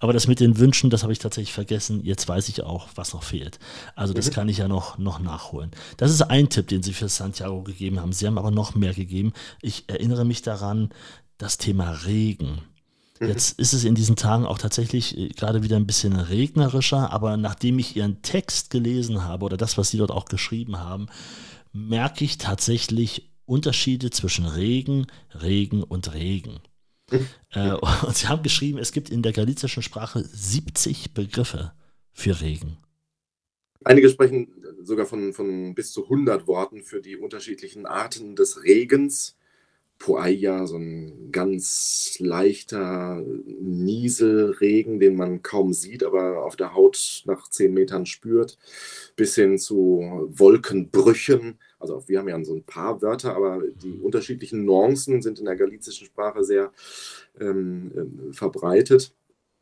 Aber 0.00 0.12
das 0.12 0.26
mit 0.26 0.40
den 0.40 0.58
Wünschen, 0.58 0.90
das 0.90 1.04
habe 1.04 1.12
ich 1.12 1.20
tatsächlich 1.20 1.52
vergessen. 1.52 2.04
Jetzt 2.04 2.28
weiß 2.28 2.48
ich 2.48 2.64
auch, 2.64 2.88
was 2.96 3.14
noch 3.14 3.22
fehlt. 3.22 3.60
Also 3.94 4.12
das 4.12 4.26
mhm. 4.26 4.32
kann 4.32 4.48
ich 4.48 4.58
ja 4.58 4.66
noch, 4.66 4.98
noch 4.98 5.20
nachholen. 5.20 5.70
Das 5.96 6.10
ist 6.10 6.22
ein 6.22 6.48
Tipp, 6.48 6.66
den 6.66 6.82
Sie 6.82 6.92
für 6.92 7.08
Santiago 7.08 7.62
gegeben 7.62 8.00
haben. 8.00 8.12
Sie 8.12 8.26
haben 8.26 8.38
aber 8.38 8.50
noch 8.50 8.74
mehr 8.74 8.92
gegeben. 8.92 9.32
Ich 9.62 9.84
erinnere 9.86 10.24
mich 10.24 10.42
daran, 10.42 10.90
das 11.38 11.58
Thema 11.58 11.92
Regen. 12.06 12.60
Mhm. 13.20 13.28
Jetzt 13.28 13.58
ist 13.58 13.72
es 13.72 13.84
in 13.84 13.94
diesen 13.94 14.16
Tagen 14.16 14.46
auch 14.46 14.58
tatsächlich 14.58 15.16
äh, 15.16 15.28
gerade 15.28 15.62
wieder 15.62 15.76
ein 15.76 15.86
bisschen 15.86 16.16
regnerischer, 16.16 17.12
aber 17.12 17.36
nachdem 17.36 17.78
ich 17.78 17.96
Ihren 17.96 18.22
Text 18.22 18.70
gelesen 18.70 19.24
habe 19.24 19.44
oder 19.44 19.56
das, 19.56 19.78
was 19.78 19.90
Sie 19.90 19.98
dort 19.98 20.10
auch 20.10 20.24
geschrieben 20.24 20.78
haben, 20.78 21.06
merke 21.72 22.24
ich 22.24 22.38
tatsächlich 22.38 23.30
Unterschiede 23.44 24.10
zwischen 24.10 24.46
Regen, 24.46 25.06
Regen 25.34 25.82
und 25.82 26.14
Regen. 26.14 26.60
Mhm. 27.10 27.26
Äh, 27.50 27.72
und 28.06 28.16
Sie 28.16 28.26
haben 28.26 28.42
geschrieben, 28.42 28.78
es 28.78 28.92
gibt 28.92 29.10
in 29.10 29.22
der 29.22 29.32
galizischen 29.32 29.82
Sprache 29.82 30.24
70 30.24 31.12
Begriffe 31.12 31.72
für 32.12 32.40
Regen. 32.40 32.78
Einige 33.84 34.10
sprechen 34.10 34.48
sogar 34.82 35.06
von, 35.06 35.32
von 35.32 35.74
bis 35.74 35.92
zu 35.92 36.04
100 36.04 36.46
Worten 36.46 36.82
für 36.82 37.00
die 37.00 37.16
unterschiedlichen 37.16 37.86
Arten 37.86 38.36
des 38.36 38.62
Regens. 38.62 39.36
Poeia, 40.00 40.66
so 40.66 40.76
ein 40.76 41.30
ganz 41.30 42.16
leichter 42.20 43.22
Nieselregen, 43.60 44.98
den 44.98 45.14
man 45.14 45.42
kaum 45.42 45.74
sieht, 45.74 46.02
aber 46.02 46.42
auf 46.42 46.56
der 46.56 46.74
Haut 46.74 47.22
nach 47.26 47.50
zehn 47.50 47.74
Metern 47.74 48.06
spürt, 48.06 48.56
bis 49.14 49.34
hin 49.34 49.58
zu 49.58 50.26
Wolkenbrüchen. 50.30 51.58
Also 51.78 52.02
wir 52.08 52.18
haben 52.18 52.28
ja 52.28 52.42
so 52.42 52.54
ein 52.54 52.64
paar 52.64 53.02
Wörter, 53.02 53.36
aber 53.36 53.62
die 53.82 54.00
unterschiedlichen 54.00 54.64
Nuancen 54.64 55.20
sind 55.20 55.38
in 55.38 55.44
der 55.44 55.56
galizischen 55.56 56.06
Sprache 56.06 56.44
sehr 56.44 56.72
ähm, 57.38 57.92
äh, 57.94 58.32
verbreitet. 58.32 59.14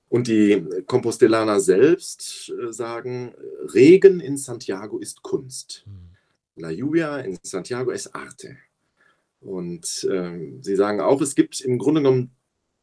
Und 0.08 0.28
die 0.28 0.64
Compostellaner 0.86 1.58
selbst 1.58 2.50
äh, 2.50 2.72
sagen, 2.72 3.34
Regen 3.74 4.20
in 4.20 4.36
Santiago 4.36 4.98
ist 4.98 5.20
Kunst. 5.22 5.82
Hm. 5.84 6.62
La 6.62 6.70
lluvia 6.70 7.18
in 7.18 7.36
Santiago 7.42 7.90
es 7.90 8.14
arte. 8.14 8.56
Und 9.40 10.06
ähm, 10.10 10.62
sie 10.62 10.76
sagen 10.76 11.00
auch, 11.00 11.20
es 11.20 11.34
gibt 11.34 11.60
im 11.60 11.78
Grunde 11.78 12.02
genommen 12.02 12.32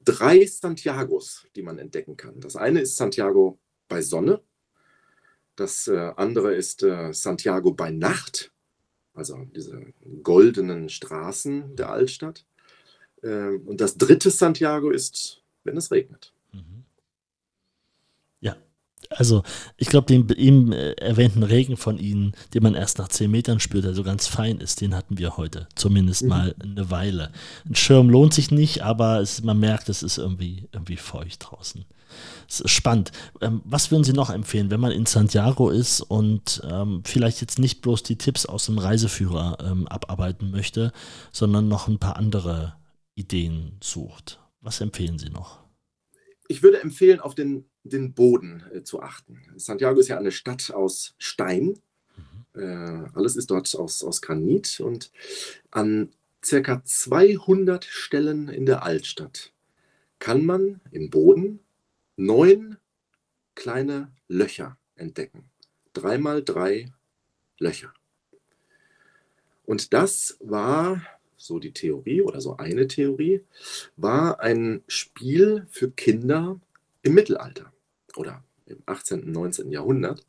drei 0.04 0.46
Santiagos, 0.46 1.48
die 1.56 1.64
man 1.64 1.80
entdecken 1.80 2.16
kann. 2.16 2.40
Das 2.40 2.56
eine 2.56 2.82
ist 2.82 2.96
Santiago 2.96 3.60
bei 3.88 4.02
Sonne, 4.02 4.42
das 5.56 5.88
äh, 5.88 6.12
andere 6.18 6.54
ist 6.54 6.84
äh, 6.84 7.14
Santiago 7.14 7.72
bei 7.72 7.92
Nacht, 7.92 8.52
also 9.14 9.46
diese 9.56 9.94
goldenen 10.22 10.90
Straßen 10.90 11.76
der 11.76 11.90
Altstadt. 11.92 12.46
Äh, 13.22 13.56
und 13.66 13.80
das 13.80 13.98
dritte 13.98 14.32
Santiago 14.32 14.90
ist, 14.92 15.44
wenn 15.64 15.78
es 15.78 15.92
regnet. 15.92 16.34
Also, 19.12 19.44
ich 19.78 19.88
glaube, 19.88 20.08
den 20.08 20.28
eben 20.30 20.72
äh, 20.72 20.92
erwähnten 20.94 21.44
Regen 21.44 21.78
von 21.78 21.98
Ihnen, 21.98 22.34
den 22.54 22.64
man 22.64 22.76
erst 22.76 22.98
nach 22.98 23.08
10 23.08 23.30
Metern 23.30 23.60
spürt, 23.60 23.86
der 23.86 23.94
so 23.94 24.04
ganz 24.04 24.28
fein 24.28 24.60
ist, 24.60 24.82
den 24.82 24.96
hatten 24.96 25.18
wir 25.18 25.38
heute. 25.38 25.68
Zumindest 25.76 26.24
mhm. 26.24 26.30
mal 26.30 26.56
eine 26.62 26.90
Weile. 26.92 27.32
Ein 27.68 27.76
Schirm 27.76 28.10
lohnt 28.10 28.34
sich 28.34 28.52
nicht, 28.52 28.84
aber 28.84 29.20
es, 29.20 29.44
man 29.44 29.60
merkt, 29.60 29.90
es 29.90 30.04
ist 30.04 30.18
irgendwie, 30.18 30.68
irgendwie 30.72 30.98
feucht 30.98 31.48
draußen. 31.50 31.86
Es 32.48 32.62
ist 32.62 32.72
spannend. 32.72 33.12
Ähm, 33.42 33.62
was 33.66 33.92
würden 33.92 34.04
Sie 34.04 34.14
noch 34.14 34.30
empfehlen, 34.30 34.70
wenn 34.72 34.80
man 34.80 34.92
in 34.92 35.06
Santiago 35.06 35.70
ist 35.70 36.02
und 36.02 36.62
ähm, 36.70 37.02
vielleicht 37.06 37.42
jetzt 37.42 37.60
nicht 37.60 37.82
bloß 37.82 38.04
die 38.04 38.18
Tipps 38.18 38.46
aus 38.46 38.68
dem 38.68 38.78
Reiseführer 38.78 39.58
ähm, 39.62 39.88
abarbeiten 39.88 40.52
möchte, 40.52 40.92
sondern 41.32 41.68
noch 41.68 41.88
ein 41.88 42.00
paar 42.00 42.18
andere 42.18 42.76
Ideen 43.16 43.78
sucht? 43.82 44.40
Was 44.62 44.82
empfehlen 44.82 45.20
Sie 45.20 45.30
noch? 45.30 45.60
Ich 46.48 46.64
würde 46.64 46.82
empfehlen, 46.82 47.20
auf 47.20 47.36
den 47.36 47.66
den 47.86 48.14
Boden 48.14 48.64
äh, 48.74 48.84
zu 48.84 49.02
achten. 49.02 49.42
Santiago 49.56 50.00
ist 50.00 50.08
ja 50.08 50.18
eine 50.18 50.32
Stadt 50.32 50.72
aus 50.72 51.16
Stein. 51.18 51.80
Mhm. 52.54 52.62
Äh, 52.62 53.10
alles 53.14 53.36
ist 53.36 53.52
dort 53.52 53.74
aus, 53.76 54.04
aus 54.04 54.22
Granit 54.22 54.80
und 54.80 55.12
an 55.72 56.10
circa 56.44 56.84
200 56.84 57.86
Stellen 57.86 58.50
in 58.50 58.66
der 58.66 58.84
Altstadt 58.84 59.54
kann 60.20 60.46
man 60.46 60.82
im 60.92 61.10
Boden 61.10 61.60
neun 62.16 62.78
kleine 63.54 64.12
Löcher 64.28 64.78
entdecken. 64.96 65.50
Dreimal 65.94 66.44
drei 66.44 66.92
Löcher. 67.60 67.94
Und 69.66 69.94
das 69.94 70.38
war, 70.40 71.02
so 71.38 71.60
die 71.60 71.74
Theorie 71.74 72.22
oder 72.22 72.42
so 72.42 72.58
eine 72.58 72.88
Theorie, 72.88 73.42
war 73.98 74.40
ein 74.40 74.84
Spiel 74.88 75.66
für 75.70 75.92
Kinder 75.92 76.60
im 77.02 77.14
Mittelalter 77.14 77.72
oder 78.18 78.44
im 78.66 78.78
18., 78.86 79.24
und 79.24 79.32
19. 79.32 79.72
Jahrhundert. 79.72 80.26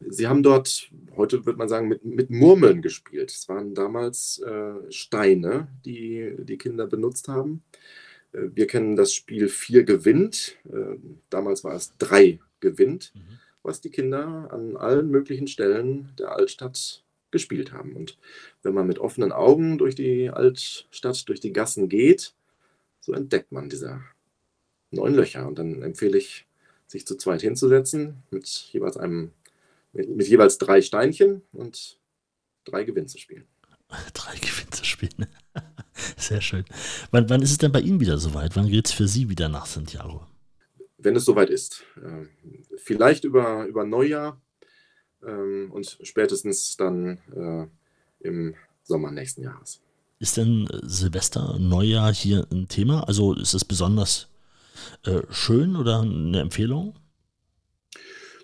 Sie 0.00 0.28
haben 0.28 0.42
dort, 0.42 0.90
heute 1.16 1.44
würde 1.44 1.58
man 1.58 1.68
sagen, 1.68 1.88
mit, 1.88 2.04
mit 2.04 2.30
Murmeln 2.30 2.82
gespielt. 2.82 3.32
Es 3.32 3.48
waren 3.48 3.74
damals 3.74 4.38
äh, 4.40 4.92
Steine, 4.92 5.68
die 5.84 6.36
die 6.38 6.58
Kinder 6.58 6.86
benutzt 6.86 7.28
haben. 7.28 7.62
Äh, 8.32 8.48
wir 8.54 8.66
kennen 8.66 8.96
das 8.96 9.12
Spiel 9.12 9.48
4 9.48 9.84
gewinnt. 9.84 10.56
Äh, 10.70 10.96
damals 11.30 11.64
war 11.64 11.74
es 11.74 11.96
3 11.98 12.38
gewinnt, 12.60 13.12
mhm. 13.14 13.38
was 13.62 13.80
die 13.80 13.90
Kinder 13.90 14.48
an 14.52 14.76
allen 14.76 15.10
möglichen 15.10 15.48
Stellen 15.48 16.12
der 16.18 16.32
Altstadt 16.32 17.04
gespielt 17.30 17.72
haben. 17.72 17.94
Und 17.94 18.18
wenn 18.62 18.74
man 18.74 18.86
mit 18.86 18.98
offenen 18.98 19.32
Augen 19.32 19.78
durch 19.78 19.94
die 19.94 20.30
Altstadt, 20.30 21.28
durch 21.28 21.40
die 21.40 21.52
Gassen 21.52 21.88
geht, 21.88 22.34
so 23.00 23.12
entdeckt 23.12 23.52
man 23.52 23.68
diese 23.68 24.00
neun 24.90 25.14
Löcher. 25.14 25.46
Und 25.46 25.58
dann 25.58 25.82
empfehle 25.82 26.18
ich 26.18 26.47
sich 26.88 27.06
zu 27.06 27.16
zweit 27.16 27.42
hinzusetzen 27.42 28.24
mit 28.30 28.46
jeweils 28.72 28.96
einem, 28.96 29.30
mit, 29.92 30.08
mit 30.08 30.26
jeweils 30.26 30.58
drei 30.58 30.82
Steinchen 30.82 31.42
und 31.52 32.00
drei 32.64 32.84
Gewinn 32.84 33.06
zu 33.06 33.18
spielen. 33.18 33.44
Drei 34.12 34.34
Gewinn 34.34 34.70
zu 34.70 34.84
spielen. 34.84 35.26
Sehr 36.18 36.42
schön. 36.42 36.64
Wann, 37.10 37.30
wann 37.30 37.40
ist 37.40 37.52
es 37.52 37.58
denn 37.58 37.72
bei 37.72 37.80
Ihnen 37.80 38.00
wieder 38.00 38.18
soweit? 38.18 38.54
Wann 38.54 38.68
geht 38.68 38.86
es 38.86 38.92
für 38.92 39.08
Sie 39.08 39.30
wieder 39.30 39.48
nach 39.48 39.64
Santiago? 39.64 40.26
Wenn 40.98 41.16
es 41.16 41.24
soweit 41.24 41.48
ist. 41.48 41.84
Ähm, 41.96 42.28
vielleicht 42.76 43.24
über, 43.24 43.64
über 43.64 43.86
Neujahr 43.86 44.38
ähm, 45.26 45.70
und 45.72 45.98
spätestens 46.02 46.76
dann 46.76 47.18
äh, 47.34 48.26
im 48.26 48.54
Sommer 48.82 49.10
nächsten 49.10 49.42
Jahres. 49.42 49.80
Ist 50.18 50.36
denn 50.36 50.66
äh, 50.66 50.80
Silvester, 50.82 51.58
Neujahr 51.58 52.12
hier 52.12 52.46
ein 52.50 52.68
Thema? 52.68 53.04
Also 53.04 53.34
ist 53.34 53.54
es 53.54 53.64
besonders 53.64 54.28
äh, 55.04 55.22
schön 55.30 55.76
oder 55.76 56.00
eine 56.00 56.40
Empfehlung? 56.40 56.94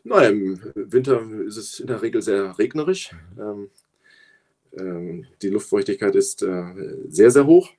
Naja, 0.03 0.28
im 0.28 0.61
Winter 0.74 1.22
ist 1.47 1.57
es 1.57 1.80
in 1.80 1.87
der 1.87 2.03
Regel 2.03 2.20
sehr 2.20 2.59
regnerisch. 2.59 3.14
Ähm, 3.39 3.70
ähm, 4.78 5.26
die 5.41 5.49
Luftfeuchtigkeit 5.49 6.14
ist 6.14 6.43
äh, 6.43 6.64
sehr, 7.09 7.30
sehr 7.30 7.47
hoch. 7.47 7.70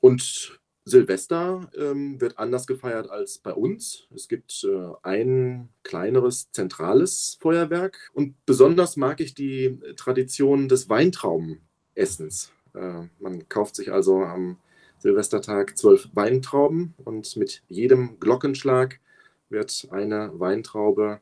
Und 0.00 0.60
Silvester 0.84 1.70
ähm, 1.76 2.20
wird 2.20 2.38
anders 2.38 2.66
gefeiert 2.66 3.10
als 3.10 3.38
bei 3.38 3.52
uns. 3.52 4.06
Es 4.14 4.28
gibt 4.28 4.64
äh, 4.64 4.92
ein 5.02 5.68
kleineres 5.82 6.50
zentrales 6.52 7.36
Feuerwerk 7.40 8.10
und 8.14 8.34
besonders 8.46 8.96
mag 8.96 9.20
ich 9.20 9.34
die 9.34 9.78
Tradition 9.96 10.68
des 10.68 10.88
Weintraubenessens. 10.88 12.52
Äh, 12.74 13.08
man 13.18 13.48
kauft 13.48 13.76
sich 13.76 13.92
also 13.92 14.22
am 14.22 14.58
Silvestertag 15.00 15.76
zwölf 15.76 16.08
Weintrauben 16.14 16.94
und 17.04 17.36
mit 17.36 17.62
jedem 17.68 18.20
Glockenschlag 18.20 19.00
wird 19.48 19.88
eine 19.90 20.38
Weintraube 20.38 21.20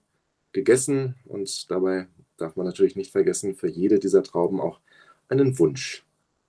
gegessen 0.53 1.15
und 1.25 1.71
dabei 1.71 2.09
darf 2.37 2.57
man 2.57 2.67
natürlich 2.67 2.97
nicht 2.97 3.13
vergessen, 3.13 3.55
für 3.55 3.69
jede 3.69 3.99
dieser 3.99 4.23
Trauben 4.23 4.61
auch 4.61 4.81
einen 5.29 5.59
Wunsch 5.59 6.05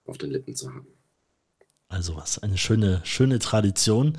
auf 0.06 0.18
den 0.18 0.32
Lippen 0.32 0.56
zu 0.56 0.74
haben. 0.74 0.88
Also 1.88 2.16
was, 2.16 2.38
eine 2.40 2.58
schöne, 2.58 3.02
schöne 3.04 3.40
Tradition. 3.40 4.18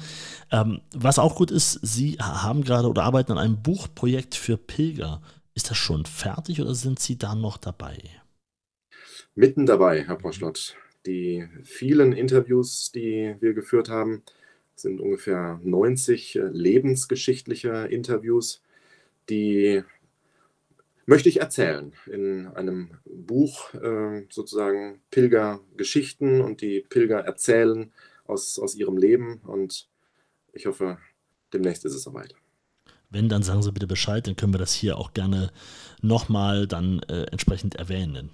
Ähm, 0.50 0.80
was 0.92 1.20
auch 1.20 1.36
gut 1.36 1.52
ist, 1.52 1.78
Sie 1.82 2.16
haben 2.18 2.64
gerade 2.64 2.88
oder 2.88 3.04
arbeiten 3.04 3.32
an 3.32 3.38
einem 3.38 3.62
Buchprojekt 3.62 4.34
für 4.34 4.56
Pilger. 4.56 5.22
Ist 5.54 5.70
das 5.70 5.76
schon 5.76 6.04
fertig 6.04 6.60
oder 6.60 6.74
sind 6.74 6.98
Sie 6.98 7.16
da 7.16 7.34
noch 7.36 7.58
dabei? 7.58 7.98
Mitten 9.36 9.66
dabei, 9.66 10.04
Herr 10.04 10.16
Poschlott. 10.16 10.76
Die 11.06 11.48
vielen 11.64 12.12
Interviews, 12.12 12.92
die 12.92 13.36
wir 13.40 13.54
geführt 13.54 13.88
haben, 13.88 14.22
sind 14.74 15.00
ungefähr 15.00 15.60
90 15.62 16.36
äh, 16.36 16.42
lebensgeschichtliche 16.52 17.86
Interviews, 17.90 18.62
die 19.28 19.82
möchte 21.06 21.28
ich 21.28 21.40
erzählen 21.40 21.92
in 22.06 22.46
einem 22.48 22.90
Buch, 23.04 23.74
äh, 23.74 24.26
sozusagen 24.30 25.00
Pilgergeschichten 25.10 26.40
und 26.40 26.60
die 26.60 26.84
Pilger 26.88 27.20
erzählen 27.20 27.92
aus, 28.26 28.58
aus 28.58 28.74
ihrem 28.74 28.96
Leben. 28.96 29.40
Und 29.44 29.88
ich 30.52 30.66
hoffe, 30.66 30.98
demnächst 31.52 31.84
ist 31.84 31.94
es 31.94 32.02
soweit. 32.02 32.34
Wenn, 33.10 33.28
dann 33.28 33.42
sagen 33.42 33.62
Sie 33.62 33.72
bitte 33.72 33.88
Bescheid, 33.88 34.26
dann 34.26 34.36
können 34.36 34.54
wir 34.54 34.58
das 34.58 34.72
hier 34.72 34.98
auch 34.98 35.12
gerne 35.12 35.50
nochmal 36.00 36.68
dann 36.68 37.00
äh, 37.08 37.24
entsprechend 37.24 37.74
erwähnen. 37.74 38.30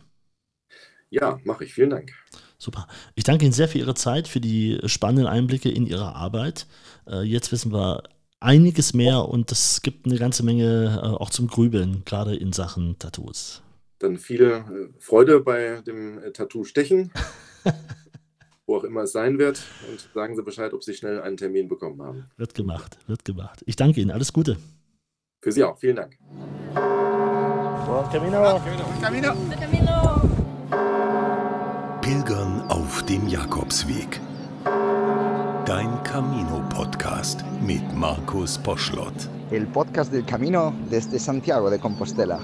Ja, 1.08 1.40
mache 1.44 1.64
ich. 1.64 1.72
Vielen 1.72 1.90
Dank. 1.90 2.12
Super. 2.59 2.86
Ich 3.14 3.24
danke 3.24 3.44
Ihnen 3.44 3.52
sehr 3.52 3.68
für 3.68 3.78
Ihre 3.78 3.94
Zeit, 3.94 4.28
für 4.28 4.40
die 4.40 4.78
spannenden 4.86 5.26
Einblicke 5.26 5.70
in 5.70 5.86
Ihre 5.86 6.14
Arbeit. 6.14 6.66
Äh, 7.07 7.22
jetzt 7.22 7.52
wissen 7.52 7.72
wir 7.72 8.02
einiges 8.40 8.94
mehr 8.94 9.28
und 9.28 9.52
es 9.52 9.82
gibt 9.82 10.07
eine 10.07 10.16
ganze 10.16 10.44
Menge 10.44 11.00
äh, 11.02 11.07
auch 11.07 11.30
zum 11.30 11.48
Grübeln, 11.48 12.02
gerade 12.04 12.34
in 12.34 12.52
Sachen 12.52 12.98
Tattoos. 12.98 13.62
Dann 13.98 14.18
viel 14.18 14.42
äh, 14.42 14.62
Freude 14.98 15.40
bei 15.40 15.82
dem 15.86 16.20
Tattoo-Stechen, 16.32 17.11
wo 18.66 18.76
auch 18.76 18.84
immer 18.84 19.02
es 19.02 19.12
sein 19.12 19.38
wird. 19.38 19.62
Und 19.90 20.09
sagen 20.14 20.36
Sie 20.36 20.42
Bescheid, 20.42 20.72
ob 20.72 20.82
Sie 20.82 20.94
schnell 20.94 21.20
einen 21.20 21.36
Termin 21.36 21.68
bekommen 21.68 22.00
haben. 22.02 22.24
Wird 22.36 22.54
gemacht, 22.54 22.98
wird 23.07 23.24
gemacht. 23.24 23.62
Ich 23.66 23.76
danke 23.76 24.00
Ihnen. 24.00 24.11
Alles 24.11 24.32
Gute. 24.32 24.57
Für 25.42 25.52
Sie 25.52 25.64
auch. 25.64 25.78
Vielen 25.78 25.96
Dank. 25.96 26.18
Buon 26.74 28.11
camino. 28.11 28.40
Buon 28.40 29.00
camino. 29.00 29.34
Buon 29.34 29.50
camino. 29.50 30.36
Pilgern 32.07 32.62
auf 32.68 33.02
dem 33.02 33.26
Jakobsweg. 33.26 34.20
Dein 35.64 36.00
Camino-Podcast 36.04 37.44
mit 37.61 37.82
Markus 37.96 38.57
Poschlott. 38.59 39.28
El 39.50 39.66
podcast 39.66 40.12
del 40.12 40.24
camino 40.24 40.72
desde 40.88 41.18
Santiago 41.18 41.68
de 41.68 41.80
Compostela. 41.80 42.38